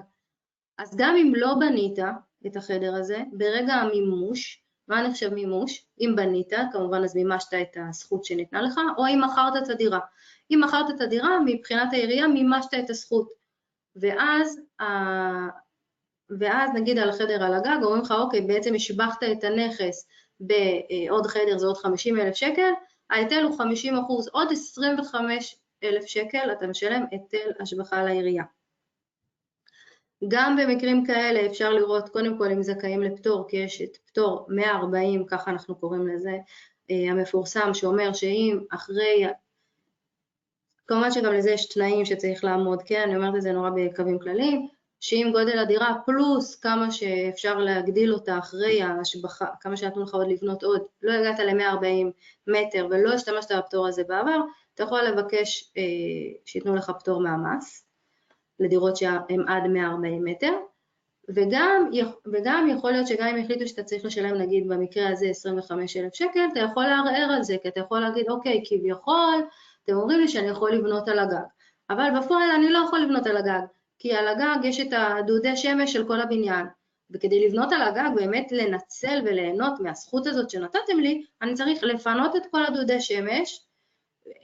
אז 0.79 0.97
גם 0.97 1.17
אם 1.17 1.33
לא 1.37 1.55
בנית 1.55 1.99
את 2.47 2.57
החדר 2.57 2.95
הזה, 2.95 3.23
ברגע 3.33 3.75
המימוש, 3.75 4.66
מה 4.89 5.09
נחשב 5.09 5.35
מימוש? 5.35 5.87
אם 6.01 6.13
בנית, 6.17 6.53
כמובן 6.73 7.05
אז 7.05 7.17
מימשת 7.17 7.55
את 7.55 7.77
הזכות 7.89 8.25
שניתנה 8.25 8.63
לך, 8.63 8.81
או 8.99 9.07
אם 9.07 9.21
מכרת 9.25 9.63
את 9.63 9.69
הדירה. 9.69 10.01
אם 10.51 10.61
מכרת 10.65 10.91
את 10.91 11.01
הדירה, 11.01 11.39
מבחינת 11.47 11.93
העירייה 11.93 12.29
מימשת 12.29 12.75
את 12.85 12.91
הזכות. 12.91 13.29
ואז, 13.97 14.61
ואז 16.39 16.71
נגיד 16.75 16.99
על 16.99 17.09
החדר 17.11 17.45
על 17.45 17.55
הגג, 17.55 17.79
אומרים 17.83 18.03
לך, 18.03 18.11
אוקיי, 18.11 18.41
בעצם 18.41 18.75
השבחת 18.75 19.23
את 19.23 19.45
הנכס 19.45 20.09
בעוד 20.41 21.27
חדר, 21.27 21.59
זה 21.59 21.67
עוד 21.67 21.77
50 21.77 22.21
אלף 22.21 22.35
שקל, 22.35 22.71
ההיטל 23.11 23.43
הוא 23.43 23.59
50 23.59 23.95
אחוז, 23.95 24.29
עוד 24.29 24.49
25 24.53 25.57
אלף 25.85 26.07
שקל 26.07 26.53
אתה 26.53 26.67
משלם 26.67 27.05
היטל 27.11 27.51
השבחה 27.61 28.03
לעירייה. 28.03 28.45
גם 30.29 30.57
במקרים 30.57 31.07
כאלה 31.07 31.47
אפשר 31.47 31.71
לראות 31.71 32.09
קודם 32.09 32.39
כל 32.39 32.51
אם 32.51 32.63
זכאים 32.63 33.03
לפטור, 33.03 33.49
כי 33.49 33.57
יש 33.57 33.83
את 33.83 33.97
פטור 33.97 34.47
140, 34.49 35.27
ככה 35.27 35.51
אנחנו 35.51 35.75
קוראים 35.75 36.09
לזה, 36.09 36.37
אה, 36.91 37.11
המפורסם, 37.11 37.75
שאומר 37.75 38.13
שאם 38.13 38.59
אחרי, 38.71 39.27
כמובן 40.87 41.11
שגם 41.11 41.33
לזה 41.33 41.51
יש 41.51 41.69
תנאים 41.69 42.05
שצריך 42.05 42.45
לעמוד, 42.45 42.83
כן, 42.83 43.03
אני 43.03 43.17
אומרת 43.17 43.37
את 43.37 43.43
זה 43.43 43.53
נורא 43.53 43.71
בקווים 43.77 44.19
כלליים, 44.19 44.69
שאם 45.01 45.31
גודל 45.33 45.59
הדירה 45.59 45.95
פלוס 46.07 46.57
כמה 46.57 46.91
שאפשר 46.91 47.59
להגדיל 47.59 48.13
אותה 48.13 48.39
אחרי 48.39 48.83
ההשבחה, 48.83 49.47
כמה 49.61 49.77
שנתנו 49.77 50.03
לך 50.03 50.15
עוד 50.15 50.29
לבנות 50.29 50.63
עוד, 50.63 50.83
לא 51.03 51.13
הגעת 51.13 51.39
ל-140 51.39 52.11
מטר 52.47 52.87
ולא 52.91 53.13
השתמשת 53.13 53.53
בפטור 53.53 53.87
הזה 53.87 54.03
בעבר, 54.09 54.41
אתה 54.75 54.83
יכול 54.83 55.03
לבקש 55.03 55.73
אה, 55.77 55.83
שייתנו 56.45 56.77
לך 56.77 56.93
פטור 56.99 57.21
מהמס 57.21 57.86
לדירות 58.61 58.97
שהן 58.97 59.49
עד 59.49 59.67
140 59.67 60.25
מטר, 60.25 60.53
וגם, 61.29 61.91
וגם 62.33 62.69
יכול 62.71 62.91
להיות 62.91 63.07
שגם 63.07 63.27
אם 63.27 63.45
החליטו 63.45 63.69
שאתה 63.69 63.83
צריך 63.83 64.05
לשלם 64.05 64.35
נגיד 64.35 64.69
במקרה 64.69 65.09
הזה 65.09 65.27
25,000 65.27 66.15
שקל, 66.15 66.41
אתה 66.53 66.61
יכול 66.61 66.85
לערער 66.85 67.33
על 67.37 67.43
זה, 67.43 67.57
כי 67.63 67.69
אתה 67.69 67.81
יכול 67.81 68.01
להגיד 68.01 68.29
אוקיי, 68.29 68.63
כביכול, 68.67 69.47
אתם 69.85 69.97
אומרים 69.97 70.21
לי 70.21 70.29
שאני 70.29 70.49
יכול 70.49 70.73
לבנות 70.73 71.09
על 71.09 71.19
הגג, 71.19 71.45
אבל 71.91 72.09
בפועל 72.19 72.51
אני 72.51 72.71
לא 72.71 72.79
יכול 72.87 72.99
לבנות 72.99 73.27
על 73.27 73.37
הגג, 73.37 73.67
כי 73.99 74.15
על 74.15 74.29
הגג 74.29 74.65
יש 74.65 74.81
את 74.81 74.93
הדודי 74.93 75.57
שמש 75.57 75.93
של 75.93 76.07
כל 76.07 76.21
הבניין, 76.21 76.67
וכדי 77.11 77.47
לבנות 77.49 77.73
על 77.73 77.83
הגג, 77.83 78.11
באמת 78.15 78.53
לנצל 78.53 79.23
וליהנות 79.25 79.81
מהזכות 79.81 80.27
הזאת 80.27 80.51
שנתתם 80.51 80.99
לי, 80.99 81.25
אני 81.43 81.55
צריך 81.55 81.85
לפנות 81.85 82.37
את 82.37 82.43
כל 82.51 82.65
הדודי 82.67 83.01
שמש, 83.01 83.67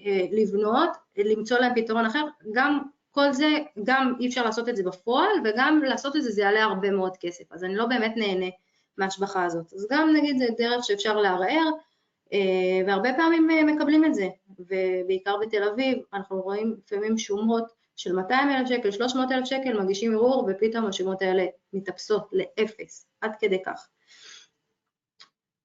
אה, 0.07 0.27
לבנות, 0.33 0.91
למצוא 1.17 1.59
להם 1.59 1.73
פתרון 1.75 2.07
אחר, 2.07 2.27
גם 2.53 2.83
כל 3.13 3.33
זה, 3.33 3.59
גם 3.85 4.15
אי 4.21 4.29
אפשר 4.29 4.45
לעשות 4.45 4.69
את 4.69 4.77
זה 4.77 4.83
בפועל, 4.83 5.31
וגם 5.45 5.83
לעשות 5.85 6.17
את 6.17 6.23
זה 6.23 6.31
זה 6.31 6.43
יעלה 6.43 6.63
הרבה 6.63 6.91
מאוד 6.91 7.17
כסף, 7.21 7.53
אז 7.53 7.65
אני 7.65 7.75
לא 7.75 7.87
באמת 7.87 8.13
נהנה 8.17 8.47
מההשבחה 8.99 9.45
הזאת. 9.45 9.73
אז 9.73 9.87
גם 9.91 10.13
נגיד 10.17 10.39
זה 10.39 10.47
דרך 10.59 10.85
שאפשר 10.85 11.17
לערער, 11.17 11.71
אה, 12.33 12.39
והרבה 12.87 13.15
פעמים 13.17 13.51
אה, 13.51 13.65
מקבלים 13.65 14.05
את 14.05 14.15
זה, 14.15 14.29
ובעיקר 14.59 15.37
בתל 15.37 15.63
אביב 15.63 15.99
אנחנו 16.13 16.41
רואים 16.41 16.77
לפעמים 16.85 17.19
שומות 17.19 17.65
של 17.97 18.13
200 18.13 18.51
אלף 18.51 18.69
שקל, 18.69 18.91
300 18.91 19.33
אלף 19.33 19.45
שקל, 19.45 19.81
מגישים 19.83 20.15
ערעור 20.15 20.49
ופתאום 20.49 20.87
השומות 20.87 21.23
האלה 21.23 21.47
מתאפסות 21.73 22.29
לאפס, 22.33 23.07
עד 23.21 23.33
כדי 23.41 23.63
כך. 23.63 23.89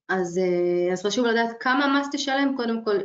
אז, 0.10 0.38
אה, 0.38 0.94
אז 0.94 1.06
חשוב 1.06 1.26
לדעת 1.26 1.56
כמה 1.60 2.00
מס 2.00 2.08
תשלם, 2.12 2.54
קודם 2.58 2.84
כל 2.86 2.98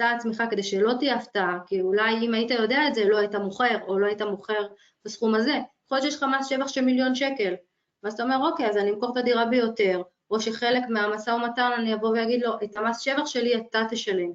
אתה 0.00 0.10
עצמך 0.10 0.42
כדי 0.50 0.62
שלא 0.62 0.92
תהיה 0.98 1.14
הפתעה, 1.14 1.58
כי 1.66 1.80
אולי 1.80 2.18
אם 2.22 2.34
היית 2.34 2.50
יודע 2.50 2.88
את 2.88 2.94
זה 2.94 3.04
לא 3.04 3.18
היית 3.18 3.34
מוכר, 3.34 3.78
או 3.86 3.98
לא 3.98 4.06
היית 4.06 4.22
מוכר 4.22 4.66
בסכום 5.04 5.34
הזה. 5.34 5.58
יכול 5.84 5.98
להיות 5.98 6.02
שיש 6.10 6.16
לך 6.16 6.26
מס 6.38 6.48
שבח 6.48 6.68
של 6.68 6.80
מיליון 6.80 7.14
שקל, 7.14 7.54
ואז 8.02 8.12
אתה 8.14 8.22
אומר, 8.22 8.36
אוקיי, 8.50 8.66
אז 8.66 8.76
אני 8.76 8.90
אמכור 8.90 9.12
את 9.12 9.16
הדירה 9.16 9.46
ביותר, 9.46 10.02
או 10.30 10.40
שחלק 10.40 10.82
מהמשא 10.88 11.30
ומתן 11.30 11.70
אני 11.78 11.94
אבוא 11.94 12.08
ואגיד 12.08 12.42
לו, 12.42 12.52
את 12.64 12.76
המס 12.76 13.00
שבח 13.00 13.26
שלי 13.26 13.56
אתה 13.56 13.82
תשלם. 13.90 14.32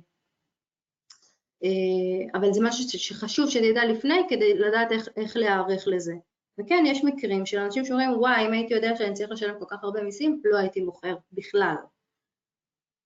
אה, 1.63 2.39
אבל 2.39 2.53
זה 2.53 2.61
משהו 2.63 2.99
שחשוב 2.99 3.49
שתדע 3.49 3.85
לפני 3.85 4.21
כדי 4.29 4.53
לדעת 4.57 4.91
איך, 4.91 5.07
איך 5.17 5.37
להיערך 5.37 5.83
לזה. 5.87 6.13
וכן, 6.59 6.83
יש 6.87 7.03
מקרים 7.03 7.45
של 7.45 7.59
אנשים 7.59 7.85
שאומרים, 7.85 8.09
וואי, 8.11 8.47
אם 8.47 8.53
הייתי 8.53 8.73
יודע 8.73 8.95
שאני 8.95 9.13
צריך 9.13 9.31
לשלם 9.31 9.59
כל 9.59 9.65
כך 9.67 9.83
הרבה 9.83 10.01
מיסים, 10.01 10.41
לא 10.45 10.57
הייתי 10.57 10.81
מוכר 10.81 11.15
בכלל. 11.31 11.75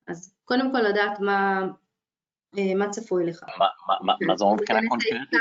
אז 0.07 0.35
קודם 0.45 0.71
כל 0.71 0.81
לדעת 0.81 1.19
מה, 1.19 1.61
מה 2.53 2.89
צפוי 2.89 3.25
לך. 3.25 3.43
מה 4.01 4.37
זה 4.37 4.43
אומר 4.43 4.55
מבחינה 4.55 4.79
קונקרטית? 4.89 5.39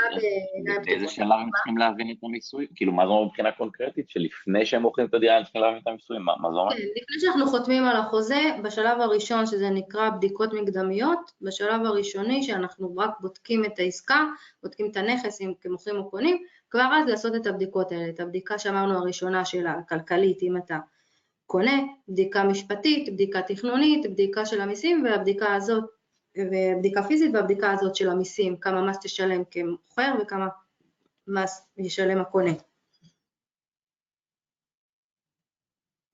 באיזה 0.85 1.07
שלב 1.07 1.31
הם 1.31 1.49
צריכים 1.55 1.77
להבין 1.77 2.11
את 2.11 2.23
המיסוי? 2.23 2.67
כאילו, 2.75 2.93
מה 2.93 3.05
זה 3.05 3.09
אומר 3.09 3.25
מבחינה 3.25 3.51
קונקרטית? 3.51 4.09
שלפני 4.09 4.65
שהם 4.65 4.81
מוכרים 4.81 5.07
את 5.07 5.13
הדירה 5.13 5.37
הם 5.37 5.43
צריכים 5.43 5.61
להבין 5.61 5.79
את 5.81 5.87
המיסוי? 5.87 6.17
מה 6.19 6.51
זה 6.51 6.57
אומר? 6.57 6.71
כן, 6.71 6.77
לפני 6.77 7.19
שאנחנו 7.19 7.47
חותמים 7.47 7.83
על 7.83 7.97
החוזה, 7.97 8.41
בשלב 8.63 9.01
הראשון, 9.01 9.45
שזה 9.45 9.69
נקרא 9.69 10.09
בדיקות 10.09 10.53
מקדמיות, 10.53 11.31
בשלב 11.41 11.85
הראשוני 11.85 12.43
שאנחנו 12.43 12.95
רק 12.97 13.11
בודקים 13.19 13.65
את 13.65 13.79
העסקה, 13.79 14.25
בודקים 14.63 14.91
את 14.91 14.97
הנכס, 14.97 15.41
אם 15.41 15.53
כמוכרים 15.61 15.95
או 15.95 16.09
קונים, 16.09 16.43
כבר 16.69 16.89
אז 16.93 17.09
לעשות 17.09 17.35
את 17.35 17.47
הבדיקות 17.47 17.91
האלה, 17.91 18.09
את 18.09 18.19
הבדיקה 18.19 18.59
שאמרנו 18.59 18.97
הראשונה 18.97 19.45
של 19.45 19.67
הכלכלית, 19.67 20.43
אם 20.43 20.57
אתה 20.57 20.77
קונה, 21.45 21.81
בדיקה 22.09 22.43
משפטית, 22.43 23.13
בדיקה 23.13 23.41
תכנונית, 23.41 24.11
בדיקה 24.11 24.45
של 24.45 24.61
המיסים, 24.61 25.03
והבדיקה 25.03 25.55
הזאת 25.55 25.98
ובדיקה 26.37 27.03
פיזית 27.03 27.31
והבדיקה 27.33 27.71
הזאת 27.71 27.95
של 27.95 28.09
המיסים, 28.09 28.57
כמה 28.57 28.81
מס 28.81 28.99
תשלם 29.03 29.43
כמוכר 29.51 30.13
וכמה 30.21 30.47
מס 31.27 31.69
ישלם 31.77 32.21
הקונה. 32.21 32.51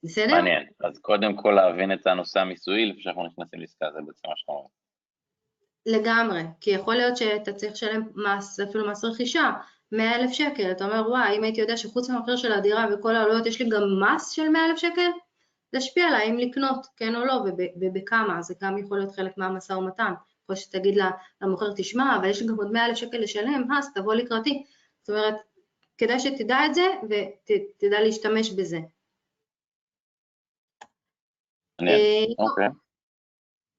בסדר? 0.03 0.34
מעניין. 0.36 0.68
אז 0.80 0.99
קודם 0.99 1.36
כל 1.36 1.51
להבין 1.51 1.93
את 1.93 2.07
הנושא 2.07 2.39
המיסויי 2.39 2.86
לפני 2.86 3.03
שאנחנו 3.03 3.26
נכנסים 3.26 3.59
לעסקה, 3.59 3.86
זה 3.91 3.99
בעצם 4.07 4.28
מה 4.28 4.34
שאתה 4.36 4.51
אומר. 4.51 4.68
לגמרי, 5.86 6.41
כי 6.61 6.72
יכול 6.72 6.95
להיות 6.95 7.18
שאתה 7.18 7.53
צריך 7.53 7.74
לשלם 7.74 8.01
מס, 8.16 8.59
אפילו 8.59 8.91
מס 8.91 9.03
רכישה, 9.03 9.51
100 9.91 10.16
אלף 10.16 10.32
שקל, 10.32 10.72
אתה 10.72 10.86
אומר 10.86 11.09
וואי, 11.09 11.38
אם 11.38 11.43
הייתי 11.43 11.61
יודע 11.61 11.78
שחוץ 11.78 12.09
מהמחיר 12.09 12.36
של 12.36 12.51
הדירה 12.51 12.86
וכל 12.93 13.16
העלויות 13.16 13.45
יש 13.45 13.61
לי 13.61 13.70
גם 13.70 13.84
מס 14.03 14.32
של 14.32 14.49
100 14.49 14.66
אלף 14.66 14.78
שקל, 14.78 15.09
להשפיע 15.74 16.07
עליי 16.07 16.30
אם 16.30 16.38
לקנות, 16.38 16.88
כן 16.97 17.16
או 17.16 17.26
לא, 17.26 17.43
ובכמה, 17.82 18.41
זה 18.41 18.53
גם 18.61 18.78
יכול 18.78 18.97
להיות 18.97 19.16
חלק 19.16 19.38
מהמשא 19.38 19.74
ומתן. 19.74 20.13
יכול 20.43 20.55
שתגיד 20.55 20.99
למוכר, 21.41 21.74
תשמע, 21.76 22.18
אבל 22.18 22.30
יש 22.30 22.41
לי 22.41 22.47
גם 22.47 22.55
עוד 22.55 22.72
100 22.72 22.86
אלף 22.86 22.97
שקל 22.97 23.18
לשלם, 23.18 23.72
אז 23.78 23.93
תבוא 23.93 24.13
לקראתי. 24.13 24.63
זאת 25.01 25.09
אומרת, 25.09 25.36
כדאי 25.97 26.20
שתדע 26.20 26.66
את 26.66 26.76
זה 26.76 26.86
ותדע 27.03 28.01
להשתמש 28.01 28.51
בזה. 28.51 28.80
אה, 31.82 32.24
אוקיי. 32.39 32.68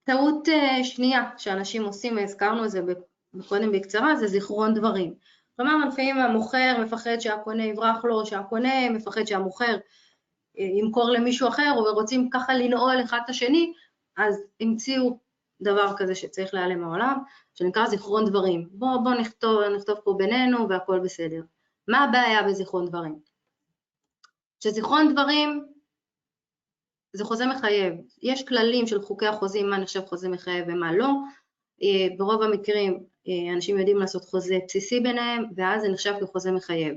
טעות 0.05 0.49
אה, 0.49 0.85
שנייה 0.85 1.31
שאנשים 1.39 1.85
עושים, 1.85 2.17
והזכרנו 2.17 2.65
את 2.65 2.71
זה 2.71 2.81
קודם 3.49 3.73
בקצרה, 3.73 4.17
זה 4.17 4.27
זיכרון 4.27 4.75
דברים. 4.75 5.15
כלומר, 5.57 5.89
לפעמים 5.89 6.19
המוכר 6.19 6.77
מפחד 6.85 7.19
שהקונה 7.21 7.65
יברח 7.65 8.05
לו, 8.05 8.27
שהקונה 8.27 8.91
מפחד 8.91 9.25
שהמוכר 9.25 9.77
ימכור 10.57 11.11
למישהו 11.11 11.49
אחר, 11.49 11.75
ורוצים 11.79 12.31
ככה 12.31 12.55
לנעול 12.55 13.03
אחד 13.05 13.19
את 13.25 13.31
השני, 13.31 13.73
אז 14.17 14.43
המציאו 14.61 15.19
דבר 15.61 15.93
כזה 15.97 16.15
שצריך 16.15 16.55
להיעלם 16.55 16.81
מהעולם, 16.81 17.19
שנקרא 17.55 17.87
זיכרון 17.87 18.25
דברים. 18.25 18.69
בואו 18.71 19.05
בוא 19.05 19.15
נכתוב, 19.15 19.61
נכתוב 19.63 19.99
פה 20.05 20.15
בינינו 20.19 20.69
והכל 20.69 21.01
בסדר. 21.01 21.43
מה 21.89 22.05
הבעיה 22.05 22.43
בזיכרון 22.43 22.87
דברים? 22.87 23.19
שזיכרון 24.61 25.13
דברים 25.13 25.67
זה 27.13 27.25
חוזה 27.25 27.47
מחייב. 27.47 27.95
יש 28.23 28.45
כללים 28.45 28.87
של 28.87 29.03
חוקי 29.03 29.27
החוזים, 29.27 29.71
מה 29.71 29.79
נחשב 29.79 30.07
חוזה 30.07 30.29
מחייב 30.29 30.65
ומה 30.69 30.93
לא. 30.93 31.09
אה, 31.83 32.17
ברוב 32.17 32.43
המקרים 32.43 33.05
אה, 33.29 33.53
אנשים 33.55 33.79
יודעים 33.79 33.99
לעשות 33.99 34.25
חוזה 34.25 34.59
בסיסי 34.67 35.01
ביניהם, 35.01 35.45
ואז 35.57 35.83
זה 35.83 35.89
נחשב 35.89 36.15
כחוזה 36.21 36.53
מחייב. 36.53 36.95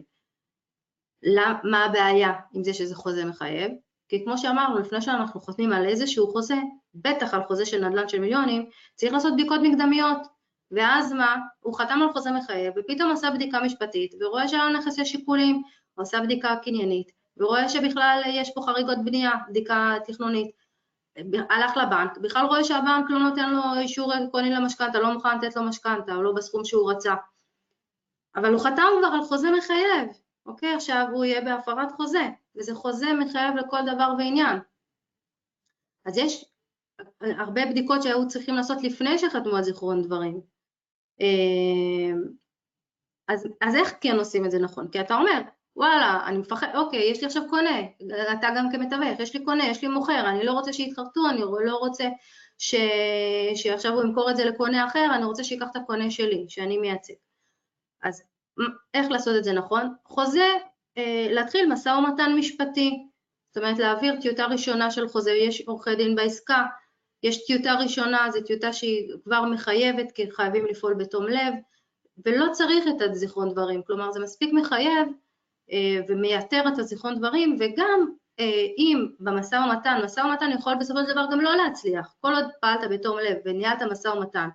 מה 1.64 1.86
הבעיה 1.86 2.34
עם 2.54 2.64
זה 2.64 2.74
שזה 2.74 2.96
חוזה 2.96 3.26
מחייב? 3.26 3.72
כי 4.10 4.24
כמו 4.24 4.38
שאמרנו, 4.38 4.80
לפני 4.80 5.02
שאנחנו 5.02 5.42
חותמים 5.42 5.74
על 5.74 5.86
איזשהו 5.86 6.28
חוזה, 6.28 6.56
בטח 6.94 7.34
על 7.34 7.44
חוזה 7.44 7.66
של 7.66 7.88
נדל"ן 7.88 8.08
של 8.08 8.20
מיליונים, 8.20 8.70
צריך 8.96 9.14
לעשות 9.14 9.34
בדיקות 9.34 9.60
מקדמיות. 9.64 10.18
ואז 10.72 11.14
מה? 11.14 11.36
הוא 11.60 11.78
חתם 11.78 12.02
על 12.02 12.14
חוזה 12.14 12.32
מחייב, 12.32 12.74
ופתאום 12.78 13.12
עשה 13.12 13.32
בדיקה 13.32 13.62
משפטית, 13.62 14.12
ורואה 14.22 14.48
שעל 14.48 14.76
הנכס 14.76 14.98
יש 14.98 15.12
שיקולים, 15.12 15.62
הוא 15.94 16.04
עשה 16.04 16.22
בדיקה 16.22 16.56
קניינית, 16.64 17.12
ורואה 17.38 17.70
שבכלל 17.70 18.22
יש 18.28 18.52
פה 18.56 18.62
חריגות 18.62 18.98
בנייה, 19.06 19.32
בדיקה 19.50 19.96
תכנונית. 20.08 20.52
הלך 21.50 21.78
לבנק, 21.78 22.18
בכלל 22.18 22.46
רואה 22.46 22.64
שהבנק 22.64 23.10
לא 23.10 23.20
נותן 23.20 23.50
לו 23.50 23.62
אישור 23.80 24.14
עקרוני 24.14 24.50
למשכנתה, 24.50 25.00
לא 25.00 25.14
מוכן 25.14 25.38
לתת 25.38 25.56
לו 25.56 25.64
משכנתה, 25.64 26.16
או 26.16 26.24
לא 26.24 26.32
בסכום 26.32 26.66
שהוא 26.66 26.92
רצה. 26.92 27.16
אבל 28.36 28.54
הוא 28.54 28.62
חתם 28.62 28.84
כבר 29.00 29.08
על 29.08 29.22
חוזה 29.22 29.52
מחייב, 29.52 30.10
אוקיי? 30.50 30.76
עכשיו 30.76 31.08
הוא 31.12 31.26
יהיה 31.26 31.42
בהפרת 31.42 31.92
חוזה, 31.92 32.30
וזה 32.56 32.76
חוזה 32.76 33.14
מחייב 33.14 33.56
לכל 33.56 33.82
דבר 33.96 34.14
ועניין. 34.18 34.60
אז 36.06 36.18
יש 36.18 36.46
הרבה 37.22 37.66
בדיקות 37.66 38.04
שהיו 38.04 38.28
צריכים 38.28 38.56
לעשות 38.56 38.84
לפני 38.84 39.18
שחתמו 39.18 39.56
על 39.56 39.64
זיכרון 39.64 40.02
דברים. 40.02 40.42
אמ, 41.20 42.24
אז, 43.28 43.48
אז 43.62 43.76
איך 43.76 43.94
כן 44.02 44.16
עושים 44.16 44.46
את 44.46 44.52
זה 44.52 44.60
נכון? 44.60 44.88
כי 44.88 45.02
אתה 45.02 45.16
אומר, 45.16 45.42
וואלה, 45.76 46.20
אני 46.28 46.38
מפחד, 46.38 46.68
אוקיי, 46.76 47.12
יש 47.12 47.22
לי 47.22 47.26
עכשיו 47.26 47.44
קונה, 47.50 47.80
אתה 48.34 48.48
גם 48.58 48.68
כמתווך, 48.72 49.20
יש 49.20 49.36
לי 49.36 49.46
קונה, 49.46 49.68
יש 49.68 49.82
לי 49.82 49.88
מוכר, 49.88 50.30
אני 50.30 50.46
לא 50.46 50.52
רוצה 50.52 50.74
שיתחרטו, 50.74 51.30
אני 51.30 51.42
לא 51.66 51.76
רוצה 51.76 52.04
ש... 52.58 52.76
שעכשיו 53.56 53.94
הוא 53.94 54.04
ימכור 54.04 54.32
את 54.32 54.38
זה 54.38 54.46
לקונה 54.46 54.86
אחר, 54.86 55.08
אני 55.16 55.26
רוצה 55.26 55.44
שייקח 55.44 55.68
את 55.72 55.76
הקונה 55.76 56.12
שלי, 56.12 56.46
שאני 56.50 56.78
מייצג. 56.78 57.14
אז 58.02 58.24
איך 58.94 59.12
לעשות 59.12 59.36
את 59.38 59.44
זה 59.44 59.54
נכון? 59.54 59.94
חוזה, 60.06 60.50
אה, 60.98 61.28
להתחיל 61.32 61.72
משא 61.72 61.90
ומתן 61.90 62.36
משפטי, 62.38 63.10
זאת 63.48 63.58
אומרת 63.58 63.80
להעביר 63.80 64.16
טיוטה 64.22 64.46
ראשונה 64.46 64.92
של 64.92 65.08
חוזה, 65.08 65.32
יש 65.32 65.62
עורכי 65.62 65.96
דין 65.96 66.16
בעסקה, 66.16 66.66
יש 67.24 67.46
טיוטה 67.46 67.74
ראשונה, 67.74 68.32
זו 68.32 68.42
טיוטה 68.42 68.74
שהיא 68.74 69.14
כבר 69.24 69.42
מחייבת 69.42 70.12
כי 70.12 70.32
חייבים 70.32 70.66
לפעול 70.66 70.94
בתום 70.94 71.28
לב, 71.28 71.54
ולא 72.26 72.46
צריך 72.52 72.86
את 72.88 73.02
הזיכרון 73.02 73.52
דברים, 73.52 73.82
כלומר 73.88 74.12
זה 74.12 74.20
מספיק 74.20 74.54
מחייב 74.54 75.08
אה, 75.72 76.00
ומייתר 76.08 76.64
את 76.74 76.80
הזיכרון 76.80 77.18
דברים, 77.18 77.56
וגם 77.60 78.10
אה, 78.40 78.66
אם 78.78 79.08
במשא 79.20 79.56
ומתן, 79.56 80.00
משא 80.04 80.20
ומתן 80.20 80.52
יכול 80.60 80.76
בסופו 80.80 81.00
של 81.00 81.12
דבר 81.12 81.26
גם 81.32 81.42
לא 81.42 81.56
להצליח, 81.56 82.16
כל 82.20 82.34
עוד 82.34 82.46
פעלת 82.62 82.90
בתום 82.92 83.18
לב 83.20 83.38
וניהלת 83.46 83.82
משא 83.82 84.08
ומתן 84.08 84.50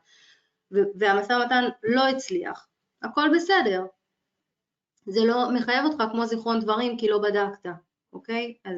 והמשא 0.71 1.33
ומתן 1.33 1.65
לא 1.83 2.09
הצליח, 2.09 2.67
הכל 3.05 3.31
בסדר. 3.35 3.85
זה 5.07 5.25
לא 5.25 5.51
מחייב 5.55 5.85
אותך 5.85 6.03
כמו 6.13 6.27
זיכרון 6.27 6.61
דברים 6.61 6.99
כי 6.99 7.09
לא 7.09 7.19
בדקת, 7.19 7.71
אוקיי? 8.13 8.55
אז 8.65 8.75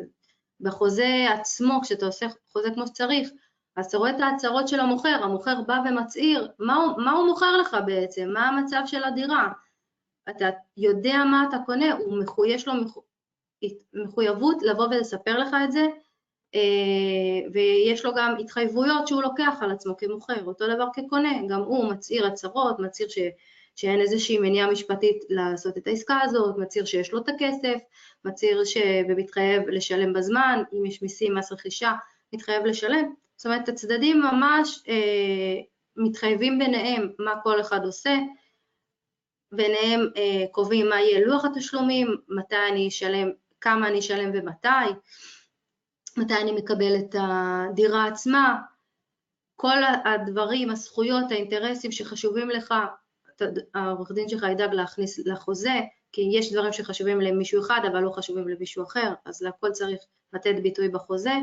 בחוזה 0.61 1.27
עצמו, 1.35 1.81
כשאתה 1.83 2.07
עושה 2.07 2.27
חוזה 2.53 2.71
כמו 2.75 2.87
שצריך, 2.87 3.31
אז 3.77 3.87
אתה 3.87 3.97
רואה 3.97 4.11
את 4.11 4.21
ההצהרות 4.21 4.69
של 4.69 4.81
המוכר, 4.81 5.19
המוכר 5.23 5.61
בא 5.67 5.79
ומצהיר, 5.85 6.49
מה 6.59 6.79
מה 6.97 7.13
הוא 7.13 7.27
מוכר 7.27 7.57
לך 7.57 7.77
בעצם, 7.87 8.31
מה 8.33 8.49
המצב 8.49 8.83
של 8.87 9.05
הדירה, 9.05 9.49
אתה 10.31 10.49
יודע 10.77 11.17
מה 11.31 11.47
אתה 11.49 11.57
קונה, 11.67 11.93
הוא 11.93 12.19
מחו, 12.19 12.45
יש 12.45 12.69
לו 12.69 12.75
מחו, 12.75 13.03
מחויבות 13.95 14.63
לבוא 14.63 14.87
ולספר 14.87 15.39
לך 15.39 15.57
את 15.65 15.73
זה, 15.73 15.87
אה, 16.55 17.49
ויש 17.53 18.05
לו 18.05 18.15
גם 18.15 18.35
התחייבויות 18.41 19.09
שהוא 19.09 19.23
לוקח 19.23 19.59
על 19.61 19.71
עצמו 19.71 19.97
כמוכר, 19.97 20.45
אותו 20.45 20.75
דבר 20.75 20.89
כקונה, 20.95 21.31
גם 21.49 21.61
הוא 21.61 21.91
מצהיר 21.91 22.27
הצהרות, 22.27 22.79
מצהיר 22.79 23.09
ש, 23.09 23.19
שאין 23.77 24.01
איזושהי 24.01 24.39
מניעה 24.39 24.71
משפטית 24.71 25.25
לעשות 25.29 25.79
את 25.79 25.87
העסקה 25.87 26.21
הזאת, 26.23 26.57
מצהיר 26.59 26.85
שיש 26.85 27.13
לו 27.13 27.19
את 27.19 27.29
הכסף, 27.29 27.79
מצהיר 28.25 28.63
ומתחייב 29.09 29.69
לשלם 29.69 30.13
בזמן, 30.13 30.63
אם 30.73 30.87
יש 30.87 31.03
מיסים, 31.03 31.35
מס 31.35 31.53
רכישה, 31.53 31.93
מתחייב 32.33 32.65
לשלם, 32.67 33.13
זאת 33.37 33.47
אומרת 33.47 33.69
הצדדים 33.69 34.21
ממש 34.21 34.83
אה, 34.89 35.61
מתחייבים 35.97 36.59
ביניהם 36.59 37.13
מה 37.19 37.33
כל 37.43 37.61
אחד 37.61 37.85
עושה, 37.85 38.17
ביניהם 39.53 40.01
אה, 40.17 40.45
קובעים 40.51 40.89
מה 40.89 41.01
יהיה 41.01 41.27
לוח 41.27 41.45
התשלומים, 41.45 42.17
מתי 42.29 42.57
אני 42.71 42.89
אשלם, 42.89 43.29
כמה 43.61 43.89
אני 43.89 43.99
אשלם 43.99 44.31
ומתי, 44.35 44.69
מתי 46.17 46.35
אני 46.35 46.53
מקבל 46.53 46.97
את 46.97 47.15
הדירה 47.19 48.07
עצמה, 48.07 48.57
כל 49.57 49.79
הדברים, 50.05 50.71
הזכויות, 50.71 51.31
האינטרסים 51.31 51.93
שחשובים 51.93 52.51
לך, 52.51 52.75
העורך 53.75 54.13
דין 54.13 54.29
שלך 54.29 54.47
ידאג 54.53 54.75
להכניס 54.75 55.27
לחוזה, 55.27 55.81
כי 56.13 56.31
יש 56.33 56.53
דברים 56.53 56.73
שחשובים 56.73 57.21
למישהו 57.21 57.61
אחד 57.61 57.81
אבל 57.93 58.01
לא 58.01 58.11
חשובים 58.11 58.49
למישהו 58.49 58.85
אחר, 58.85 59.13
אז 59.25 59.43
להכל 59.43 59.71
צריך 59.71 60.01
לתת 60.33 60.55
ביטוי 60.63 60.89
בחוזה. 60.89 61.35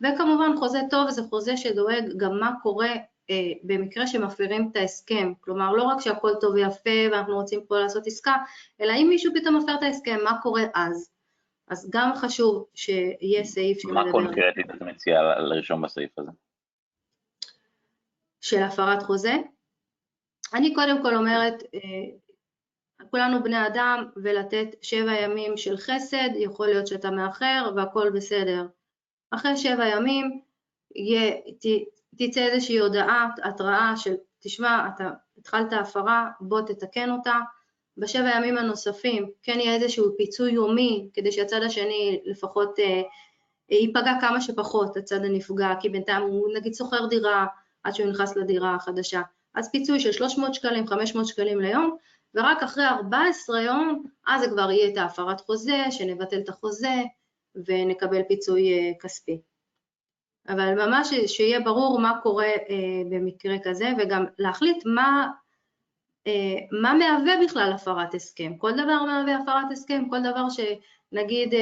וכמובן 0.00 0.56
חוזה 0.58 0.78
טוב 0.90 1.10
זה 1.10 1.22
חוזה 1.22 1.56
שדואג 1.56 2.04
גם 2.16 2.40
מה 2.40 2.52
קורה 2.62 2.92
אה, 3.30 3.52
במקרה 3.62 4.06
שמפרים 4.06 4.68
את 4.70 4.76
ההסכם, 4.76 5.32
כלומר 5.40 5.72
לא 5.72 5.82
רק 5.82 6.00
שהכל 6.00 6.32
טוב 6.40 6.54
ויפה 6.54 6.90
ואנחנו 7.12 7.34
רוצים 7.34 7.66
פה 7.66 7.78
לעשות 7.78 8.06
עסקה, 8.06 8.36
אלא 8.80 8.92
אם 8.92 9.06
מישהו 9.08 9.32
פתאום 9.34 9.56
מפר 9.56 9.74
את 9.74 9.82
ההסכם, 9.82 10.18
מה 10.24 10.38
קורה 10.42 10.62
אז? 10.74 11.10
אז 11.68 11.90
גם 11.92 12.12
חשוב 12.14 12.66
שיהיה 12.74 13.44
סעיף 13.44 13.78
שמדבר... 13.80 14.04
מה 14.04 14.12
קונקרטית 14.12 14.70
את 14.70 14.82
מציעה 14.82 15.38
לרשום 15.38 15.82
בסעיף 15.82 16.18
הזה? 16.18 16.30
של 18.40 18.62
הפרת 18.62 19.02
חוזה? 19.02 19.32
אני 20.54 20.74
קודם 20.74 21.02
כל 21.02 21.16
אומרת, 21.16 21.62
אה, 21.74 21.80
כולנו 23.10 23.42
בני 23.42 23.66
אדם 23.66 24.04
ולתת 24.16 24.66
שבע 24.82 25.12
ימים 25.12 25.56
של 25.56 25.76
חסד, 25.76 26.30
יכול 26.36 26.66
להיות 26.66 26.86
שאתה 26.86 27.10
מאחר 27.10 27.72
והכל 27.76 28.10
בסדר. 28.10 28.66
אחרי 29.30 29.56
שבע 29.56 29.86
ימים 29.86 30.40
יהיה, 30.94 31.32
תצא 32.16 32.40
איזושהי 32.40 32.78
הודעה, 32.78 33.28
התראה 33.44 33.96
של 33.96 34.14
תשמע, 34.40 34.88
אתה 34.94 35.10
התחלת 35.38 35.72
הפרה, 35.72 36.28
בוא 36.40 36.60
תתקן 36.60 37.10
אותה. 37.10 37.38
בשבע 37.96 38.28
הימים 38.28 38.58
הנוספים 38.58 39.30
כן 39.42 39.60
יהיה 39.60 39.74
איזשהו 39.74 40.16
פיצוי 40.16 40.52
יומי 40.52 41.10
כדי 41.14 41.32
שהצד 41.32 41.62
השני 41.62 42.20
לפחות 42.24 42.78
אה, 42.78 43.02
ייפגע 43.68 44.12
כמה 44.20 44.40
שפחות, 44.40 44.96
הצד 44.96 45.24
הנפגע, 45.24 45.68
כי 45.80 45.88
בינתיים 45.88 46.22
הוא 46.22 46.48
נגיד 46.54 46.74
שוכר 46.74 47.06
דירה 47.06 47.46
עד 47.82 47.94
שהוא 47.94 48.10
נכנס 48.10 48.36
לדירה 48.36 48.74
החדשה. 48.74 49.20
אז 49.54 49.70
פיצוי 49.70 50.00
של 50.00 50.12
300 50.12 50.54
שקלים, 50.54 50.86
500 50.86 51.26
שקלים 51.26 51.60
ליום, 51.60 51.96
ורק 52.34 52.62
אחרי 52.62 52.86
14 52.86 53.60
יום, 53.60 54.04
אז 54.26 54.40
זה 54.40 54.48
כבר 54.50 54.70
יהיה 54.70 54.92
את 54.92 54.96
ההפרת 54.96 55.40
חוזה, 55.40 55.84
שנבטל 55.90 56.38
את 56.38 56.48
החוזה 56.48 57.02
ונקבל 57.66 58.22
פיצוי 58.28 58.72
אה, 58.72 58.92
כספי. 59.00 59.40
אבל 60.48 60.86
ממש 60.86 61.08
שיהיה 61.26 61.60
ברור 61.60 61.98
מה 61.98 62.20
קורה 62.22 62.46
אה, 62.46 63.02
במקרה 63.10 63.56
כזה 63.64 63.92
וגם 63.98 64.24
להחליט 64.38 64.82
מה, 64.86 65.30
אה, 66.26 66.80
מה 66.82 66.94
מהווה 66.94 67.32
בכלל 67.44 67.72
הפרת 67.74 68.14
הסכם. 68.14 68.56
כל 68.56 68.72
דבר 68.72 69.04
מהווה 69.04 69.36
הפרת 69.36 69.72
הסכם, 69.72 70.08
כל 70.10 70.20
דבר 70.20 70.46
שנגיד 70.48 71.54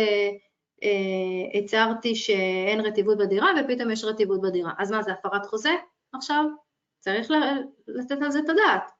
הצהרתי 1.54 2.14
שאין 2.14 2.80
רטיבות 2.80 3.18
בדירה 3.18 3.48
ופתאום 3.60 3.90
יש 3.90 4.04
רטיבות 4.04 4.40
בדירה. 4.40 4.72
אז 4.78 4.90
מה 4.90 5.02
זה 5.02 5.12
הפרת 5.12 5.46
חוזה? 5.46 5.74
עכשיו 6.12 6.44
צריך 7.00 7.30
לתת 7.88 8.22
על 8.22 8.30
זה 8.30 8.38
את 8.38 8.48
הדעת. 8.48 8.90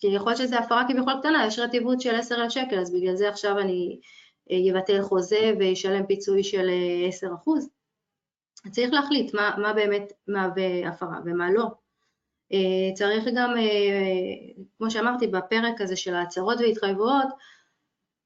כי 0.00 0.06
יכול 0.06 0.32
להיות 0.32 0.42
שזו 0.42 0.56
הפרה 0.56 0.84
כביכול 0.88 1.12
קטנה, 1.20 1.46
יש 1.46 1.58
רטיבות 1.58 2.00
של 2.00 2.14
10,000 2.14 2.50
שקל, 2.50 2.78
אז 2.78 2.92
בגלל 2.92 3.16
זה 3.16 3.28
עכשיו 3.28 3.58
אני 3.58 4.00
אבטל 4.72 4.96
אה, 4.96 5.02
חוזה 5.02 5.52
וישלם 5.58 6.06
פיצוי 6.06 6.44
של 6.44 6.70
10 7.08 7.26
אה, 7.26 7.34
אחוז. 7.34 7.70
צריך 8.70 8.92
להחליט 8.92 9.34
מה, 9.34 9.54
מה 9.58 9.72
באמת 9.72 10.12
מהווה 10.28 10.88
הפרה 10.88 11.18
ומה 11.24 11.50
לא. 11.50 11.66
אה, 12.52 12.94
צריך 12.94 13.24
גם, 13.36 13.54
כמו 14.78 14.90
שאמרתי, 14.90 15.26
בפרק 15.26 15.80
הזה 15.80 15.96
של 15.96 16.14
ההצהרות 16.14 16.58
והתחייבויות, 16.60 17.28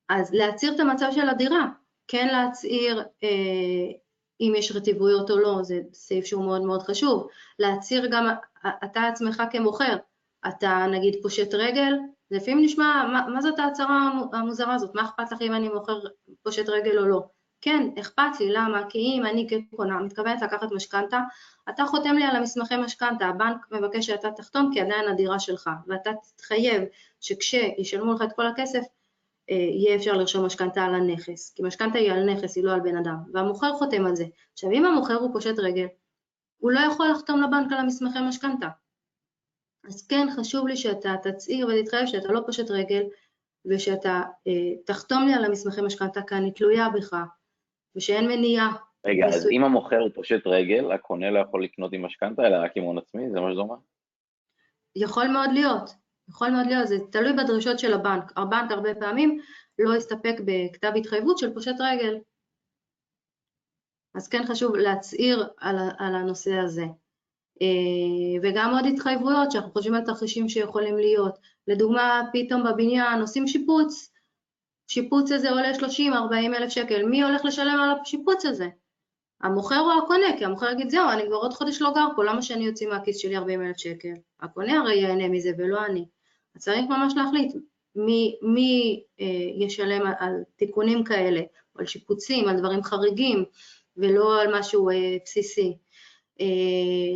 אז 0.09 0.35
להצהיר 0.35 0.75
את 0.75 0.81
המצב 0.81 1.09
של 1.11 1.29
הדירה, 1.29 1.67
כן 2.09 2.29
להצהיר 2.33 3.03
אם 4.41 4.53
יש 4.57 4.73
רטיבויות 4.73 5.31
או 5.31 5.39
לא, 5.39 5.63
זה 5.63 5.81
סעיף 5.93 6.25
שהוא 6.25 6.45
מאוד 6.45 6.63
מאוד 6.63 6.83
חשוב, 6.83 7.29
להצהיר 7.59 8.07
גם 8.07 8.27
אתה 8.85 9.03
עצמך 9.03 9.43
כמוכר, 9.51 9.97
אתה 10.49 10.87
נגיד 10.91 11.17
פושט 11.23 11.55
רגל, 11.55 11.95
לפעמים 12.31 12.65
נשמע, 12.65 13.09
מה, 13.13 13.29
מה 13.29 13.41
זאת 13.41 13.59
ההצהרה 13.59 14.11
המוזרה 14.33 14.75
הזאת, 14.75 14.95
מה 14.95 15.03
אכפת 15.03 15.33
לך 15.33 15.43
אם 15.43 15.55
אני 15.55 15.69
מוכר 15.69 16.01
פושט 16.43 16.69
רגל 16.69 16.99
או 16.99 17.07
לא? 17.07 17.23
כן, 17.61 17.89
אכפת 18.01 18.41
לי, 18.41 18.53
למה? 18.53 18.83
כי 18.89 18.99
אם 18.99 19.27
אני 19.27 19.47
כקונה 19.49 20.01
מתכוונת 20.01 20.43
לקחת 20.43 20.73
משכנתה, 20.73 21.21
אתה 21.69 21.87
חותם 21.87 22.15
לי 22.15 22.25
על 22.25 22.37
המסמכי 22.37 22.77
משכנתה, 22.77 23.27
הבנק 23.27 23.67
מבקש 23.71 24.07
שאתה 24.07 24.31
תחתום 24.31 24.71
כי 24.73 24.81
עדיין 24.81 25.09
הדירה 25.09 25.39
שלך, 25.39 25.71
ואתה 25.87 26.11
תתחייב 26.23 26.83
שכשישלמו 27.21 28.13
לך 28.13 28.23
את 28.23 28.33
כל 28.37 28.47
הכסף, 28.47 28.81
יהיה 29.49 29.97
אפשר 29.97 30.13
לרשום 30.13 30.47
משכנתה 30.47 30.85
על 30.85 30.95
הנכס, 30.95 31.53
כי 31.57 31.63
משכנתה 31.63 31.99
היא 31.99 32.13
על 32.13 32.31
נכס, 32.31 32.57
היא 32.57 32.65
לא 32.65 32.73
על 32.73 32.81
בן 32.81 32.97
אדם, 32.97 33.17
והמוכר 33.33 33.73
חותם 33.73 34.07
על 34.07 34.17
זה. 34.17 34.25
עכשיו, 34.53 34.71
אם 34.71 34.85
המוכר 34.85 35.15
הוא 35.15 35.33
פושט 35.33 35.59
רגל, 35.59 35.87
הוא 36.57 36.71
לא 36.71 36.81
יכול 36.81 37.09
לחתום 37.11 37.43
לבנק 37.43 37.73
על 37.73 37.79
המסמכי 37.79 38.19
משכנתה. 38.29 38.69
אז 39.89 40.07
כן, 40.07 40.27
חשוב 40.37 40.69
לי 40.69 40.77
שאתה 40.77 41.15
תצהיר 41.23 41.69
ותתחייב 41.69 42.07
שאתה 42.07 42.33
לא 42.33 42.41
פושט 42.47 42.71
רגל, 42.71 43.03
ושאתה 43.67 44.23
אה, 44.47 44.77
תחתום 44.87 45.27
לי 45.27 45.35
על 45.35 45.45
המסמכי 45.45 45.81
משכנתה, 45.81 46.21
כי 46.23 46.35
אני 46.35 46.53
תלויה 46.53 46.89
בך, 46.89 47.17
ושאין 47.97 48.29
מניעה. 48.29 48.77
רגע, 49.07 49.27
אז 49.27 49.49
אם 49.51 49.65
המוכר 49.65 49.99
הוא 49.99 50.11
פושט 50.15 50.47
רגל, 50.47 50.93
הקונה 50.93 51.31
לא 51.31 51.39
יכול 51.39 51.65
לקנות 51.65 51.93
עם 51.93 52.05
משכנתה, 52.05 52.47
אלא 52.47 52.57
רק 52.57 52.77
עם 52.77 52.85
הון 52.85 52.99
עצמי? 52.99 53.31
זה 53.31 53.41
מה 53.41 53.53
שזה 53.53 53.61
אומר? 53.61 53.77
יכול 54.97 55.29
מאוד 55.29 55.51
להיות, 55.53 55.91
יכול 56.29 56.51
מאוד 56.51 56.67
להיות, 56.67 56.89
זה 56.89 56.99
תלוי 57.11 57.33
בדרישות 57.33 57.79
של 57.79 57.93
הבנק. 57.93 58.33
הבנק 58.37 58.71
הרבה 58.71 58.95
פעמים 58.95 59.41
לא 59.79 59.97
יסתפק 59.97 60.35
בכתב 60.45 60.93
התחייבות 60.97 61.39
של 61.39 61.55
פושט 61.55 61.81
רגל. 61.81 62.19
אז 64.15 64.29
כן 64.29 64.43
חשוב 64.47 64.77
להצהיר 64.77 65.49
על, 65.61 65.77
על 65.99 66.15
הנושא 66.15 66.55
הזה. 66.55 66.85
אה, 67.63 68.41
וגם 68.43 68.75
עוד 68.75 68.87
התחייבויות 68.87 69.53
שאנחנו 69.53 69.73
חושבים 69.73 69.95
על 69.95 70.05
תרחישים 70.05 70.49
שיכולים 70.49 70.97
להיות. 70.97 71.39
לדוגמה, 71.69 72.23
פתאום 72.33 72.65
בבניין 72.65 73.21
עושים 73.21 73.47
שיפוץ, 73.47 74.13
שיפוץ 74.89 75.33
הזה 75.33 75.51
עולה 75.51 75.73
30-40 75.73 76.57
אלף 76.57 76.71
שקל, 76.71 77.07
מי 77.07 77.23
הולך 77.23 77.45
לשלם 77.45 77.81
על 77.81 78.01
השיפוץ 78.01 78.47
הזה? 78.47 78.69
המוכר 79.43 79.81
או 79.81 80.05
הקונה, 80.05 80.39
כי 80.39 80.45
המוכר 80.45 80.71
יגיד 80.71 80.91
זהו, 80.91 81.11
אני 81.11 81.23
כבר 81.27 81.37
עוד 81.37 81.53
חודש 81.53 81.83
לא 81.83 81.93
גר 81.95 82.07
פה, 82.17 82.25
למה 82.25 82.43
שאני 82.43 82.69
אוציא 82.69 82.89
מהכיס 82.89 83.19
שלי 83.19 83.37
40 83.37 83.63
אלף 83.63 83.77
שקל? 83.77 84.15
הקונה 84.41 84.79
הרי 84.79 84.95
ייהנה 84.95 85.29
מזה 85.29 85.51
ולא 85.59 85.87
אני. 85.87 86.07
אז 86.57 86.63
צריך 86.63 86.85
ממש 86.89 87.15
להחליט 87.17 87.55
מי, 87.97 88.39
מי 88.43 89.03
אה, 89.21 89.65
ישלם 89.67 90.07
על, 90.07 90.13
על 90.19 90.43
תיקונים 90.57 91.05
כאלה, 91.05 91.41
או 91.75 91.81
על 91.81 91.87
שיפוצים, 91.87 92.49
על 92.49 92.59
דברים 92.59 92.83
חריגים, 92.83 93.45
ולא 93.97 94.43
על 94.43 94.59
משהו 94.59 94.91
אה, 94.91 95.17
בסיסי. 95.25 95.77
אה, 96.41 96.47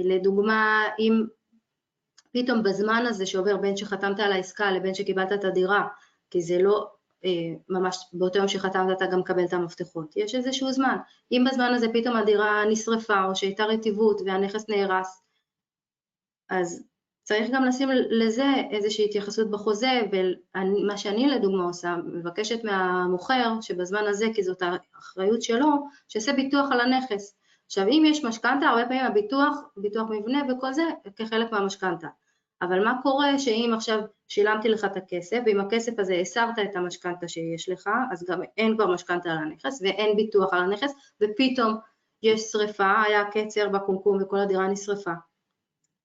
לדוגמה, 0.04 0.82
אם 0.98 1.22
פתאום 2.32 2.62
בזמן 2.62 3.04
הזה 3.08 3.26
שעובר 3.26 3.56
בין 3.56 3.76
שחתמת 3.76 4.20
על 4.20 4.32
העסקה 4.32 4.70
לבין 4.70 4.94
שקיבלת 4.94 5.32
את 5.32 5.44
הדירה, 5.44 5.88
כי 6.30 6.42
זה 6.42 6.62
לא 6.62 6.90
אה, 7.24 7.30
ממש 7.68 7.98
באותו 8.12 8.38
יום 8.38 8.48
שחתמת 8.48 8.96
אתה 8.96 9.06
גם 9.06 9.20
מקבל 9.20 9.44
את 9.44 9.52
המפתחות, 9.52 10.16
יש 10.16 10.34
איזשהו 10.34 10.72
זמן. 10.72 10.96
אם 11.32 11.44
בזמן 11.50 11.74
הזה 11.74 11.86
פתאום 11.92 12.16
הדירה 12.16 12.64
נשרפה 12.70 13.24
או 13.24 13.36
שהייתה 13.36 13.64
רטיבות 13.64 14.20
והנכס 14.26 14.68
נהרס, 14.68 15.22
אז 16.50 16.84
צריך 17.28 17.50
גם 17.50 17.64
לשים 17.64 17.88
לזה 18.10 18.46
איזושהי 18.70 19.04
התייחסות 19.04 19.50
בחוזה, 19.50 20.00
ומה 20.12 20.96
שאני 20.96 21.26
לדוגמה 21.26 21.64
עושה, 21.64 21.96
מבקשת 21.96 22.64
מהמוכר 22.64 23.60
שבזמן 23.60 24.06
הזה, 24.06 24.26
כי 24.34 24.42
זאת 24.42 24.62
האחריות 24.62 25.42
שלו, 25.42 25.68
שיעשה 26.08 26.32
ביטוח 26.32 26.72
על 26.72 26.80
הנכס. 26.80 27.36
עכשיו 27.66 27.86
אם 27.88 28.02
יש 28.06 28.24
משכנתה, 28.24 28.66
הרבה 28.66 28.84
פעמים 28.84 29.04
הביטוח, 29.04 29.56
ביטוח 29.76 30.08
מבנה 30.10 30.42
וכל 30.48 30.72
זה, 30.72 30.82
כחלק 31.16 31.52
מהמשכנתה. 31.52 32.08
אבל 32.62 32.84
מה 32.84 32.94
קורה 33.02 33.38
שאם 33.38 33.72
עכשיו 33.76 34.00
שילמתי 34.28 34.68
לך 34.68 34.84
את 34.84 34.96
הכסף, 34.96 35.38
ועם 35.46 35.60
הכסף 35.60 35.98
הזה 35.98 36.14
הסרת 36.14 36.58
את 36.58 36.76
המשכנתה 36.76 37.28
שיש 37.28 37.68
לך, 37.68 37.90
אז 38.12 38.24
גם 38.28 38.40
אין 38.56 38.76
כבר 38.76 38.86
משכנתה 38.86 39.30
על 39.30 39.38
הנכס 39.38 39.82
ואין 39.82 40.16
ביטוח 40.16 40.54
על 40.54 40.62
הנכס, 40.62 40.92
ופתאום 41.22 41.74
יש 42.22 42.40
שריפה, 42.40 43.02
היה 43.02 43.24
קצר 43.30 43.68
בקומקום 43.68 44.18
וכל 44.22 44.38
הדירה 44.38 44.68
נשרפה. 44.68 45.12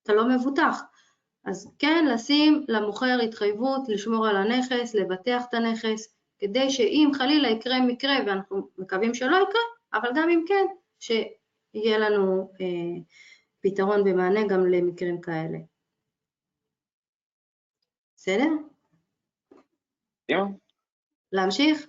אתה 0.04 0.14
לא 0.14 0.28
מבוטח. 0.30 0.82
אז 1.46 1.76
כן, 1.80 2.06
לשים 2.14 2.66
למוכר 2.68 3.20
התחייבות 3.24 3.82
לשמור 3.90 4.28
על 4.28 4.36
הנכס, 4.36 4.96
לבטח 4.96 5.44
את 5.50 5.54
הנכס, 5.54 6.16
כדי 6.40 6.70
שאם 6.70 7.12
חלילה 7.14 7.50
יקרה 7.50 7.82
מקרה, 7.88 8.14
ואנחנו 8.28 8.68
מקווים 8.78 9.14
שלא 9.14 9.36
יקרה, 9.36 9.62
אבל 9.94 10.10
גם 10.16 10.30
אם 10.30 10.46
כן, 10.48 10.66
שיהיה 11.00 11.98
לנו 11.98 12.52
אה, 12.62 13.02
פתרון 13.60 14.02
ומענה 14.02 14.48
גם 14.50 14.68
למקרים 14.68 15.22
כאלה. 15.22 15.58
בסדר? 18.16 18.50
להמשיך? 21.32 21.88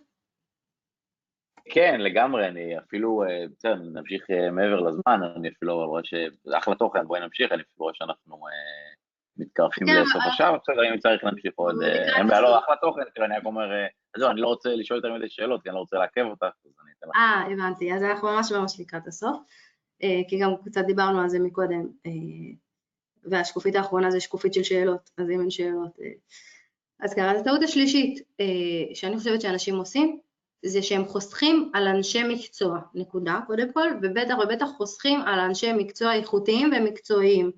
כן, 1.64 2.00
לגמרי, 2.00 2.48
אני 2.48 2.78
אפילו, 2.78 3.22
אה, 3.24 3.44
בסדר, 3.56 3.74
נמשיך 3.74 4.30
אה, 4.30 4.50
מעבר 4.50 4.80
לזמן, 4.80 5.20
אני 5.36 5.48
אפילו 5.48 5.86
רואה 5.86 6.04
שזה 6.04 6.58
אחלה 6.58 6.74
תוכן, 6.74 7.06
בואי 7.06 7.20
נמשיך, 7.20 7.52
אני 7.52 7.62
אפילו 7.62 7.76
רואה 7.78 7.94
שאנחנו 7.94 8.46
אה, 8.46 8.93
מתקרבים 9.36 9.88
כן, 9.88 10.02
לסוף 10.02 10.22
השעה, 10.32 10.58
בסדר, 10.58 10.92
אם 10.94 10.98
צריך 10.98 11.24
להמשיך 11.24 11.52
עוד, 11.56 11.74
אין 12.16 12.28
בעיה, 12.28 12.40
לא, 12.40 12.58
אחלה 12.58 12.76
תוכן, 12.80 13.00
כאילו, 13.12 13.26
אני 13.26 13.36
רק 13.36 13.44
אומר, 13.44 13.64
זהו, 14.16 14.30
אני 14.30 14.40
לא 14.40 14.46
רוצה 14.48 14.68
לשאול 14.68 14.98
יותר 14.98 15.12
מדי 15.14 15.28
שאלות, 15.28 15.62
כי 15.62 15.68
אני 15.68 15.74
לא 15.74 15.80
רוצה 15.80 15.96
לעכב 15.96 16.24
אותך, 16.30 16.42
אז 16.42 16.72
אני 16.82 16.92
אתן 16.98 17.06
לך. 17.08 17.16
אה, 17.16 17.52
הבנתי, 17.52 17.94
אז 17.94 18.02
אנחנו 18.02 18.28
ממש 18.28 18.52
ממש 18.52 18.80
לקראת 18.80 19.06
הסוף, 19.06 19.36
כי 20.28 20.38
גם 20.40 20.50
קצת 20.64 20.84
דיברנו 20.86 21.20
על 21.20 21.28
זה 21.28 21.38
מקודם, 21.38 21.86
והשקופית 23.24 23.76
האחרונה 23.76 24.10
זה 24.10 24.20
שקופית 24.20 24.54
של 24.54 24.62
שאלות, 24.62 25.10
אז 25.18 25.30
אם 25.30 25.40
אין 25.40 25.50
שאלות... 25.50 25.98
אז 27.00 27.14
ככה, 27.14 27.30
אז 27.30 27.40
הטעות 27.40 27.62
השלישית 27.62 28.20
שאני 28.94 29.16
חושבת 29.16 29.40
שאנשים 29.40 29.76
עושים, 29.76 30.18
זה 30.64 30.82
שהם 30.82 31.04
חוסכים 31.04 31.70
על 31.74 31.88
אנשי 31.88 32.22
מקצוע, 32.22 32.78
נקודה, 32.94 33.40
קודם 33.46 33.72
כל, 33.72 33.88
ובטח 34.02 34.34
ובטח 34.44 34.66
חוסכים 34.76 35.20
על 35.20 35.40
אנשי 35.40 35.72
מקצוע 35.72 36.14
איכותיים 36.14 36.70
ומקצועיים. 36.76 37.50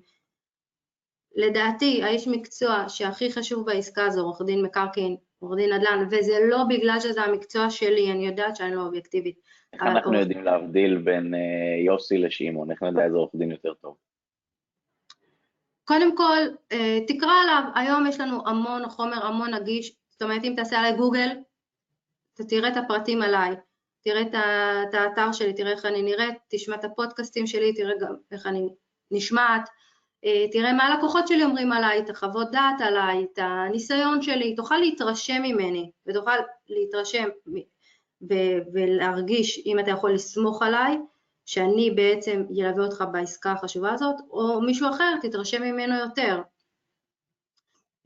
לדעתי, 1.37 2.03
האיש 2.03 2.27
מקצוע 2.27 2.89
שהכי 2.89 3.31
חשוב 3.31 3.65
בעסקה 3.65 4.09
זה 4.09 4.21
עורך 4.21 4.41
דין 4.41 4.61
מקרקעין, 4.61 5.15
עורך 5.39 5.57
דין 5.57 5.73
נדל"ן, 5.73 6.07
וזה 6.11 6.39
לא 6.49 6.63
בגלל 6.69 6.99
שזה 6.99 7.21
המקצוע 7.21 7.69
שלי, 7.69 8.11
אני 8.11 8.27
יודעת 8.27 8.55
שאני 8.55 8.75
לא 8.75 8.81
אובייקטיבית. 8.81 9.39
איך 9.73 9.81
אנחנו 9.81 10.11
עורך... 10.11 10.19
יודעים 10.19 10.43
להבדיל 10.43 10.97
בין 10.97 11.33
uh, 11.33 11.37
יוסי 11.85 12.17
לשמעון? 12.17 12.71
איך 12.71 12.83
נדע 12.83 13.05
איזה 13.05 13.17
עורך 13.17 13.35
דין 13.35 13.51
יותר 13.51 13.73
טוב? 13.73 13.95
קודם 15.83 16.17
כל, 16.17 16.37
uh, 16.73 16.75
תקרא 17.07 17.33
עליו, 17.43 17.63
היום 17.75 18.07
יש 18.07 18.19
לנו 18.19 18.47
המון 18.47 18.89
חומר, 18.89 19.25
המון 19.25 19.53
נגיש, 19.53 19.95
זאת 20.09 20.21
אומרת 20.21 20.43
אם 20.43 20.53
תעשה 20.55 20.79
עליי 20.79 20.95
גוגל, 20.95 21.29
אתה 22.33 22.43
תראה 22.43 22.69
את 22.69 22.77
הפרטים 22.77 23.21
עליי, 23.21 23.55
תראה 24.03 24.21
את 24.21 24.93
האתר 24.93 25.31
שלי, 25.31 25.53
תראה 25.53 25.71
איך 25.71 25.85
אני 25.85 26.01
נראית, 26.01 26.35
תשמע 26.49 26.75
את 26.75 26.85
הפודקאסטים 26.85 27.47
שלי, 27.47 27.73
תראה 27.73 27.93
גם 28.01 28.15
איך 28.31 28.45
אני 28.45 28.69
נשמעת, 29.11 29.69
תראה 30.51 30.73
מה 30.73 30.83
הלקוחות 30.83 31.27
שלי 31.27 31.43
אומרים 31.43 31.71
עליי, 31.71 31.99
את 31.99 32.09
החוות 32.09 32.51
דעת 32.51 32.81
עליי, 32.81 33.23
את 33.23 33.39
הניסיון 33.41 34.21
שלי, 34.21 34.55
תוכל 34.55 34.77
להתרשם 34.77 35.41
ממני 35.43 35.91
ותוכל 36.07 36.31
להתרשם 36.69 37.27
ולהרגיש 38.73 39.61
אם 39.65 39.79
אתה 39.79 39.91
יכול 39.91 40.13
לסמוך 40.13 40.63
עליי, 40.63 40.97
שאני 41.45 41.91
בעצם 41.91 42.43
ילווה 42.49 42.85
אותך 42.85 43.03
בעסקה 43.11 43.51
החשובה 43.51 43.93
הזאת, 43.93 44.15
או 44.31 44.61
מישהו 44.61 44.89
אחר 44.89 45.13
תתרשם 45.21 45.63
ממנו 45.63 45.95
יותר. 45.95 46.41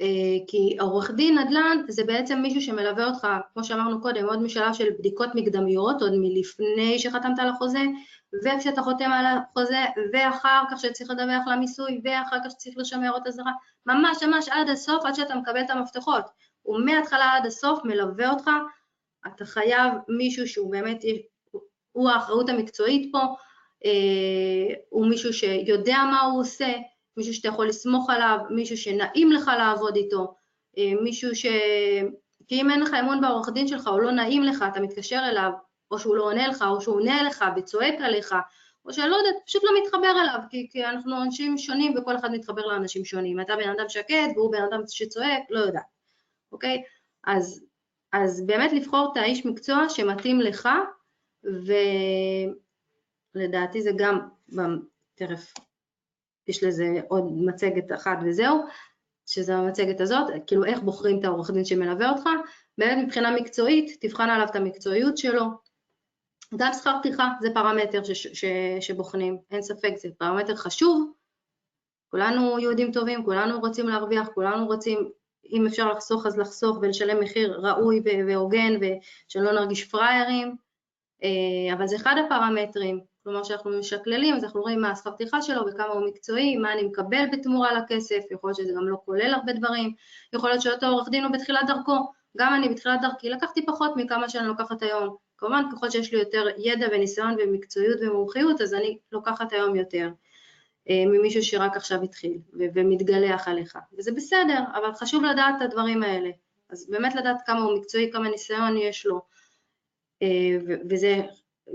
אה, 0.01 0.38
כי 0.47 0.78
עורך 0.80 1.12
דין 1.12 1.38
נדל"ן 1.38 1.78
זה 1.88 2.03
בעצם 2.03 2.41
מישהו 2.41 2.62
שמלווה 2.62 3.07
אותך, 3.07 3.28
כמו 3.53 3.64
שאמרנו 3.64 4.01
קודם, 4.01 4.26
עוד 4.26 4.41
משלב 4.41 4.74
של 4.74 4.89
בדיקות 4.99 5.30
מקדמיות, 5.36 6.01
עוד 6.01 6.14
מלפני 6.16 6.99
שחתמת 6.99 7.39
על 7.39 7.49
החוזה, 7.49 7.84
וכשאתה 8.43 8.82
חותם 8.82 9.11
על 9.11 9.25
החוזה, 9.25 9.86
ואחר 10.13 10.63
כך 10.71 10.79
שצריך 10.79 11.09
לדווח 11.09 11.47
למיסוי, 11.51 12.01
ואחר 12.03 12.38
כך 12.45 12.51
שצריך 12.51 12.77
לרשום 12.77 13.03
הערות 13.03 13.27
אזהרה, 13.27 13.51
ממש 13.86 14.23
ממש 14.23 14.49
עד 14.49 14.69
הסוף, 14.69 15.05
עד 15.05 15.15
שאתה 15.15 15.36
מקבל 15.36 15.61
את 15.61 15.69
המפתחות. 15.69 16.25
הוא 16.61 16.79
מההתחלה 16.86 17.34
עד 17.34 17.45
הסוף 17.45 17.79
מלווה 17.86 18.29
אותך, 18.29 18.49
אתה 19.27 19.45
חייב 19.45 19.93
מישהו 20.07 20.47
שהוא 20.47 20.71
באמת, 20.71 21.01
הוא 21.91 22.09
האחריות 22.09 22.49
המקצועית 22.49 23.11
פה, 23.11 23.19
אה, 23.86 24.75
הוא 24.89 25.07
מישהו 25.07 25.34
שיודע 25.34 25.97
מה 26.11 26.21
הוא 26.21 26.41
עושה, 26.41 26.73
מישהו 27.17 27.34
שאתה 27.34 27.47
יכול 27.47 27.67
לסמוך 27.67 28.09
עליו, 28.09 28.38
מישהו 28.49 28.77
שנעים 28.77 29.32
לך 29.32 29.51
לעבוד 29.57 29.95
איתו, 29.95 30.36
אה, 30.77 30.91
מישהו 31.01 31.36
ש... 31.36 31.45
כי 32.47 32.61
אם 32.61 32.71
אין 32.71 32.79
לך 32.79 32.93
אמון 32.93 33.21
בעורך 33.21 33.49
דין 33.49 33.67
שלך 33.67 33.88
או 33.88 33.99
לא 33.99 34.11
נעים 34.11 34.43
לך, 34.43 34.65
אתה 34.71 34.79
מתקשר 34.79 35.19
אליו, 35.29 35.51
או 35.92 36.00
שהוא 36.00 36.16
לא 36.16 36.24
עונה 36.24 36.48
לך, 36.48 36.66
או 36.68 36.82
שהוא 36.82 36.96
עונה 36.96 37.24
לך 37.24 37.46
וצועק 37.58 37.94
עליך, 38.02 38.36
או 38.86 38.94
שאני 38.94 39.10
לא 39.10 39.16
יודעת, 39.16 39.36
פשוט 39.46 39.64
לא 39.64 39.72
מתחבר 39.84 40.12
אליו, 40.22 40.39
כי, 40.50 40.68
כי 40.72 40.86
אנחנו 40.86 41.24
אנשים 41.24 41.58
שונים 41.58 41.98
וכל 41.98 42.16
אחד 42.16 42.32
מתחבר 42.32 42.66
לאנשים 42.66 43.06
שונים. 43.06 43.42
אתה 43.42 43.56
בן 43.56 43.70
אדם 43.70 43.89
שקט 43.89 44.32
והוא 44.36 44.52
בן 44.52 44.64
אדם 44.64 44.82
שצועק, 44.88 45.44
לא 45.50 45.60
יודעת, 45.60 45.84
אוקיי? 46.52 46.84
אז, 47.24 47.64
אז 48.14 48.46
באמת 48.46 48.74
לבחור 48.74 49.10
את 49.12 49.18
האיש 49.18 49.46
מקצוע 49.46 49.89
שמתאים 49.89 50.42
לך, 50.42 50.70
ולדעתי 53.36 53.82
זה 53.82 53.92
גם, 53.98 54.20
תכף 55.16 55.54
יש 56.48 56.64
לזה 56.64 56.86
עוד 57.08 57.24
מצגת 57.32 57.92
אחת 57.92 58.18
וזהו, 58.26 58.66
שזה 59.26 59.56
המצגת 59.56 60.02
הזאת, 60.02 60.28
כאילו 60.48 60.66
איך 60.66 60.80
בוחרים 60.80 61.20
את 61.20 61.26
העורך 61.26 61.52
דין 61.52 61.66
שמלווה 61.66 62.10
אותך, 62.10 62.24
באמת 62.78 63.06
מבחינה 63.06 63.32
מקצועית, 63.32 63.98
תבחן 64.02 64.30
עליו 64.30 64.48
את 64.52 64.56
המקצועיות 64.56 65.18
שלו, 65.18 65.44
גם 66.58 66.74
שכר 66.74 66.97
טרחה 67.04 67.30
זה 67.41 67.49
פרמטר 67.54 68.04
ש, 68.04 68.12
ש, 68.12 68.45
שבוחנים, 68.80 69.38
אין 69.52 69.62
ספק, 69.62 69.93
זה 69.97 70.10
פרמטר 70.18 70.56
חשוב, 70.56 71.14
כולנו 72.10 72.60
יהודים 72.60 72.91
טובים, 72.91 73.26
כולנו 73.26 73.60
רוצים 73.60 73.88
להרוויח, 73.88 74.28
כולנו 74.34 74.66
רוצים, 74.66 75.10
אם 75.52 75.68
אפשר 75.68 75.91
לחסוך 75.91 76.26
אז 76.26 76.38
לחסוך 76.38 76.78
ולשלם 76.82 77.20
מחיר 77.20 77.60
ראוי 77.60 78.04
והוגן 78.28 78.74
ושלא 78.82 79.52
נרגיש 79.52 79.84
פראיירים, 79.84 80.56
אה, 81.24 81.74
אבל 81.74 81.88
זה 81.88 81.95
אחד 81.95 82.16
הפרמטרים, 82.26 82.99
כלומר 83.24 83.43
שאנחנו 83.43 83.80
משקללים, 83.80 84.36
אז 84.36 84.43
אנחנו 84.43 84.62
רואים 84.62 84.82
מה 84.82 84.91
השכר 84.91 85.12
טרחה 85.12 85.41
שלו 85.41 85.62
וכמה 85.68 85.93
הוא 85.93 86.08
מקצועי, 86.08 86.58
מה 86.58 86.74
אני 86.74 86.84
מקבל 86.84 87.26
בתמורה 87.32 87.74
לכסף, 87.74 88.22
יכול 88.32 88.47
להיות 88.49 88.58
שזה 88.58 88.74
גם 88.76 88.88
לא 88.88 88.97
כולל 89.06 89.34
הרבה 89.34 89.54
דברים, 89.54 89.93
יכול 90.34 90.49
להיות 90.49 90.62
שאותו 90.62 90.86
עורך 90.86 91.10
דין 91.10 91.24
הוא 91.24 91.34
בתחילת 91.34 91.68
דרכו, 91.68 92.12
גם 92.38 92.54
אני 92.54 92.70
בתחילת 92.70 93.02
דרכי 93.02 93.30
לקחתי 93.30 93.66
פחות 93.66 93.91
מכמה 93.95 94.30
שאני 94.30 94.47
לוקחת 94.47 94.82
היום, 94.84 95.16
כמובן 95.42 95.64
ככל 95.72 95.89
שיש 95.89 96.14
לי 96.14 96.20
יותר 96.20 96.46
ידע 96.58 96.88
וניסיון 96.92 97.36
ומקצועיות 97.39 98.00
ומומחיות, 98.02 98.62
אז 98.62 98.74
אני 98.74 98.98
לוקחת 99.12 99.54
היום 99.54 99.76
יותר 99.76 100.10
אה, 100.89 101.04
ממישהו 101.08 101.44
שרק 101.44 101.76
עכשיו 101.76 102.04
התחיל 102.04 102.38
ומתגלח 102.54 103.48
עליך, 103.48 103.78
וזה 103.98 104.12
בסדר, 104.12 104.64
אבל 104.74 104.94
חשוב 104.94 105.24
לדעת 105.24 105.56
את 105.58 105.62
הדברים 105.62 106.04
האלה, 106.04 106.30
אז 106.70 106.89
באמת 106.89 107.16
לדעת 107.16 107.38
כמה 107.46 107.60
הוא 107.60 107.78
מקצועי, 107.78 108.12
כמה 108.12 108.30
ניסיון 108.30 108.78
יש 108.78 109.06
לו, 109.06 109.22
אה, 110.22 110.58
וזה 110.89 111.22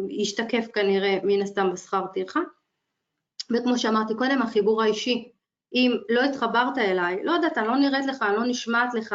ישתקף 0.09 0.67
כנראה 0.75 1.19
מן 1.23 1.43
הסתם 1.43 1.73
בשכר 1.73 2.05
טרחה. 2.14 2.41
וכמו 3.51 3.79
שאמרתי 3.79 4.14
קודם, 4.14 4.43
החיבור 4.43 4.83
האישי, 4.83 5.33
אם 5.75 5.93
לא 6.09 6.25
התחברת 6.25 6.79
אליי, 6.79 7.25
לא 7.25 7.33
יודעת, 7.33 7.59
אני 7.59 7.67
לא 7.67 7.77
נראית 7.77 8.07
לך, 8.07 8.23
אני 8.23 8.37
לא 8.37 8.47
נשמעת 8.47 8.95
לך, 8.95 9.14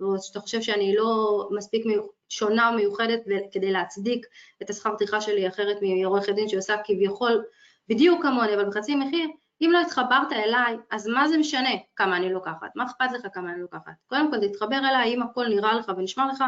או 0.00 0.22
שאתה 0.22 0.40
חושב 0.40 0.62
שאני 0.62 0.94
לא 0.96 1.48
מספיק 1.56 1.86
שונה 2.28 2.68
או 2.68 2.74
מיוחדת 2.74 3.20
כדי 3.52 3.72
להצדיק 3.72 4.26
את 4.62 4.70
השכר 4.70 4.94
טרחה 4.98 5.20
שלי 5.20 5.48
אחרת 5.48 5.76
מעורכת 5.82 6.34
דין 6.34 6.48
שעושה 6.48 6.76
כביכול 6.84 7.44
בדיוק 7.88 8.22
כמוני, 8.22 8.54
אבל 8.54 8.68
בחצי 8.68 8.94
מחיר, 8.94 9.28
אם 9.62 9.70
לא 9.72 9.80
התחברת 9.80 10.32
אליי, 10.32 10.76
אז 10.90 11.06
מה 11.06 11.28
זה 11.28 11.38
משנה 11.38 11.70
כמה 11.96 12.16
אני 12.16 12.32
לוקחת? 12.32 12.76
מה 12.76 12.84
אכפת 12.84 13.12
לך 13.12 13.26
כמה 13.34 13.52
אני 13.52 13.60
לוקחת? 13.60 13.92
קודם 14.06 14.30
כל 14.30 14.48
תתחבר 14.48 14.78
אליי, 14.78 15.14
אם 15.14 15.22
הכל 15.22 15.48
נראה 15.48 15.74
לך 15.74 15.92
ונשמע 15.96 16.26
לך, 16.32 16.44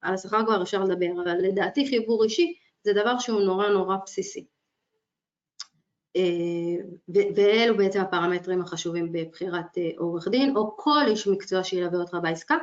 על 0.00 0.14
השכר 0.14 0.44
כבר 0.46 0.62
אפשר 0.62 0.84
לדבר, 0.84 1.22
אבל 1.24 1.38
לדעתי 1.38 1.88
חיבור 1.88 2.24
אישי 2.24 2.54
זה 2.82 2.92
דבר 2.92 3.18
שהוא 3.18 3.40
נורא 3.40 3.68
נורא 3.68 3.96
בסיסי. 4.04 4.46
אה, 6.16 6.84
ואלו 7.34 7.76
בעצם 7.76 8.00
הפרמטרים 8.00 8.60
החשובים 8.60 9.12
בבחירת 9.12 9.78
אה, 9.78 9.90
עורך 9.98 10.28
דין, 10.28 10.56
או 10.56 10.76
כל 10.76 11.04
איש 11.06 11.28
מקצוע 11.28 11.64
שילווה 11.64 11.98
אותך 11.98 12.16
בעסקה, 12.22 12.56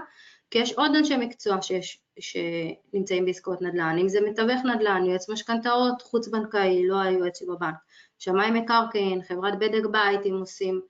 כי 0.53 0.59
יש 0.59 0.73
עוד 0.73 0.95
אנשי 0.95 1.17
מקצוע 1.17 1.61
שיש, 1.61 2.01
שנמצאים 2.19 3.25
בעסקאות 3.25 3.61
נדל"ן, 3.61 3.97
אם 4.01 4.09
זה 4.09 4.21
מתווך 4.21 4.65
נדל"ן, 4.65 5.05
יועץ 5.05 5.29
משכנתאות, 5.29 6.01
חוץ 6.01 6.27
בנקאי, 6.27 6.87
לא 6.87 7.01
היועץ 7.01 7.39
שבבנק, 7.39 7.75
שמאי 8.19 8.51
מקרקעין, 8.51 9.23
חברת 9.23 9.59
בדק 9.59 9.85
בית 9.91 10.25
אם 10.25 10.37
עושים 10.39 10.81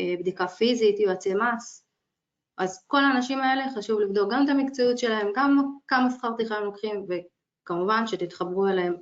בדיקה 0.00 0.48
פיזית, 0.48 1.00
יועצי 1.00 1.34
מס. 1.34 1.86
אז 2.56 2.84
כל 2.86 3.04
האנשים 3.04 3.40
האלה 3.40 3.64
חשוב 3.76 4.00
לבדוק 4.00 4.32
גם 4.32 4.44
את 4.44 4.48
המקצועיות 4.48 4.98
שלהם, 4.98 5.28
גם 5.34 5.62
כמה 5.88 6.10
שכר 6.10 6.32
טרחה 6.38 6.56
הם 6.56 6.64
לוקחים, 6.64 7.06
וכמובן 7.08 8.06
שתתחברו 8.06 8.68
אליהם 8.68 8.94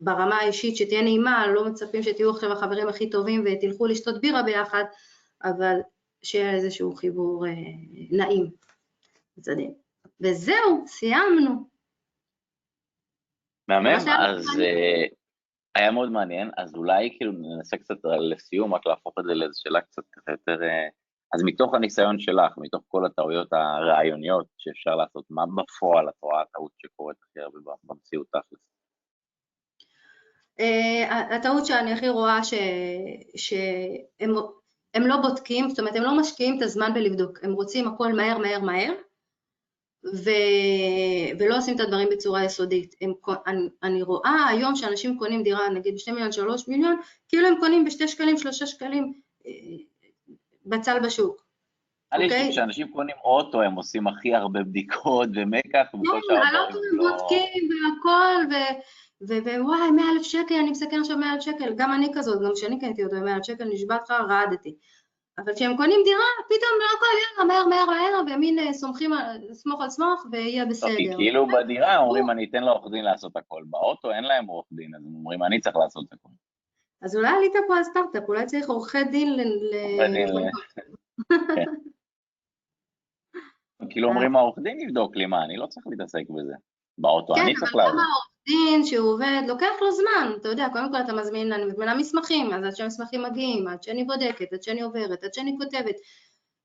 ברמה 0.00 0.36
האישית, 0.36 0.76
שתהיה 0.76 1.02
נעימה, 1.02 1.46
לא 1.46 1.64
מצפים 1.64 2.02
שתהיו 2.02 2.30
עכשיו 2.30 2.52
החברים 2.52 2.88
הכי 2.88 3.10
טובים 3.10 3.44
ותלכו 3.46 3.86
לשתות 3.86 4.20
בירה 4.20 4.42
ביחד, 4.42 4.84
אבל 5.44 5.76
שיהיה 6.22 6.54
איזשהו 6.54 6.94
חיבור 6.94 7.46
אה, 7.46 7.52
נעים 8.10 8.64
בצדדים. 9.38 9.74
וזהו, 10.20 10.84
סיימנו. 10.86 11.68
מהמם, 13.68 13.96
אז 14.18 14.46
uh, 14.46 15.14
היה 15.74 15.90
מאוד 15.90 16.10
מעניין, 16.10 16.50
אז 16.56 16.74
אולי 16.74 17.10
כאילו 17.16 17.32
ננסה 17.32 17.76
קצת 17.76 17.94
לסיום, 18.30 18.74
רק 18.74 18.86
להפוך 18.86 19.14
את 19.18 19.24
זה 19.24 19.34
לאיזו 19.34 19.60
שאלה 19.62 19.80
קצת 19.80 20.02
ככה 20.12 20.30
יותר... 20.30 20.60
Uh, 20.60 20.90
אז 21.34 21.42
מתוך 21.44 21.74
הניסיון 21.74 22.20
שלך, 22.20 22.52
מתוך 22.56 22.82
כל 22.88 23.06
הטעויות 23.06 23.52
הרעיוניות 23.52 24.46
שאפשר 24.58 24.94
לעשות, 24.96 25.24
מה 25.30 25.42
בפועל 25.46 26.08
את 26.08 26.14
רואה 26.22 26.42
הטעות 26.42 26.72
שקורית 26.78 27.16
הכי 27.22 27.40
הרבה 27.40 27.58
במציאות 27.84 28.26
תכלס? 28.26 28.60
Uh, 30.60 31.34
הטעות 31.34 31.66
שאני 31.66 31.92
הכי 31.92 32.08
רואה 32.08 32.38
שהם 33.36 35.06
לא 35.06 35.16
בודקים, 35.22 35.68
זאת 35.68 35.78
אומרת 35.78 35.96
הם 35.96 36.02
לא 36.02 36.18
משקיעים 36.20 36.58
את 36.58 36.62
הזמן 36.62 36.94
בלבדוק, 36.94 37.44
הם 37.44 37.52
רוצים 37.52 37.88
הכל 37.88 38.12
מהר 38.12 38.38
מהר 38.38 38.60
מהר, 38.60 38.92
ו... 40.12 40.30
ולא 41.38 41.56
עושים 41.56 41.74
את 41.74 41.80
הדברים 41.80 42.08
בצורה 42.12 42.44
יסודית. 42.44 42.94
הם... 43.00 43.12
אני, 43.46 43.68
אני 43.82 44.02
רואה 44.02 44.46
היום 44.48 44.76
שאנשים 44.76 45.18
קונים 45.18 45.42
דירה 45.42 45.68
נגיד 45.68 45.94
ב-2 45.94 46.12
מיליון, 46.12 46.32
3 46.32 46.68
מיליון, 46.68 46.96
כאילו 47.28 47.48
הם 47.48 47.54
קונים 47.60 47.84
ב-2 47.84 48.08
שקלים, 48.08 48.38
3 48.38 48.62
שקלים 48.62 49.12
אה, 49.46 49.52
בצל 50.66 50.98
בשוק. 51.04 51.44
אני 52.12 52.28
חושב 52.28 52.52
שאנשים 52.52 52.88
קונים 52.88 53.16
אוטו, 53.24 53.62
הם 53.62 53.74
עושים 53.74 54.06
הכי 54.06 54.34
הרבה 54.34 54.62
בדיקות 54.62 55.28
ומקח 55.34 55.86
וכל 55.94 56.20
שאר 56.26 56.36
הדברים. 56.36 56.42
על 56.42 56.56
אוטו 56.56 56.78
הם 56.92 56.98
בודקים 56.98 57.68
והכל, 57.70 58.54
ווואי, 59.20 59.90
100 59.90 60.04
אלף 60.12 60.22
שקל, 60.22 60.54
אני 60.54 60.70
מסכן 60.70 61.00
עכשיו 61.00 61.16
100 61.16 61.32
אלף 61.32 61.42
שקל, 61.42 61.72
גם 61.76 61.92
אני 61.92 62.08
כזאת, 62.14 62.42
גם 62.42 62.50
כשאני 62.54 62.80
קניתי 62.80 63.04
אותו 63.04 63.16
100 63.16 63.34
אלף 63.34 63.44
שקל, 63.44 63.64
נשבעת 63.64 64.10
לך, 64.10 64.10
רעדתי. 64.28 64.74
אבל 65.38 65.54
כשהם 65.54 65.76
קונים 65.76 66.00
דירה, 66.04 66.24
פתאום 66.46 66.78
לא 66.78 66.84
הכל 66.96 67.06
יאללה, 67.20 67.44
מהר 67.54 67.66
מהר 67.68 67.86
מהר, 67.86 68.36
ומין 68.36 68.58
אה, 68.58 68.72
סומכים, 68.72 69.10
סמוך 69.52 69.82
על 69.82 69.90
סמוך 69.90 70.26
ויהיה 70.30 70.66
בסדר. 70.66 70.96
כי 70.96 71.10
כאילו 71.16 71.46
בדירה 71.46 71.96
אומרים 71.96 72.30
אני 72.30 72.46
אתן 72.50 72.62
לעורך 72.62 72.92
דין 72.92 73.04
לעשות 73.04 73.36
הכל, 73.36 73.62
באוטו 73.66 74.10
אין 74.10 74.24
להם 74.24 74.46
עורך 74.46 74.66
דין, 74.72 74.94
אז 74.94 75.06
הם 75.06 75.14
אומרים 75.14 75.42
אני 75.42 75.60
צריך 75.60 75.76
לעשות 75.76 76.12
הכל. 76.12 76.28
אז 77.02 77.16
אולי 77.16 77.28
עלית 77.28 77.52
פה 77.68 77.76
על 77.76 77.84
סטארט-אפ, 77.84 78.28
אולי 78.28 78.46
צריך 78.46 78.68
עורכי 78.68 79.04
דין 79.04 79.36
ל... 79.36 79.42
כן. 79.96 80.12
כאילו 83.90 84.08
אומרים 84.08 84.36
העורך 84.36 84.58
דין 84.58 84.80
יבדוק 84.80 85.16
לי 85.16 85.26
מה, 85.26 85.44
אני 85.44 85.56
לא 85.56 85.66
צריך 85.66 85.86
להתעסק 85.86 86.30
בזה. 86.30 86.54
באוטו 86.98 87.34
אני 87.36 87.54
צריך 87.54 87.74
לעבוד. 87.74 87.92
כן, 87.92 87.98
אבל 87.98 88.02
גם 88.02 88.04
העורך 88.04 88.28
דין 88.48 88.86
שהוא 88.86 89.12
עובד, 89.12 89.42
לוקח 89.48 89.72
לו 89.80 89.92
זמן, 89.92 90.32
אתה 90.40 90.48
יודע, 90.48 90.68
קודם 90.72 90.92
כל 90.92 91.00
אתה 91.00 91.12
מזמין, 91.12 91.52
אני 91.52 91.64
מזמינה 91.64 91.94
מסמכים, 91.94 92.52
אז 92.52 92.64
עד 92.64 92.76
שהמסמכים 92.76 93.22
מגיעים, 93.22 93.68
עד 93.68 93.82
שאני 93.82 94.04
בודקת, 94.04 94.52
עד 94.52 94.62
שאני 94.62 94.82
עוברת, 94.82 95.24
עד 95.24 95.34
שאני 95.34 95.56
כותבת, 95.58 95.94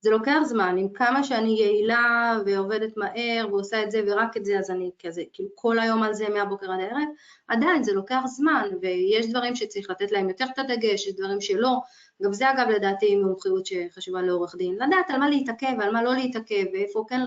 זה 0.01 0.09
לוקח 0.09 0.39
זמן, 0.43 0.75
עם 0.77 0.87
כמה 0.93 1.23
שאני 1.23 1.49
יעילה 1.59 2.37
ועובדת 2.45 2.97
מהר 2.97 3.47
ועושה 3.51 3.83
את 3.83 3.91
זה 3.91 4.01
ורק 4.07 4.37
את 4.37 4.45
זה, 4.45 4.59
אז 4.59 4.71
אני 4.71 4.91
כזה, 5.03 5.23
כאילו 5.33 5.49
כל 5.55 5.79
היום 5.79 6.03
על 6.03 6.13
זה 6.13 6.29
מהבוקר 6.29 6.71
עד 6.71 6.79
הערב, 6.79 7.07
עדיין 7.47 7.83
זה 7.83 7.93
לוקח 7.93 8.21
זמן, 8.25 8.69
ויש 8.81 9.29
דברים 9.29 9.55
שצריך 9.55 9.89
לתת 9.89 10.11
להם 10.11 10.29
יותר 10.29 10.45
את 10.53 10.59
הדגש, 10.59 11.07
יש 11.07 11.15
דברים 11.15 11.41
שלא, 11.41 11.77
גם 12.23 12.33
זה 12.33 12.51
אגב 12.51 12.67
לדעתי 12.69 13.15
מומחיות 13.15 13.65
שחשובה 13.65 14.21
לעורך 14.21 14.55
דין, 14.55 14.75
לדעת 14.75 15.09
על 15.09 15.19
מה 15.19 15.29
להתעכב, 15.29 15.81
על 15.81 15.91
מה 15.91 16.03
לא 16.03 16.13
להתעכב, 16.13 16.65
ואיפה 16.73 17.05
כן, 17.09 17.21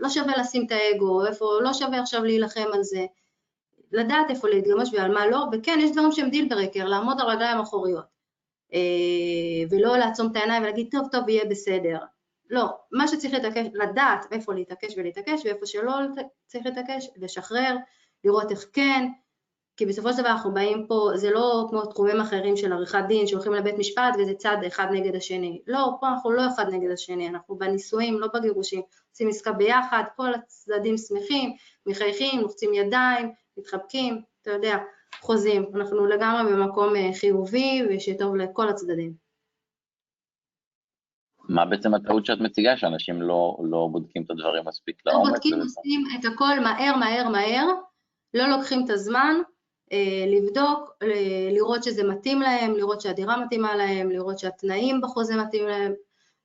לא 0.00 0.08
שווה 0.08 0.36
לשים 0.40 0.66
את 0.66 0.72
האגו, 0.72 1.26
איפה 1.26 1.46
לא 1.62 1.72
שווה 1.72 2.00
עכשיו 2.00 2.24
להילחם 2.24 2.66
על 2.72 2.82
זה, 2.82 3.06
לדעת 3.92 4.30
איפה 4.30 4.48
להתגמש 4.48 4.90
ועל 4.92 5.14
מה 5.14 5.26
לא, 5.26 5.46
וכן, 5.52 5.78
יש 5.82 5.92
דברים 5.92 6.12
שהם 6.12 6.30
deal 6.30 6.48
breaker, 6.48 6.84
לעמוד 6.84 7.20
על 7.20 7.26
רגליים 7.26 7.58
אחוריות, 7.58 8.04
אה, 8.74 8.78
ולא 9.70 9.96
לעצום 9.96 10.28
את 10.32 10.36
העיניים 10.36 10.62
ולהגיד, 10.62 10.88
טוב, 10.90 11.08
טוב, 11.12 11.28
יהיה 11.28 11.44
בסדר. 11.44 11.98
לא, 12.50 12.66
מה 12.92 13.08
שצריך 13.08 13.34
להתעקש, 13.34 13.66
לדעת 13.74 14.26
איפה 14.32 14.54
להתעקש 14.54 14.94
ולהתעקש, 14.96 15.40
ואיפה 15.44 15.66
שלא 15.66 15.92
צריך 16.46 16.66
להתעקש, 16.66 17.08
לשחרר, 17.16 17.76
לראות 18.24 18.50
איך 18.50 18.66
כן, 18.72 19.08
כי 19.80 19.86
בסופו 19.86 20.12
של 20.12 20.20
דבר 20.20 20.30
אנחנו 20.30 20.54
באים 20.54 20.86
פה, 20.86 21.10
זה 21.14 21.30
לא 21.30 21.66
כמו 21.70 21.86
תחומים 21.86 22.20
אחרים 22.20 22.56
של 22.56 22.72
עריכת 22.72 23.04
דין 23.08 23.26
שהולכים 23.26 23.52
לבית 23.52 23.78
משפט 23.78 24.14
וזה 24.18 24.34
צד 24.34 24.56
אחד 24.66 24.86
נגד 24.92 25.16
השני. 25.16 25.62
לא, 25.66 25.96
פה 26.00 26.08
אנחנו 26.08 26.30
לא 26.30 26.42
אחד 26.54 26.64
נגד 26.72 26.90
השני, 26.90 27.28
אנחנו 27.28 27.58
בנישואים, 27.58 28.20
לא 28.20 28.26
בגירושים. 28.34 28.82
עושים 29.10 29.28
עסקה 29.28 29.52
ביחד, 29.52 30.02
כל 30.16 30.34
הצדדים 30.34 30.96
שמחים, 30.96 31.52
מחייכים, 31.86 32.40
לוחצים 32.40 32.74
ידיים, 32.74 33.32
מתחבקים, 33.56 34.22
אתה 34.42 34.50
יודע, 34.50 34.76
חוזים. 35.20 35.64
אנחנו 35.74 36.06
לגמרי 36.06 36.52
במקום 36.52 36.96
אה, 36.96 37.10
חיובי 37.20 37.82
ושטוב 37.90 38.36
לכל 38.36 38.68
הצדדים. 38.68 39.12
מה 41.48 41.66
בעצם 41.66 41.94
הטעות 41.94 42.26
שאת 42.26 42.40
מציגה, 42.40 42.76
שאנשים 42.76 43.22
לא, 43.22 43.56
לא 43.70 43.88
בודקים 43.92 44.22
את 44.22 44.30
הדברים 44.30 44.64
מספיק 44.66 45.02
לעומק? 45.06 45.26
לא 45.26 45.32
בודקים, 45.32 45.60
עושים 45.60 46.04
את 46.20 46.24
הכל 46.24 46.60
מהר, 46.60 46.96
מהר, 46.96 47.28
מהר, 47.28 47.66
לא 48.34 48.46
לוקחים 48.46 48.84
את 48.84 48.90
הזמן, 48.90 49.34
לבדוק, 50.26 50.96
לראות 51.50 51.82
שזה 51.84 52.04
מתאים 52.04 52.40
להם, 52.40 52.74
לראות 52.74 53.00
שהדירה 53.00 53.44
מתאימה 53.44 53.76
להם, 53.76 54.10
לראות 54.10 54.38
שהתנאים 54.38 55.00
בחוזה 55.00 55.36
מתאים 55.36 55.66
להם. 55.68 55.92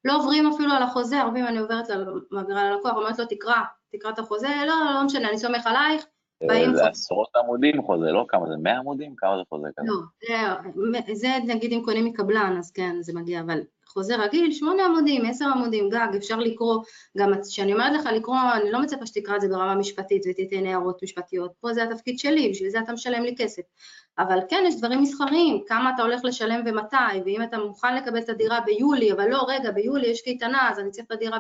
לא 0.05 0.17
עוברים 0.17 0.47
אפילו 0.47 0.73
על 0.73 0.83
החוזה, 0.83 1.17
הרבה 1.17 1.31
פעמים 1.31 1.47
אני 1.47 1.59
עוברת, 1.59 1.85
מעבירה 2.31 2.71
ללקוח, 2.71 2.95
אומרת 2.95 3.19
לו 3.19 3.25
תקרא, 3.25 3.55
תקרא 3.91 4.11
את 4.11 4.19
החוזה, 4.19 4.47
לא, 4.67 4.75
לא, 4.85 4.93
לא 4.93 5.03
משנה, 5.03 5.29
אני 5.29 5.37
סומך 5.37 5.67
עלייך, 5.67 6.05
זה 6.73 6.87
עשרות 6.87 7.29
עמודים 7.43 7.81
חוזה, 7.81 8.05
לא 8.05 8.25
כמה 8.27 8.47
זה, 8.47 8.53
100 8.57 8.77
עמודים? 8.77 9.15
כמה 9.17 9.37
זה 9.37 9.43
חוזה 9.49 9.67
כזה? 9.77 9.87
לא, 9.87 11.13
זה 11.13 11.27
נגיד 11.47 11.73
אם 11.73 11.81
קונים 11.85 12.05
מקבלן, 12.05 12.55
אז 12.59 12.71
כן, 12.71 12.95
זה 13.01 13.13
מגיע, 13.13 13.41
אבל 13.41 13.59
חוזה 13.97 14.15
רגיל, 14.15 14.51
8 14.51 14.85
עמודים, 14.85 15.25
10 15.25 15.45
עמודים, 15.45 15.89
גג, 15.89 16.07
אפשר 16.17 16.39
לקרוא, 16.39 16.83
גם 17.17 17.31
כשאני 17.49 17.73
אומרת 17.73 17.93
לך 17.93 18.05
לקרוא, 18.05 18.37
אני 18.53 18.71
לא 18.71 18.81
מצפה 18.81 19.05
שתקרא 19.05 19.35
את 19.35 19.41
זה 19.41 19.47
ברמה 19.47 19.75
משפטית 19.75 20.23
ותיתן 20.29 20.65
הערות 20.65 21.03
משפטיות, 21.03 21.51
פה 21.59 21.73
זה 21.73 21.83
התפקיד 21.83 22.19
שלי, 22.19 22.49
בשביל 22.49 22.69
זה 22.69 22.79
אתה 22.79 22.93
משלם 22.93 23.23
לי 23.23 23.35
כסף. 23.37 23.61
אבל 24.19 24.39
כן, 24.49 24.63
יש 24.67 24.75
דברים 24.77 25.01
מסחריים, 25.01 25.63
כמה 25.67 25.91
אתה 25.95 26.03
הולך 26.03 26.25
לשלם 26.25 26.61
ומתי, 26.65 27.19
ואם 27.25 27.43
אתה 27.43 27.57
מוכן 27.57 27.95
לקבל 27.95 28.19
את 28.19 28.29
הדירה 28.29 28.59
ביולי, 28.61 29.11
אבל 29.11 29.29
לא, 29.29 29.45
רגע, 29.47 29.71
ביולי 29.71 30.07
יש 30.07 30.21
קייטנה, 30.21 30.69
אז 30.69 30.79
אני 30.79 30.91
צריך 30.91 31.05
את 31.05 31.11
הדירה 31.11 31.39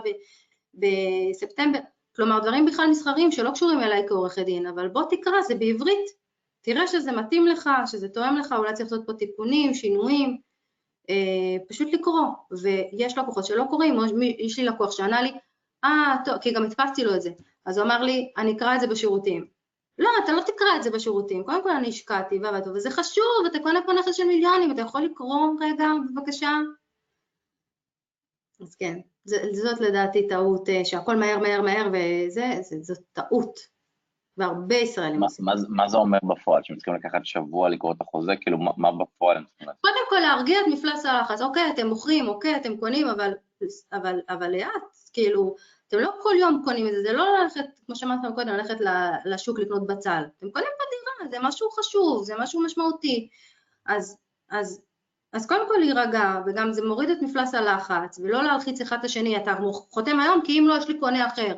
בספטמבר, 0.73 1.79
כלומר 2.15 2.39
דברים 2.39 2.65
בכלל 2.65 2.87
מסחריים 2.89 3.31
שלא 3.31 3.51
קשורים 3.51 3.79
אליי 3.79 4.05
כעורכת 4.07 4.41
דין, 4.45 4.67
אבל 4.67 4.87
בוא 4.87 5.03
תקרא, 5.09 5.41
זה 5.47 5.55
בעברית, 5.55 6.09
תראה 6.61 6.87
שזה 6.87 7.11
מתאים 7.11 7.47
לך, 7.47 7.69
שזה 7.85 8.09
תואם 8.09 8.37
לך, 8.37 8.53
אולי 8.57 8.73
צריך 8.73 8.91
לעשות 8.91 9.07
פה 9.07 9.13
תיקונים, 9.13 9.73
שינויים, 9.73 10.37
פשוט 11.69 11.93
לקרוא, 11.93 12.27
ויש 12.61 13.17
לקוחות 13.17 13.45
שלא 13.45 13.63
קוראים, 13.69 13.95
יש 14.39 14.59
לי 14.59 14.65
לקוח 14.65 14.91
שענה 14.91 15.21
לי, 15.21 15.31
אה, 15.83 16.15
טוב, 16.25 16.37
כי 16.37 16.51
גם 16.51 16.63
הדפסתי 16.63 17.03
לו 17.03 17.15
את 17.15 17.21
זה, 17.21 17.29
אז 17.65 17.77
הוא 17.77 17.85
אמר 17.85 18.03
לי, 18.03 18.33
אני 18.37 18.57
אקרא 18.57 18.75
את 18.75 18.79
זה 18.79 18.87
בשירותים. 18.87 19.47
לא, 19.97 20.09
אתה 20.23 20.31
לא 20.31 20.41
תקרא 20.41 20.75
את 20.77 20.83
זה 20.83 20.91
בשירותים, 20.91 21.43
קודם 21.43 21.63
כל 21.63 21.69
אני 21.69 21.87
השקעתי 21.87 22.39
ועבדתי, 22.43 22.69
וזה 22.69 22.91
חשוב, 22.91 23.45
אתה 23.51 23.59
קונה 23.59 23.79
פה 23.85 23.93
נכס 23.93 24.15
של 24.15 24.23
מיליונים, 24.23 24.71
אתה 24.71 24.81
יכול 24.81 25.01
לקרוא 25.01 25.47
רגע, 25.61 25.87
בבקשה? 26.13 26.51
אז 28.61 28.75
כן, 28.75 28.99
זאת 29.25 29.81
לדעתי 29.81 30.27
טעות, 30.27 30.69
אה, 30.69 30.85
שהכל 30.85 31.15
מהר 31.15 31.39
מהר 31.39 31.61
מהר 31.61 31.87
וזה, 31.87 32.45
זאת 32.81 32.99
טעות. 33.13 33.74
והרבה 34.37 34.75
ישראלים 34.75 35.23
עושים. 35.23 35.45
מה, 35.45 35.53
מה 35.69 35.87
זה 35.87 35.97
אומר 35.97 36.17
בפועל? 36.23 36.61
שהם 36.63 36.77
צריכים 36.77 36.93
לקחת 36.93 37.25
שבוע 37.25 37.69
לקרוא 37.69 37.93
את 37.93 38.01
החוזה? 38.01 38.31
כאילו, 38.41 38.57
מה, 38.57 38.71
מה 38.77 38.91
בפועל 38.91 39.37
הם 39.37 39.43
צריכים 39.43 39.67
לעשות? 39.67 39.81
קודם 39.81 40.09
כל 40.09 40.19
להרגיע 40.19 40.61
את 40.61 40.65
מפלס 40.73 41.05
הלחץ. 41.05 41.41
אוקיי, 41.41 41.69
אתם 41.69 41.87
מוכרים, 41.87 42.27
אוקיי, 42.27 42.55
אתם 42.55 42.77
קונים, 42.77 43.07
אבל, 43.07 43.33
אבל, 43.93 44.19
אבל 44.29 44.51
לאט, 44.51 44.97
כאילו, 45.13 45.55
אתם 45.87 45.99
לא 45.99 46.11
כל 46.21 46.33
יום 46.39 46.61
קונים 46.65 46.87
את 46.87 46.91
זה, 46.93 47.01
זה 47.03 47.13
לא 47.13 47.25
ללכת, 47.39 47.65
כמו 47.85 47.95
שאמרתם 47.95 48.33
קודם, 48.35 48.47
ללכת 48.47 48.77
לשוק 49.25 49.59
לקנות 49.59 49.87
בצל. 49.87 50.23
אתם 50.39 50.49
קונים 50.49 50.69
בדירה, 50.75 51.31
זה 51.31 51.47
משהו 51.47 51.69
חשוב, 51.69 52.23
זה 52.23 52.33
משהו 52.39 52.61
משמעותי. 52.61 53.29
אז, 53.85 54.17
אז 54.49 54.85
אז 55.35 55.47
קודם 55.47 55.67
כל 55.67 55.75
להירגע, 55.79 56.41
וגם 56.45 56.73
זה 56.73 56.85
מוריד 56.85 57.09
את 57.09 57.21
מפלס 57.21 57.53
הלחץ, 57.53 58.19
ולא 58.19 58.43
להלחיץ 58.43 58.81
אחד 58.81 58.97
את 58.99 59.05
השני, 59.05 59.37
אתה 59.37 59.55
חותם 59.71 60.19
היום 60.19 60.41
כי 60.43 60.59
אם 60.59 60.67
לא 60.67 60.77
יש 60.77 60.87
לי 60.87 60.99
קונה 60.99 61.27
אחר. 61.27 61.55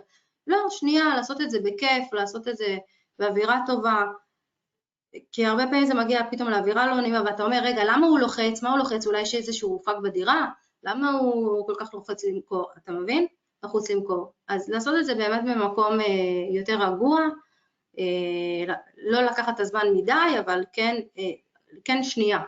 לא, 0.47 0.57
שנייה, 0.69 1.15
לעשות 1.15 1.41
את 1.41 1.49
זה 1.49 1.59
בכיף, 1.59 2.13
לעשות 2.13 2.47
את 2.47 2.57
זה 2.57 2.77
באווירה 3.19 3.61
טובה, 3.65 4.03
כי 5.31 5.45
הרבה 5.45 5.63
פעמים 5.63 5.85
זה 5.85 5.93
מגיע 5.93 6.21
פתאום 6.31 6.49
לאווירה 6.49 6.87
לא 6.87 7.01
נעימה, 7.01 7.21
ואתה 7.25 7.43
אומר, 7.43 7.59
רגע, 7.63 7.83
למה 7.85 8.07
הוא 8.07 8.19
לוחץ? 8.19 8.63
מה 8.63 8.69
הוא 8.69 8.77
לוחץ? 8.77 9.07
אולי 9.07 9.21
יש 9.21 9.35
איזשהו 9.35 9.81
פאק 9.85 9.95
בדירה? 10.03 10.45
למה 10.83 11.11
הוא 11.11 11.67
כל 11.67 11.73
כך 11.79 11.93
לוחץ 11.93 12.23
למכור? 12.25 12.65
אתה 12.77 12.91
מבין? 12.91 13.27
לחוץ 13.63 13.91
למכור. 13.91 14.33
אז 14.47 14.69
לעשות 14.69 14.95
את 14.99 15.05
זה 15.05 15.15
באמת 15.15 15.41
במקום 15.43 16.01
אה, 16.01 16.05
יותר 16.51 16.81
רגוע, 16.81 17.19
אה, 17.99 18.75
לא 18.97 19.21
לקחת 19.21 19.55
את 19.55 19.59
הזמן 19.59 19.93
מדי, 19.93 20.39
אבל 20.39 20.63
כן, 20.73 20.95
אה, 21.17 21.31
כן 21.85 22.03
שנייה, 22.03 22.39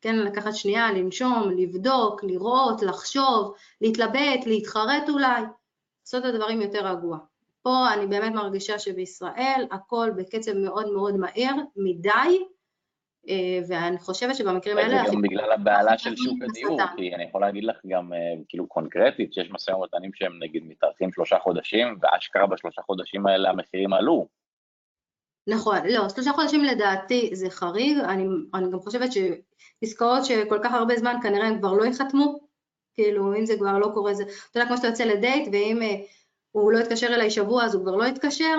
כן, 0.00 0.16
לקחת 0.16 0.54
שנייה, 0.54 0.92
לנשום, 0.92 1.50
לבדוק, 1.56 2.24
לראות, 2.24 2.82
לחשוב, 2.82 3.54
להתלבט, 3.80 4.46
להתחרט 4.46 5.08
אולי, 5.08 5.42
לעשות 6.04 6.24
את 6.24 6.34
הדברים 6.34 6.60
יותר 6.60 6.86
רגוע. 6.86 7.18
פה 7.66 7.92
אני 7.94 8.06
באמת 8.06 8.32
מרגישה 8.32 8.78
שבישראל 8.78 9.66
הכל 9.70 10.10
בקצב 10.16 10.52
מאוד 10.52 10.92
מאוד 10.92 11.16
מהיר 11.16 11.54
מדי, 11.76 12.44
אה, 13.28 13.58
ואני 13.68 13.98
חושבת 13.98 14.36
שבמקרים 14.36 14.78
האלה... 14.78 15.02
זה 15.06 15.12
גם 15.12 15.22
בגלל 15.22 15.52
הבעלה 15.52 15.98
של 15.98 16.16
שוק 16.16 16.38
הדיור, 16.50 16.78
כי 16.96 17.14
אני 17.14 17.24
יכול 17.24 17.40
להגיד 17.40 17.64
לך 17.64 17.76
גם 17.86 18.12
אה, 18.12 18.18
כאילו 18.48 18.68
קונקרטית, 18.68 19.32
שיש 19.32 19.50
משאים 19.50 19.76
ומתנים 19.76 20.10
שהם 20.14 20.38
נגיד 20.42 20.62
מתארחים 20.66 21.12
שלושה 21.12 21.38
חודשים, 21.38 21.98
ואשכרה 22.02 22.46
בשלושה 22.46 22.82
חודשים 22.82 23.26
האלה 23.26 23.50
המחירים 23.50 23.92
עלו. 23.92 24.26
נכון, 25.46 25.76
לא, 25.88 26.08
שלושה 26.08 26.32
חודשים 26.32 26.64
לדעתי 26.64 27.30
זה 27.32 27.50
חריג, 27.50 27.98
אני, 27.98 28.26
אני 28.54 28.70
גם 28.72 28.80
חושבת 28.80 29.10
שעסקאות 29.12 30.24
שכל 30.24 30.58
כך 30.64 30.72
הרבה 30.72 30.96
זמן 30.96 31.16
כנראה 31.22 31.46
הם 31.46 31.58
כבר 31.58 31.72
לא 31.72 31.84
ייחתמו, 31.84 32.38
כאילו 32.94 33.34
אם 33.34 33.46
זה 33.46 33.54
כבר 33.58 33.78
לא 33.78 33.90
קורה, 33.94 34.14
זה, 34.14 34.22
אתה 34.22 34.58
יודע, 34.58 34.68
כמו 34.68 34.76
שאתה 34.76 34.88
יוצא 34.88 35.04
לדייט, 35.04 35.48
ואם 35.52 35.82
אה, 35.82 35.96
הוא 36.60 36.72
לא 36.72 36.78
יתקשר 36.78 37.06
אליי 37.06 37.30
שבוע 37.30 37.64
אז 37.64 37.74
הוא 37.74 37.82
כבר 37.82 37.96
לא 37.96 38.04
יתקשר, 38.04 38.56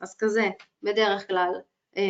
אז 0.00 0.16
כזה, 0.18 0.48
בדרך 0.82 1.26
כלל. 1.26 1.52
אה, 1.96 2.02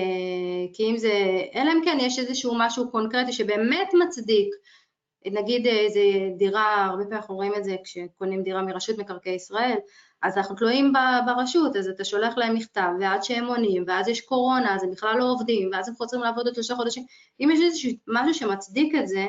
כי 0.72 0.90
אם 0.90 0.96
זה, 0.96 1.12
אלא 1.54 1.72
אם 1.72 1.80
כן 1.84 1.98
יש 2.00 2.18
איזשהו 2.18 2.54
משהו 2.58 2.90
קונקרטי 2.90 3.32
שבאמת 3.32 3.88
מצדיק, 4.04 4.54
נגיד 5.26 5.66
איזה 5.66 6.00
דירה, 6.36 6.84
הרבה 6.84 7.02
פעמים 7.02 7.16
אנחנו 7.16 7.34
רואים 7.34 7.52
את 7.56 7.64
זה 7.64 7.76
כשקונים 7.84 8.42
דירה 8.42 8.62
מרשות 8.62 8.98
מקרקעי 8.98 9.34
ישראל, 9.34 9.76
אז 10.22 10.36
אנחנו 10.38 10.56
תלויים 10.56 10.92
ברשות, 11.26 11.76
אז 11.76 11.88
אתה 11.88 12.04
שולח 12.04 12.36
להם 12.36 12.54
מכתב, 12.54 12.88
ועד 13.00 13.24
שהם 13.24 13.46
עונים, 13.46 13.84
ואז 13.86 14.08
יש 14.08 14.20
קורונה, 14.20 14.74
אז 14.74 14.82
הם 14.84 14.90
בכלל 14.90 15.18
לא 15.18 15.30
עובדים, 15.30 15.70
ואז 15.72 15.88
הם 15.88 15.94
חוזרים 15.94 16.22
לעבוד 16.22 16.46
עוד 16.46 16.54
שלושה 16.54 16.74
חודשים. 16.74 17.04
אם 17.40 17.50
יש 17.52 17.60
איזשהו 17.62 17.90
משהו 18.08 18.34
שמצדיק 18.34 18.94
את 18.94 19.08
זה, 19.08 19.26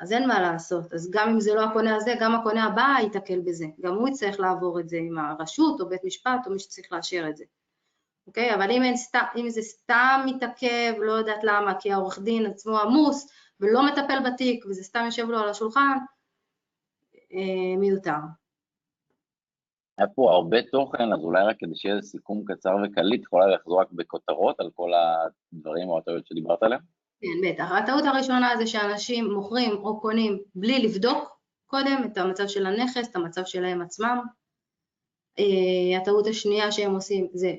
אז 0.00 0.12
אין 0.12 0.28
מה 0.28 0.40
לעשות. 0.40 0.92
אז 0.92 1.10
גם 1.10 1.28
אם 1.28 1.40
זה 1.40 1.54
לא 1.54 1.64
הקונה 1.64 1.96
הזה, 1.96 2.14
גם 2.20 2.34
הקונה 2.34 2.64
הבא 2.64 2.94
ייתקל 3.02 3.40
בזה. 3.40 3.66
גם 3.80 3.94
הוא 3.94 4.08
יצטרך 4.08 4.40
לעבור 4.40 4.80
את 4.80 4.88
זה 4.88 4.96
עם 4.96 5.18
הרשות, 5.18 5.80
או 5.80 5.88
בית 5.88 6.04
משפט, 6.04 6.46
או 6.46 6.52
מי 6.52 6.58
שצריך 6.58 6.92
לאשר 6.92 7.26
את 7.28 7.36
זה. 7.36 7.44
אוקיי? 8.26 8.54
אבל 8.54 8.70
אם, 8.70 8.96
סת... 8.96 9.18
אם 9.36 9.48
זה 9.48 9.62
סתם 9.62 10.20
מתעכב, 10.26 10.94
לא 10.98 11.12
יודעת 11.12 11.44
למה, 11.44 11.80
כי 11.80 11.92
העורך 11.92 12.18
דין 12.18 12.46
עצמו 12.46 12.78
עמוס, 12.78 13.32
ולא 13.60 13.86
מטפל 13.86 14.30
בתיק, 14.30 14.64
וזה 14.66 14.82
סתם 14.82 15.02
יושב 15.04 15.28
לו 15.28 15.38
על 15.38 15.48
השולחן, 15.48 15.98
אה, 17.32 17.76
מיותר. 17.78 18.20
היה 19.98 20.08
פה 20.14 20.32
הרבה 20.32 20.62
תוכן, 20.72 21.12
אז 21.12 21.20
אולי 21.20 21.44
רק 21.44 21.56
כדי 21.58 21.74
שיהיה 21.74 22.02
סיכום 22.02 22.44
קצר 22.46 22.76
וקליט, 22.84 23.22
יכולה 23.22 23.46
לחזור 23.46 23.80
רק 23.80 23.92
בכותרות 23.92 24.60
על 24.60 24.70
כל 24.74 24.90
הדברים 24.94 25.88
או 25.88 25.98
הטעויות 25.98 26.26
שדיברת 26.26 26.62
עליהם? 26.62 26.99
כן, 27.20 27.48
בטח. 27.48 27.70
הטעות 27.72 28.04
הראשונה 28.04 28.54
זה 28.58 28.66
שאנשים 28.66 29.30
מוכרים 29.30 29.72
או 29.72 30.00
קונים 30.00 30.42
בלי 30.54 30.78
לבדוק 30.78 31.40
קודם 31.66 32.02
את 32.04 32.18
המצב 32.18 32.48
של 32.48 32.66
הנכס, 32.66 33.08
את 33.10 33.16
המצב 33.16 33.44
שלהם 33.44 33.82
עצמם. 33.82 34.18
אה, 35.38 35.98
הטעות 36.00 36.26
השנייה 36.26 36.72
שהם 36.72 36.94
עושים 36.94 37.28
זה, 37.32 37.52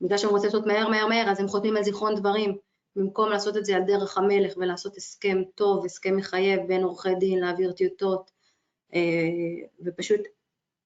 בגלל 0.00 0.18
שהם 0.18 0.30
רוצים 0.30 0.46
לעשות 0.46 0.66
מהר 0.66 0.88
מהר 0.88 1.06
מהר, 1.06 1.30
אז 1.30 1.40
הם 1.40 1.48
חותמים 1.48 1.76
על 1.76 1.82
זיכרון 1.82 2.14
דברים, 2.14 2.56
במקום 2.96 3.30
לעשות 3.30 3.56
את 3.56 3.64
זה 3.64 3.76
על 3.76 3.82
דרך 3.82 4.18
המלך 4.18 4.54
ולעשות 4.56 4.96
הסכם 4.96 5.42
טוב, 5.54 5.84
הסכם 5.84 6.16
מחייב 6.16 6.60
בין 6.68 6.82
עורכי 6.82 7.14
דין, 7.14 7.38
להעביר 7.38 7.72
טיוטות, 7.72 8.30
אה, 8.94 9.00
ופשוט 9.84 10.20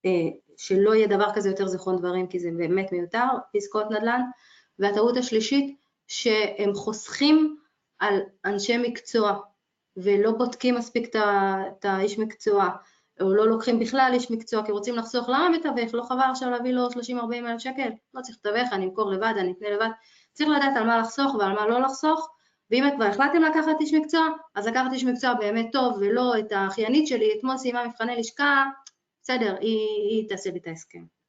אה, 0.04 0.28
שלא 0.56 0.94
יהיה 0.94 1.06
דבר 1.06 1.26
כזה 1.34 1.48
יותר 1.48 1.66
זיכרון 1.66 1.98
דברים, 1.98 2.26
כי 2.26 2.38
זה 2.38 2.50
באמת 2.56 2.92
מיותר, 2.92 3.26
עסקאות 3.54 3.90
נדל"ן. 3.90 4.20
והטעות 4.78 5.16
השלישית, 5.16 5.76
שהם 6.06 6.74
חוסכים 6.74 7.56
על 8.02 8.20
אנשי 8.44 8.76
מקצוע, 8.78 9.40
ולא 9.96 10.32
בודקים 10.32 10.74
מספיק 10.74 11.16
את 11.16 11.84
האיש 11.84 12.18
מקצוע, 12.18 12.68
או 13.20 13.34
לא 13.34 13.48
לוקחים 13.48 13.78
בכלל 13.78 14.10
איש 14.14 14.30
מקצוע, 14.30 14.66
כי 14.66 14.72
רוצים 14.72 14.96
לחסוך, 14.96 15.28
למה 15.28 15.48
מתווך? 15.48 15.94
לא 15.94 16.02
חבל 16.02 16.30
עכשיו 16.30 16.50
להביא 16.50 16.72
לו 16.72 16.88
30-40 16.88 16.92
אלף 17.32 17.58
שקל? 17.58 17.88
לא 18.14 18.20
צריך 18.20 18.38
לתווך, 18.38 18.72
אני 18.72 18.84
אמכור 18.84 19.10
לבד, 19.10 19.34
אני 19.38 19.52
אקנה 19.52 19.70
לבד. 19.70 19.88
צריך 20.32 20.50
לדעת 20.50 20.76
על 20.76 20.86
מה 20.86 20.98
לחסוך 20.98 21.34
ועל 21.34 21.52
מה 21.52 21.66
לא 21.66 21.80
לחסוך, 21.80 22.30
ואם 22.70 22.84
כבר 22.96 23.04
החלטתם 23.04 23.42
לקחת 23.42 23.80
איש 23.80 23.94
מקצוע, 23.94 24.28
אז 24.54 24.66
לקחת 24.66 24.92
איש 24.92 25.04
מקצוע 25.04 25.34
באמת 25.34 25.66
טוב, 25.72 25.96
ולא 26.00 26.38
את 26.38 26.52
האחיינית 26.52 27.06
שלי, 27.06 27.38
אתמול 27.38 27.56
סיימה 27.56 27.86
מבחני 27.86 28.16
לשכה, 28.16 28.64
בסדר, 29.22 29.56
היא, 29.60 30.10
היא 30.10 30.28
תעשה 30.28 30.50
לי 30.50 30.58
את 30.58 30.66
ההסכם. 30.66 31.21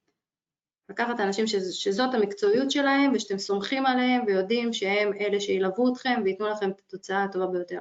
לקחת 0.89 1.19
אנשים 1.19 1.47
שזאת 1.71 2.13
המקצועיות 2.13 2.71
שלהם 2.71 3.11
ושאתם 3.15 3.37
סומכים 3.37 3.85
עליהם 3.85 4.23
ויודעים 4.27 4.73
שהם 4.73 5.13
אלה 5.13 5.39
שילוו 5.39 5.93
אתכם 5.93 6.21
וייתנו 6.23 6.47
לכם 6.47 6.69
את 6.69 6.81
התוצאה 6.87 7.23
הטובה 7.23 7.47
ביותר. 7.47 7.79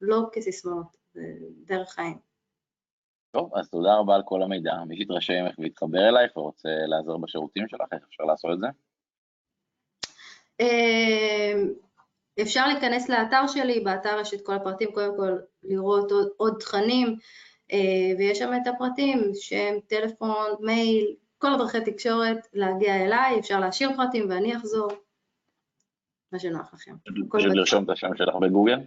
לא 0.00 0.22
כסיסמאות, 0.32 0.96
זה 1.14 1.22
דרך 1.64 1.88
חיים. 1.88 2.18
טוב, 3.30 3.50
אז 3.54 3.70
תודה 3.70 3.96
רבה 3.96 4.14
על 4.14 4.22
כל 4.24 4.42
המידע. 4.42 4.74
מי 4.88 4.96
שיתרשם 4.96 5.44
ממך 5.44 5.58
ויתחבר 5.58 6.08
אלייך 6.08 6.36
ורוצה 6.36 6.68
לעזור 6.86 7.20
בשירותים 7.20 7.68
שלך, 7.68 7.80
איך 7.92 8.02
אפשר 8.08 8.24
לעשות 8.24 8.50
את 8.54 8.58
זה? 8.60 8.66
אמ, 10.60 11.72
אפשר 12.42 12.66
להיכנס 12.66 13.08
לאתר 13.08 13.46
שלי, 13.46 13.80
באתר 13.80 14.18
יש 14.20 14.34
את 14.34 14.46
כל 14.46 14.54
הפרטים, 14.54 14.92
קודם 14.92 15.16
כל 15.16 15.38
לראות 15.62 16.12
עוד, 16.12 16.28
עוד 16.36 16.56
תכנים, 16.60 17.16
אה, 17.72 18.12
ויש 18.18 18.38
שם 18.38 18.52
את 18.62 18.66
הפרטים, 18.66 19.30
שם, 19.34 19.74
טלפון, 19.86 20.46
מייל, 20.60 21.14
כל 21.44 21.54
הדרכי 21.54 21.80
תקשורת, 21.92 22.46
להגיע 22.52 23.04
אליי, 23.04 23.38
אפשר 23.40 23.60
להשאיר 23.60 23.90
פרטים 23.96 24.30
ואני 24.30 24.56
אחזור, 24.56 24.88
מה 26.32 26.38
שנוח 26.38 26.74
לכם. 26.74 26.94
פשוט 27.32 27.52
לרשום 27.54 27.84
את 27.84 27.90
השם 27.90 28.16
שלך 28.16 28.34
בגוגל? 28.34 28.78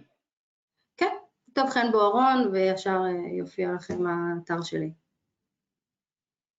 כן, 0.96 1.14
טוב 1.52 1.70
חן 1.70 1.92
בוארון, 1.92 2.48
וישר 2.52 3.00
אה, 3.04 3.38
יופיע 3.38 3.72
לכם 3.72 4.06
האתר 4.06 4.62
שלי. 4.62 4.92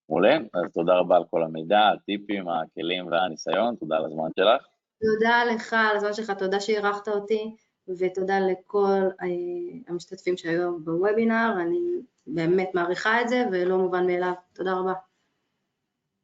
מעולה, 0.10 0.38
אז 0.54 0.72
תודה 0.74 0.94
רבה 0.94 1.16
על 1.16 1.24
כל 1.32 1.44
המידע, 1.44 1.80
הטיפים, 1.94 2.46
הכלים 2.50 3.08
והניסיון, 3.08 3.76
תודה 3.76 3.98
על 3.98 4.06
הזמן 4.06 4.30
שלך. 4.40 4.68
תודה 5.02 5.44
לך 5.54 5.74
על 5.74 5.98
הזמן 5.98 6.14
שלך, 6.14 6.32
תודה 6.32 6.60
שאירחת 6.60 7.08
אותי. 7.08 7.56
ותודה 8.00 8.40
לכל 8.40 9.02
אה, 9.22 9.28
המשתתפים 9.88 10.38
שהיו 10.38 10.80
בוובינר, 10.80 11.54
אני 11.62 12.02
באמת 12.28 12.70
מעריכה 12.74 13.22
את 13.22 13.30
זה 13.30 13.46
ולא 13.52 13.78
מובן 13.78 14.08
מאליו. 14.08 14.34
תודה 14.54 14.74
רבה. 14.74 14.94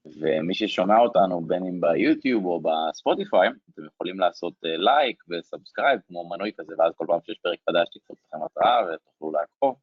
ומי 0.06 0.54
ששומע 0.54 0.98
אותנו, 0.98 1.42
בין 1.42 1.64
אם 1.66 1.82
ביוטיוב 1.82 2.46
או 2.46 2.62
בספוטיפיי, 2.62 3.50
אתם 3.74 3.86
יכולים 3.86 4.20
לעשות 4.20 4.54
לייק 4.64 5.24
uh, 5.24 5.36
ו 5.40 5.45
subscribe, 5.45 6.00
כמו 6.08 6.30
מנוי 6.30 6.52
כזה, 6.58 6.74
ואז 6.78 6.94
כל 6.96 7.06
פעם 7.08 7.20
שיש 7.24 7.40
פרק 7.44 7.60
חדש 7.70 7.88
תקפוץ 7.94 8.20
לכם 8.26 8.44
התראה 8.44 8.80
ותוכלו 8.94 9.32
לעקוב. 9.32 9.76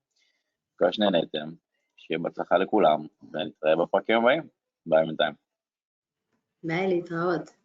מקווה 0.75 0.93
שנהנתם, 0.93 1.51
שיהיה 1.97 2.19
בהצלחה 2.19 2.59
לכולם, 2.59 3.07
ונתראה 3.33 3.77
בפרקים 3.77 4.17
הבאים. 4.17 4.43
ביי 4.87 5.07
בינתיים. 5.07 5.35
ביי, 6.63 6.89
להתראות. 6.89 7.62